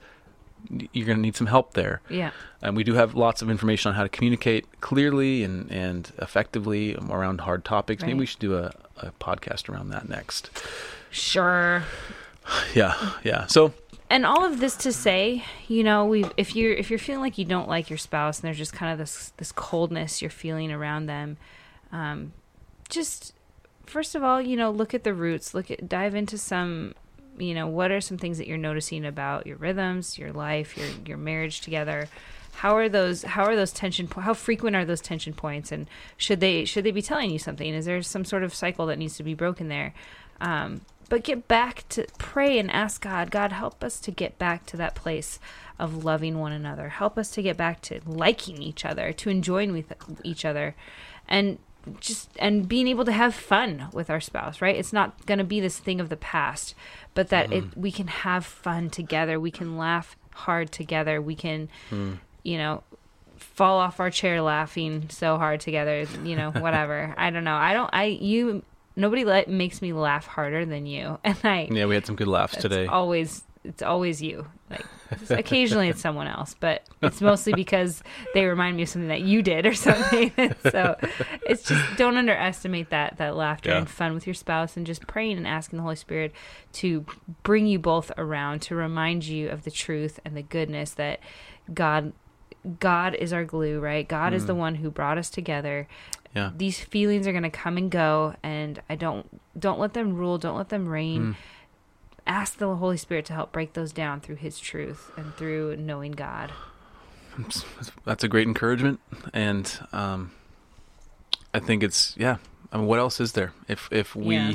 You're 0.94 1.06
going 1.06 1.18
to 1.18 1.22
need 1.22 1.36
some 1.36 1.48
help 1.48 1.74
there. 1.74 2.02
Yeah. 2.10 2.32
And 2.62 2.78
we 2.78 2.86
do 2.86 2.94
have 2.94 3.16
lots 3.16 3.42
of 3.42 3.50
information 3.50 3.90
on 3.90 3.96
how 3.96 4.04
to 4.04 4.10
communicate 4.10 4.80
clearly 4.80 5.44
and, 5.44 5.70
and 5.70 6.10
effectively 6.20 6.96
around 6.96 7.42
hard 7.42 7.66
topics. 7.66 8.02
Maybe 8.02 8.20
we 8.20 8.26
should 8.26 8.40
do 8.40 8.56
a, 8.56 8.72
a 8.98 9.12
podcast 9.20 9.68
around 9.68 9.90
that 9.90 10.08
next. 10.08 10.50
Sure. 11.12 11.84
Yeah, 12.74 13.12
yeah. 13.24 13.46
So, 13.48 13.74
and 14.14 14.28
all 14.28 14.46
of 14.46 14.60
this 14.60 14.76
to 14.78 14.94
say, 14.94 15.44
you 15.68 15.84
know, 15.84 16.06
we 16.06 16.24
if 16.38 16.56
you're 16.56 16.72
if 16.72 16.92
you're 16.92 17.00
feeling 17.00 17.22
like 17.22 17.40
you 17.40 17.46
don't 17.46 17.68
like 17.68 17.90
your 17.90 17.98
spouse 17.98 18.40
and 18.40 18.46
there's 18.46 18.60
just 18.60 18.72
kind 18.72 18.92
of 18.92 19.00
this 19.00 19.34
this 19.38 19.52
coldness 19.52 20.22
you're 20.22 20.30
feeling 20.30 20.72
around 20.72 21.08
them, 21.08 21.38
um, 21.92 22.32
just 22.90 23.34
first 23.88 24.14
of 24.14 24.24
all, 24.24 24.40
you 24.40 24.56
know, 24.56 24.70
look 24.70 24.94
at 24.94 25.04
the 25.04 25.16
roots. 25.16 25.56
Look 25.56 25.72
at 25.72 25.90
dive 25.90 26.14
into 26.14 26.38
some, 26.38 26.94
you 27.40 27.56
know, 27.56 27.66
what 27.66 27.90
are 27.92 28.00
some 28.00 28.20
things 28.20 28.38
that 28.38 28.46
you're 28.46 28.56
noticing 28.56 29.04
about 29.04 29.48
your 29.48 29.58
rhythms, 29.58 30.20
your 30.20 30.32
life, 30.32 30.78
your 30.78 30.90
your 31.08 31.18
marriage 31.18 31.62
together. 31.62 32.08
How 32.58 32.78
are 32.78 32.90
those? 32.90 33.24
How 33.24 33.46
are 33.46 33.56
those 33.56 33.72
tension? 33.72 34.08
Po- 34.08 34.22
how 34.22 34.36
frequent 34.36 34.76
are 34.76 34.86
those 34.86 35.02
tension 35.02 35.34
points? 35.34 35.72
And 35.72 35.88
should 36.18 36.40
they 36.40 36.66
should 36.66 36.84
they 36.84 36.92
be 36.92 37.02
telling 37.02 37.32
you 37.32 37.40
something? 37.40 37.74
Is 37.74 37.86
there 37.86 38.04
some 38.04 38.26
sort 38.26 38.44
of 38.44 38.54
cycle 38.54 38.86
that 38.86 39.00
needs 39.00 39.18
to 39.18 39.24
be 39.24 39.34
broken 39.34 39.70
there? 39.70 39.96
Um, 40.40 40.82
but 41.14 41.22
get 41.22 41.48
back 41.48 41.88
to 41.90 42.08
pray 42.18 42.58
and 42.58 42.72
ask 42.72 43.04
God, 43.04 43.30
God, 43.30 43.52
help 43.52 43.84
us 43.84 44.00
to 44.00 44.10
get 44.10 44.40
back 44.40 44.66
to 44.66 44.78
that 44.78 44.96
place 44.96 45.38
of 45.78 46.04
loving 46.04 46.40
one 46.40 46.52
another. 46.52 46.90
Help 46.90 47.20
us 47.20 47.30
to 47.34 47.44
get 47.44 47.56
back 47.56 47.82
to 47.82 48.00
liking 48.04 48.64
each 48.64 48.84
other, 48.84 49.14
to 49.14 49.30
enjoying 49.30 49.72
with 49.74 49.94
each 50.24 50.44
other, 50.44 50.74
and 51.28 51.60
just 52.00 52.32
and 52.40 52.68
being 52.68 52.88
able 52.88 53.06
to 53.06 53.12
have 53.12 53.36
fun 53.36 53.90
with 53.94 54.10
our 54.10 54.20
spouse. 54.20 54.60
Right? 54.60 54.76
It's 54.76 54.92
not 54.92 55.28
going 55.28 55.38
to 55.38 55.44
be 55.44 55.60
this 55.60 55.78
thing 55.78 56.02
of 56.02 56.10
the 56.10 56.18
past, 56.18 56.74
but 57.14 57.30
that 57.30 57.54
it 57.54 57.64
mm. 57.64 57.78
we 57.78 57.92
can 57.92 58.08
have 58.08 58.44
fun 58.44 58.90
together. 58.90 59.40
We 59.40 59.52
can 59.52 59.78
laugh 59.78 60.18
hard 60.32 60.72
together. 60.72 61.22
We 61.22 61.36
can, 61.36 61.70
mm. 61.92 62.18
you 62.42 62.58
know, 62.58 62.82
fall 63.38 63.78
off 63.78 64.00
our 64.00 64.10
chair 64.10 64.42
laughing 64.42 65.10
so 65.10 65.38
hard 65.38 65.60
together 65.60 66.08
you 66.24 66.36
know 66.36 66.50
whatever 66.52 67.14
i 67.18 67.30
don't 67.30 67.44
know 67.44 67.56
i 67.56 67.74
don't 67.74 67.90
i 67.92 68.06
you 68.06 68.64
nobody 68.96 69.24
let, 69.24 69.50
makes 69.50 69.82
me 69.82 69.94
laugh 69.94 70.26
harder 70.28 70.66
than 70.66 70.86
you. 70.86 71.20
And 71.24 71.38
i 71.44 71.68
yeah, 71.72 71.86
we 71.86 71.96
had 71.96 72.06
some 72.06 72.16
good 72.16 72.28
laughs 72.28 72.58
today. 72.58 72.86
always 72.86 73.44
it's 73.64 73.82
always 73.82 74.22
you. 74.22 74.46
Like 74.70 74.86
occasionally 75.30 75.88
it's 75.88 76.02
someone 76.02 76.28
else 76.28 76.56
but 76.60 76.84
it's 77.02 77.22
mostly 77.22 77.54
because 77.56 78.04
they 78.34 78.46
remind 78.46 78.76
me 78.76 78.84
of 78.84 78.90
something 78.90 79.10
that 79.10 79.22
you 79.22 79.42
did 79.42 79.66
or 79.66 79.74
something. 79.74 80.32
So 80.72 80.96
it's 81.46 81.64
just 81.64 81.98
don't 81.98 82.18
underestimate 82.18 82.90
that 82.90 83.18
that 83.18 83.36
laughter 83.36 83.70
Yeah. 83.70 83.78
and 83.80 83.90
fun 83.90 84.14
with 84.14 84.26
your 84.28 84.34
spouse 84.34 84.76
and 84.76 84.86
just 84.86 85.08
praying 85.08 85.38
and 85.38 85.48
asking 85.48 85.78
the 85.78 85.84
holy 85.84 85.96
spirit 85.96 86.34
to 86.74 87.06
bring 87.44 87.68
you 87.68 87.80
both 87.80 88.12
around 88.18 88.62
to 88.64 88.76
remind 88.76 89.26
you 89.26 89.50
of 89.50 89.64
the 89.64 89.72
truth 89.72 90.20
and 90.26 90.36
the 90.36 90.42
goodness 90.42 90.92
that 90.96 91.20
god 91.74 92.12
god 92.80 93.14
is 93.16 93.34
our 93.34 93.46
glue 93.46 93.80
right? 93.80 94.08
God 94.08 94.34
is 94.34 94.46
the 94.46 94.54
mm. 94.54 94.58
one 94.58 94.76
who 94.76 94.90
brought 94.90 95.18
us 95.18 95.30
together 95.30 95.88
Yeah. 96.36 96.52
these 96.56 96.80
feelings 96.80 97.28
are 97.28 97.32
going 97.32 97.44
to 97.44 97.50
come 97.52 97.78
and 97.78 97.92
go 97.92 98.36
and 98.42 98.82
i 98.90 98.96
don't 98.96 99.40
don't 99.60 99.80
let 99.80 99.94
them 99.94 100.16
rule 100.16 100.38
don't 100.40 100.58
let 100.58 100.70
them 100.70 100.88
reign 100.90 101.36
ask 102.26 102.58
the 102.58 102.76
holy 102.76 102.98
spirit 102.98 103.26
to 103.26 103.34
help 103.34 103.52
break 103.52 103.74
those 103.74 103.92
down 103.92 104.20
through 104.20 104.38
his 104.38 104.58
truth 104.60 105.12
and 105.16 105.36
through 105.36 105.76
knowing 105.78 106.12
god 106.12 106.52
That's 108.06 108.24
a 108.24 108.28
great 108.28 108.48
encouragement, 108.48 109.00
and 109.34 109.80
um, 109.92 110.32
I 111.54 111.60
think 111.60 111.82
it's 111.84 112.16
yeah. 112.18 112.38
I 112.72 112.78
mean, 112.78 112.86
what 112.86 113.00
else 113.00 113.20
is 113.20 113.32
there? 113.34 113.54
If 113.68 113.90
if 113.92 114.16
we 114.16 114.36
Yeah. 114.36 114.54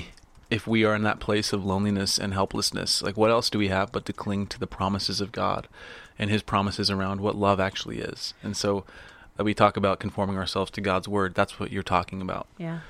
if 0.50 0.66
we 0.68 0.84
are 0.84 0.94
in 0.94 1.02
that 1.02 1.18
place 1.20 1.52
of 1.52 1.64
loneliness 1.64 2.18
and 2.18 2.32
helplessness, 2.34 3.02
like 3.02 3.16
what 3.16 3.30
else 3.30 3.50
do 3.50 3.58
we 3.58 3.66
have 3.68 3.90
but 3.90 4.04
to 4.06 4.12
cling 4.12 4.46
to 4.48 4.60
the 4.60 4.66
promises 4.68 5.20
of 5.20 5.32
God 5.32 5.66
and 6.18 6.30
His 6.30 6.42
promises 6.42 6.88
around 6.90 7.20
what 7.20 7.34
love 7.34 7.58
actually 7.58 7.98
is? 7.98 8.32
And 8.44 8.56
so, 8.56 8.84
uh, 9.38 9.44
we 9.44 9.54
talk 9.54 9.76
about 9.76 10.00
conforming 10.00 10.36
ourselves 10.36 10.70
to 10.72 10.80
God's 10.80 11.08
word. 11.08 11.34
That's 11.34 11.58
what 11.60 11.70
you're 11.72 11.82
talking 11.82 12.20
about. 12.20 12.46
yeah 12.58 12.80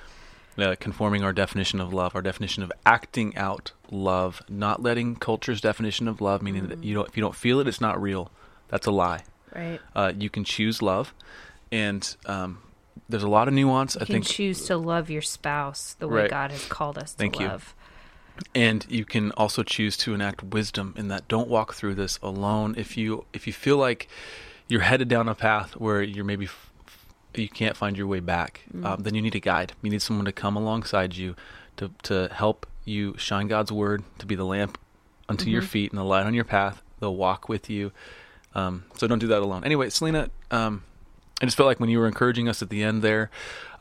uh, 0.59 0.75
conforming 0.81 1.23
our 1.23 1.33
definition 1.33 1.81
of 1.81 1.93
love, 1.95 2.17
our 2.17 2.23
definition 2.23 2.63
of 2.65 2.73
acting 2.85 3.37
out 3.37 3.73
love, 3.91 4.43
not 4.49 4.83
letting 4.83 5.15
culture's 5.15 5.61
definition 5.61 6.09
of 6.09 6.21
love, 6.21 6.43
meaning 6.43 6.67
that 6.67 6.83
you 6.83 6.95
don't 6.95 7.09
if 7.09 7.17
you 7.17 7.21
don't 7.21 7.37
feel 7.37 7.61
it, 7.61 7.69
it's 7.69 7.81
not 7.81 8.01
real. 8.01 8.31
That's 8.69 8.87
a 8.87 8.91
lie. 8.91 9.23
right 9.55 9.81
Uh, 9.95 10.13
you 10.19 10.29
can 10.29 10.45
choose 10.45 10.83
love, 10.83 11.15
and 11.71 12.17
um, 12.27 12.59
there's 13.09 13.23
a 13.23 13.29
lot 13.29 13.49
of 13.49 13.55
nuance. 13.55 13.95
you 13.95 14.01
I 14.03 14.05
can 14.05 14.13
think, 14.15 14.27
choose 14.27 14.65
to 14.67 14.77
love 14.77 15.09
your 15.11 15.23
spouse 15.23 15.95
the 15.99 16.09
way 16.09 16.23
Right. 16.23 16.31
god 16.31 16.51
has 16.51 16.67
called 16.67 16.99
us 16.99 17.13
to 17.13 17.19
Thank 17.19 17.39
you. 17.39 17.47
love 17.47 17.75
and 18.55 18.87
you 18.89 19.05
can 19.05 19.33
also 19.33 19.63
choose 19.63 19.97
to 19.99 20.15
enact 20.15 20.43
wisdom 20.45 20.95
in 20.97 21.09
that. 21.09 21.27
Don't 21.27 21.49
walk 21.49 21.75
through 21.75 21.97
this 21.97 22.19
alone. 22.23 22.75
If 22.79 22.97
you 22.97 23.25
if 23.33 23.47
you 23.49 23.53
feel 23.53 23.77
like 23.77 24.09
you're 24.69 24.83
headed 24.83 25.09
down 25.09 25.29
a 25.29 25.35
path 25.35 25.73
where 25.77 26.03
you're 26.03 26.25
maybe 26.25 26.45
f- 26.45 26.71
you 27.35 27.49
can't 27.49 27.77
find 27.77 27.97
your 27.97 28.07
way 28.07 28.21
back, 28.21 28.63
um, 28.85 29.03
then 29.03 29.15
you 29.15 29.23
need 29.23 29.35
a 29.35 29.41
guide. 29.41 29.73
You 29.83 29.91
need 29.91 30.03
someone 30.03 30.25
to 30.25 30.33
come 30.33 30.57
alongside 30.57 31.17
you 31.17 31.35
to 31.77 31.91
to 32.05 32.29
help 32.33 32.67
you 32.85 33.15
shine 33.19 33.49
God's 33.49 33.71
word 33.71 34.03
to 34.19 34.27
be 34.27 34.35
the 34.35 34.45
lamp 34.45 34.79
unto 35.29 35.51
your 35.51 35.63
feet 35.63 35.91
and 35.93 35.99
the 35.99 36.05
light 36.05 36.27
on 36.27 36.35
your 36.35 36.45
path. 36.45 36.83
They'll 37.01 37.15
walk 37.17 37.49
with 37.49 37.69
you. 37.71 37.93
Um, 38.55 38.85
so 38.97 39.07
don't 39.07 39.19
do 39.19 39.29
that 39.29 39.41
alone. 39.43 39.63
Anyway, 39.65 39.91
Selena, 39.91 40.31
um, 40.51 40.83
I 41.41 41.45
just 41.45 41.57
felt 41.57 41.67
like 41.67 41.79
when 41.79 41.91
you 41.91 41.99
were 41.99 42.09
encouraging 42.09 42.49
us 42.49 42.63
at 42.63 42.71
the 42.71 42.83
end 42.83 43.03
there, 43.03 43.31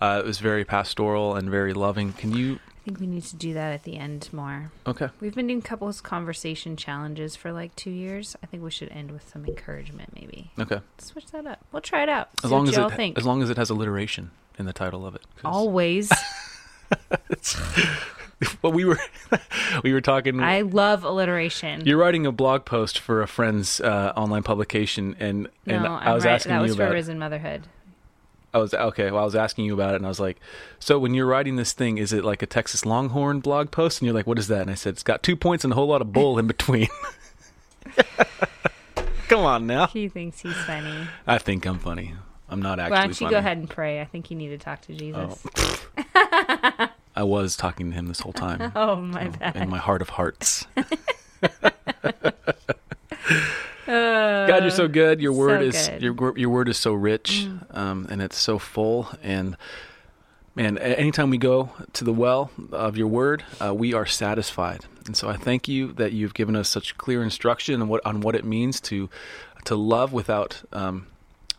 uh, 0.01 0.21
it 0.23 0.27
was 0.27 0.39
very 0.39 0.65
pastoral 0.65 1.35
and 1.35 1.49
very 1.49 1.73
loving. 1.73 2.13
Can 2.13 2.35
you? 2.35 2.59
I 2.88 2.89
think 2.89 3.01
we 3.01 3.07
need 3.07 3.23
to 3.23 3.35
do 3.35 3.53
that 3.53 3.73
at 3.73 3.83
the 3.83 3.97
end 3.97 4.29
more 4.31 4.71
Okay. 4.88 5.09
we've 5.19 5.35
been 5.35 5.47
doing 5.47 5.61
couples 5.61 5.99
conversation 5.99 6.77
challenges 6.77 7.35
for 7.35 7.51
like 7.51 7.75
two 7.75 7.89
years 7.89 8.38
i 8.41 8.45
think 8.45 8.63
we 8.63 8.71
should 8.71 8.88
end 8.93 9.11
with 9.11 9.27
some 9.29 9.45
encouragement 9.45 10.09
maybe 10.15 10.51
Okay. 10.57 10.79
switch 10.97 11.25
that 11.31 11.45
up 11.45 11.59
we'll 11.73 11.81
try 11.81 12.03
it 12.03 12.07
out 12.09 12.29
As 12.45 12.49
long 12.51 12.65
as 12.69 12.77
it 12.77 12.91
think 12.93 13.17
as 13.17 13.25
long 13.25 13.43
as 13.43 13.49
it 13.49 13.57
has 13.57 13.69
alliteration 13.69 14.31
in 14.57 14.65
the 14.65 14.71
title 14.71 15.05
of 15.05 15.15
it. 15.15 15.21
always 15.43 16.09
Well, 18.61 18.71
we 18.71 18.85
were 18.85 18.99
we 19.83 19.91
were 19.91 19.99
talking. 19.99 20.39
i 20.39 20.61
love 20.61 21.03
alliteration 21.03 21.85
you're 21.85 21.97
writing 21.97 22.25
a 22.25 22.31
blog 22.31 22.63
post 22.65 22.99
for 22.99 23.21
a 23.23 23.27
friend's 23.27 23.81
uh, 23.81 24.13
online 24.15 24.43
publication, 24.43 25.15
and 25.19 25.49
and 25.65 25.83
no, 25.83 25.93
I 25.95 26.13
was 26.13 26.23
right. 26.23 26.33
asking 26.35 26.51
that 26.51 26.57
you 26.57 26.61
was 26.67 26.75
for 26.75 26.83
about. 26.83 26.93
risen 26.93 27.17
motherhood 27.19 27.63
I 28.57 28.61
was 28.61 28.73
okay. 28.73 29.11
Well, 29.11 29.21
I 29.21 29.25
was 29.25 29.35
asking 29.35 29.65
you 29.65 29.73
about 29.73 29.93
it, 29.93 29.97
and 29.97 30.05
I 30.05 30.09
was 30.09 30.19
like, 30.19 30.39
"So 30.79 30.97
when 30.97 31.13
you're 31.13 31.27
writing 31.27 31.55
this 31.55 31.73
thing, 31.73 31.97
is 31.97 32.11
it 32.11 32.23
like 32.23 32.41
a 32.41 32.47
Texas 32.47 32.85
Longhorn 32.85 33.39
blog 33.39 33.69
post?" 33.71 34.01
And 34.01 34.07
you're 34.07 34.15
like, 34.15 34.27
"What 34.27 34.39
is 34.39 34.47
that?" 34.47 34.61
And 34.61 34.71
I 34.71 34.75
said, 34.75 34.93
"It's 34.93 35.03
got 35.03 35.21
two 35.21 35.35
points 35.35 35.63
and 35.63 35.73
a 35.73 35.75
whole 35.75 35.87
lot 35.87 36.01
of 36.01 36.11
bull 36.11 36.39
in 36.39 36.47
between." 36.47 36.87
Come 39.27 39.41
on 39.41 39.67
now. 39.67 39.87
He 39.87 40.07
thinks 40.09 40.39
he's 40.39 40.55
funny. 40.55 41.07
I 41.27 41.37
think 41.37 41.65
I'm 41.65 41.79
funny. 41.79 42.15
I'm 42.49 42.61
not 42.61 42.79
actually. 42.79 42.95
Why 42.95 43.01
don't 43.01 43.09
you 43.09 43.25
funny. 43.25 43.31
go 43.31 43.37
ahead 43.37 43.57
and 43.57 43.69
pray? 43.69 44.01
I 44.01 44.05
think 44.05 44.31
you 44.31 44.37
need 44.37 44.49
to 44.49 44.57
talk 44.57 44.81
to 44.83 44.93
oh. 44.93 44.97
Jesus. 44.97 45.45
I 47.15 47.23
was 47.23 47.55
talking 47.57 47.89
to 47.91 47.95
him 47.95 48.07
this 48.07 48.21
whole 48.21 48.33
time. 48.33 48.71
Oh, 48.75 48.95
my 48.95 49.27
oh, 49.27 49.31
bad. 49.31 49.55
in 49.55 49.69
my 49.69 49.79
heart 49.79 50.01
of 50.01 50.09
hearts. 50.09 50.65
Uh, 53.88 54.47
God, 54.47 54.63
you're 54.63 54.71
so 54.71 54.88
good. 54.88 55.21
Your 55.21 55.31
word 55.33 55.61
so 55.61 55.67
is 55.67 55.88
good. 55.88 56.01
Mm. 56.01 56.01
your 56.01 56.38
your 56.38 56.49
word 56.49 56.69
is 56.69 56.77
so 56.77 56.93
rich, 56.93 57.47
um, 57.71 58.07
and 58.09 58.21
it's 58.21 58.38
so 58.38 58.59
full. 58.59 59.09
And 59.23 59.55
man, 60.55 60.77
anytime 60.77 61.29
we 61.29 61.38
go 61.38 61.71
to 61.93 62.03
the 62.03 62.13
well 62.13 62.51
of 62.71 62.97
your 62.97 63.07
word, 63.07 63.43
uh, 63.61 63.73
we 63.73 63.93
are 63.93 64.05
satisfied. 64.05 64.85
And 65.05 65.15
so 65.15 65.29
I 65.29 65.38
thank 65.38 65.67
you 65.67 65.93
that 65.93 66.11
you've 66.11 66.33
given 66.33 66.55
us 66.55 66.67
such 66.67 66.97
clear 66.97 67.23
instruction 67.23 67.81
on 67.81 67.88
what 67.88 68.05
on 68.05 68.21
what 68.21 68.35
it 68.35 68.43
means 68.43 68.81
to 68.81 69.09
to 69.65 69.75
love 69.75 70.11
without 70.11 70.61
um, 70.73 71.07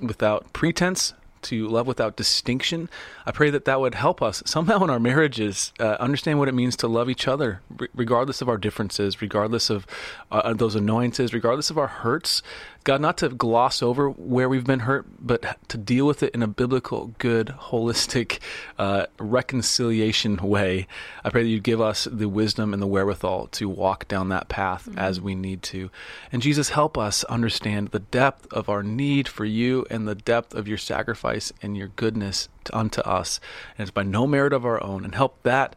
without 0.01 0.53
pretense. 0.53 1.15
To 1.43 1.69
love 1.69 1.87
without 1.87 2.17
distinction. 2.17 2.89
I 3.25 3.31
pray 3.31 3.51
that 3.51 3.65
that 3.65 3.81
would 3.81 3.95
help 3.95 4.21
us 4.23 4.43
somehow 4.45 4.83
in 4.85 4.91
our 4.91 5.01
marriages 5.01 5.73
uh, 5.79 5.97
understand 6.01 6.39
what 6.39 6.49
it 6.49 6.55
means 6.55 6.77
to 6.77 6.89
love 6.89 7.09
each 7.09 7.29
other, 7.29 7.61
re- 7.77 7.89
regardless 7.95 8.43
of 8.43 8.49
our 8.49 8.59
differences, 8.59 9.23
regardless 9.23 9.71
of 9.71 9.87
uh, 10.31 10.53
those 10.55 10.75
annoyances, 10.75 11.33
regardless 11.33 11.71
of 11.71 11.79
our 11.79 11.87
hurts. 11.87 12.43
God, 12.89 13.03
not 13.03 13.19
to 13.19 13.29
gloss 13.29 13.83
over 13.83 14.09
where 14.09 14.49
we've 14.49 14.65
been 14.65 14.81
hurt, 14.81 15.05
but 15.21 15.59
to 15.69 15.77
deal 15.77 16.07
with 16.07 16.23
it 16.23 16.35
in 16.35 16.43
a 16.43 16.47
biblical, 16.47 17.13
good, 17.19 17.49
holistic, 17.49 18.39
uh, 18.79 19.05
reconciliation 19.19 20.37
way. 20.37 20.87
I 21.23 21.29
pray 21.29 21.43
that 21.43 21.51
you 21.51 21.61
give 21.61 21.83
us 21.83 22.09
the 22.11 22.31
wisdom 22.31 22.73
and 22.73 22.81
the 22.81 22.87
wherewithal 22.87 23.49
to 23.49 23.69
walk 23.69 24.09
down 24.09 24.31
that 24.31 24.49
path 24.49 24.89
as 24.97 25.21
we 25.21 25.35
need 25.35 25.63
to. 25.65 25.91
And 26.33 26.41
Jesus, 26.41 26.71
help 26.71 26.97
us 26.97 27.25
understand 27.25 27.89
the 27.89 27.99
depth 27.99 28.51
of 28.55 28.71
our 28.71 28.83
need 28.83 29.29
for 29.29 29.45
you 29.45 29.85
and 29.91 30.09
the 30.09 30.15
depth 30.15 30.55
of 30.55 30.67
your 30.67 30.79
sacrifice 30.79 31.53
and 31.61 31.77
your 31.77 31.89
goodness 31.89 32.49
to, 32.65 32.79
unto 32.79 33.03
us. 33.03 33.39
And 33.77 33.83
it's 33.87 33.95
by 33.95 34.03
no 34.03 34.27
merit 34.27 34.55
of 34.55 34.65
our 34.65 34.83
own. 34.83 35.05
And 35.05 35.15
help 35.15 35.43
that 35.43 35.77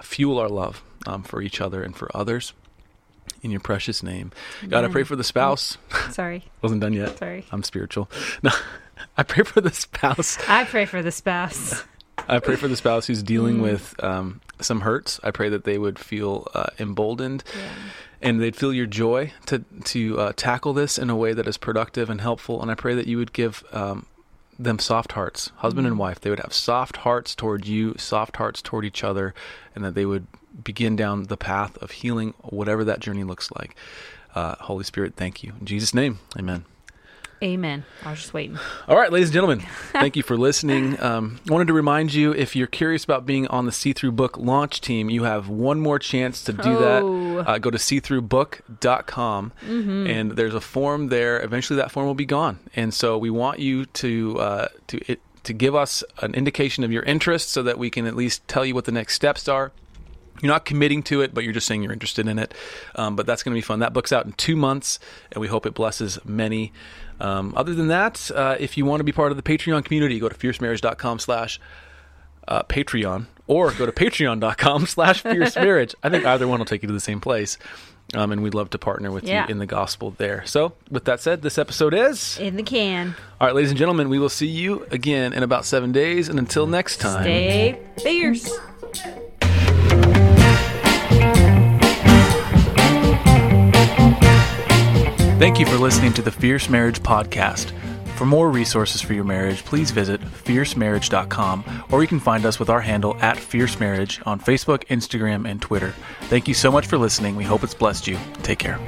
fuel 0.00 0.38
our 0.38 0.48
love 0.48 0.82
um, 1.06 1.22
for 1.22 1.42
each 1.42 1.60
other 1.60 1.82
and 1.82 1.94
for 1.94 2.10
others. 2.16 2.54
In 3.42 3.50
your 3.50 3.60
precious 3.60 4.02
name. 4.02 4.32
God, 4.68 4.84
I 4.84 4.88
pray 4.88 5.02
for 5.02 5.16
the 5.16 5.24
spouse. 5.24 5.78
Sorry. 6.10 6.44
Wasn't 6.62 6.80
done 6.80 6.92
yet. 6.92 7.18
Sorry. 7.18 7.44
I'm 7.50 7.62
spiritual. 7.62 8.10
No, 8.42 8.50
I 9.16 9.22
pray 9.22 9.44
for 9.44 9.60
the 9.62 9.72
spouse. 9.72 10.36
I 10.48 10.64
pray 10.64 10.84
for 10.84 11.02
the 11.02 11.10
spouse. 11.10 11.84
I 12.28 12.38
pray 12.38 12.56
for 12.56 12.68
the 12.68 12.76
spouse 12.76 13.06
who's 13.06 13.22
dealing 13.22 13.56
Mm. 13.58 13.62
with 13.62 14.04
um, 14.04 14.40
some 14.60 14.82
hurts. 14.82 15.18
I 15.24 15.30
pray 15.30 15.48
that 15.48 15.64
they 15.64 15.78
would 15.78 15.98
feel 15.98 16.46
uh, 16.54 16.66
emboldened 16.78 17.42
and 18.20 18.40
they'd 18.42 18.54
feel 18.56 18.74
your 18.74 18.84
joy 18.86 19.32
to 19.46 19.64
to 19.84 20.18
uh, 20.20 20.32
tackle 20.36 20.74
this 20.74 20.98
in 20.98 21.08
a 21.08 21.16
way 21.16 21.32
that 21.32 21.48
is 21.48 21.56
productive 21.56 22.10
and 22.10 22.20
helpful. 22.20 22.60
And 22.60 22.70
I 22.70 22.74
pray 22.74 22.94
that 22.94 23.06
you 23.06 23.16
would 23.16 23.32
give 23.32 23.64
um, 23.72 24.04
them 24.58 24.78
soft 24.78 25.12
hearts, 25.12 25.50
husband 25.56 25.86
Mm. 25.86 25.92
and 25.92 25.98
wife. 25.98 26.20
They 26.20 26.28
would 26.28 26.40
have 26.40 26.52
soft 26.52 26.98
hearts 26.98 27.34
toward 27.34 27.66
you, 27.66 27.94
soft 27.96 28.36
hearts 28.36 28.60
toward 28.60 28.84
each 28.84 29.02
other, 29.02 29.32
and 29.74 29.82
that 29.82 29.94
they 29.94 30.04
would 30.04 30.26
begin 30.64 30.96
down 30.96 31.24
the 31.24 31.36
path 31.36 31.76
of 31.78 31.90
healing, 31.90 32.34
whatever 32.42 32.84
that 32.84 33.00
journey 33.00 33.24
looks 33.24 33.50
like. 33.52 33.76
Uh, 34.34 34.54
Holy 34.60 34.84
Spirit, 34.84 35.14
thank 35.16 35.42
you 35.42 35.52
in 35.60 35.66
Jesus' 35.66 35.92
name, 35.94 36.18
Amen. 36.38 36.64
Amen. 37.42 37.84
I 38.04 38.10
was 38.10 38.18
just 38.20 38.34
waiting. 38.34 38.58
All 38.86 38.98
right, 38.98 39.10
ladies 39.10 39.28
and 39.30 39.32
gentlemen, 39.34 39.60
thank 39.92 40.14
you 40.14 40.22
for 40.22 40.36
listening. 40.36 41.00
Um, 41.02 41.40
I 41.48 41.52
wanted 41.52 41.68
to 41.68 41.72
remind 41.72 42.12
you 42.12 42.32
if 42.34 42.54
you're 42.54 42.66
curious 42.66 43.02
about 43.02 43.24
being 43.24 43.46
on 43.46 43.64
the 43.64 43.72
See 43.72 43.94
Through 43.94 44.12
Book 44.12 44.36
launch 44.36 44.82
team, 44.82 45.08
you 45.08 45.22
have 45.22 45.48
one 45.48 45.80
more 45.80 45.98
chance 45.98 46.44
to 46.44 46.52
do 46.52 46.60
Oh. 46.76 47.36
that. 47.42 47.48
Uh, 47.48 47.56
go 47.58 47.70
to 47.70 47.78
seethroughbook.com, 47.78 49.52
and 49.66 50.32
there's 50.32 50.54
a 50.54 50.60
form 50.60 51.08
there. 51.08 51.42
Eventually, 51.42 51.78
that 51.78 51.90
form 51.90 52.06
will 52.06 52.14
be 52.14 52.26
gone, 52.26 52.58
and 52.76 52.92
so 52.92 53.16
we 53.16 53.30
want 53.30 53.58
you 53.58 53.86
to 53.86 54.38
uh, 54.38 54.68
to 54.88 55.00
it, 55.10 55.20
to 55.44 55.52
give 55.52 55.74
us 55.74 56.04
an 56.20 56.34
indication 56.34 56.84
of 56.84 56.92
your 56.92 57.02
interest, 57.04 57.50
so 57.50 57.62
that 57.62 57.78
we 57.78 57.88
can 57.90 58.06
at 58.06 58.14
least 58.14 58.46
tell 58.48 58.64
you 58.64 58.74
what 58.74 58.84
the 58.84 58.92
next 58.92 59.14
steps 59.14 59.48
are. 59.48 59.72
You're 60.42 60.52
not 60.52 60.64
committing 60.64 61.02
to 61.04 61.20
it, 61.22 61.34
but 61.34 61.44
you're 61.44 61.52
just 61.52 61.66
saying 61.66 61.82
you're 61.82 61.92
interested 61.92 62.26
in 62.28 62.38
it. 62.38 62.54
Um, 62.94 63.16
but 63.16 63.26
that's 63.26 63.42
going 63.42 63.52
to 63.54 63.56
be 63.56 63.62
fun. 63.62 63.80
That 63.80 63.92
book's 63.92 64.12
out 64.12 64.26
in 64.26 64.32
two 64.32 64.56
months, 64.56 64.98
and 65.32 65.40
we 65.40 65.48
hope 65.48 65.66
it 65.66 65.74
blesses 65.74 66.18
many. 66.24 66.72
Um, 67.20 67.52
other 67.56 67.74
than 67.74 67.88
that, 67.88 68.30
uh, 68.34 68.56
if 68.58 68.76
you 68.78 68.84
want 68.86 69.00
to 69.00 69.04
be 69.04 69.12
part 69.12 69.30
of 69.30 69.36
the 69.36 69.42
Patreon 69.42 69.84
community, 69.84 70.18
go 70.18 70.28
to 70.28 70.34
fiercemarriage.com 70.34 71.18
slash 71.18 71.60
uh, 72.48 72.62
Patreon 72.62 73.26
or 73.46 73.72
go 73.72 73.84
to 73.86 73.92
patreon.com 74.04 74.86
slash 74.86 75.22
fierce 75.22 75.54
marriage. 75.56 75.94
I 76.02 76.08
think 76.08 76.24
either 76.24 76.48
one 76.48 76.58
will 76.58 76.66
take 76.66 76.82
you 76.82 76.86
to 76.88 76.92
the 76.94 77.00
same 77.00 77.20
place. 77.20 77.58
Um, 78.12 78.32
and 78.32 78.42
we'd 78.42 78.54
love 78.54 78.70
to 78.70 78.78
partner 78.78 79.12
with 79.12 79.22
Yeah. 79.22 79.44
you 79.46 79.52
in 79.52 79.58
the 79.58 79.66
gospel 79.66 80.14
there. 80.18 80.44
So, 80.44 80.72
with 80.90 81.04
that 81.04 81.20
said, 81.20 81.42
this 81.42 81.58
episode 81.58 81.94
is. 81.94 82.38
In 82.40 82.56
the 82.56 82.64
can. 82.64 83.14
All 83.40 83.46
right, 83.46 83.54
ladies 83.54 83.70
and 83.70 83.78
gentlemen, 83.78 84.08
we 84.08 84.18
will 84.18 84.28
see 84.28 84.48
you 84.48 84.84
again 84.90 85.32
in 85.32 85.44
about 85.44 85.64
seven 85.64 85.92
days. 85.92 86.28
And 86.28 86.36
until 86.36 86.66
next 86.66 86.96
time. 86.96 87.22
Stay 87.22 87.78
fierce. 88.02 88.50
Thank 95.40 95.58
you 95.58 95.64
for 95.64 95.78
listening 95.78 96.12
to 96.12 96.20
the 96.20 96.30
Fierce 96.30 96.68
Marriage 96.68 97.00
Podcast. 97.00 97.72
For 98.16 98.26
more 98.26 98.50
resources 98.50 99.00
for 99.00 99.14
your 99.14 99.24
marriage, 99.24 99.64
please 99.64 99.90
visit 99.90 100.20
fiercemarriage.com 100.20 101.86
or 101.90 102.02
you 102.02 102.08
can 102.08 102.20
find 102.20 102.44
us 102.44 102.58
with 102.58 102.68
our 102.68 102.82
handle 102.82 103.16
at 103.22 103.38
Fierce 103.38 103.80
Marriage 103.80 104.20
on 104.26 104.38
Facebook, 104.38 104.84
Instagram, 104.88 105.48
and 105.48 105.62
Twitter. 105.62 105.94
Thank 106.24 106.46
you 106.46 106.52
so 106.52 106.70
much 106.70 106.86
for 106.86 106.98
listening. 106.98 107.36
We 107.36 107.44
hope 107.44 107.64
it's 107.64 107.72
blessed 107.72 108.06
you. 108.06 108.18
Take 108.42 108.58
care. 108.58 108.78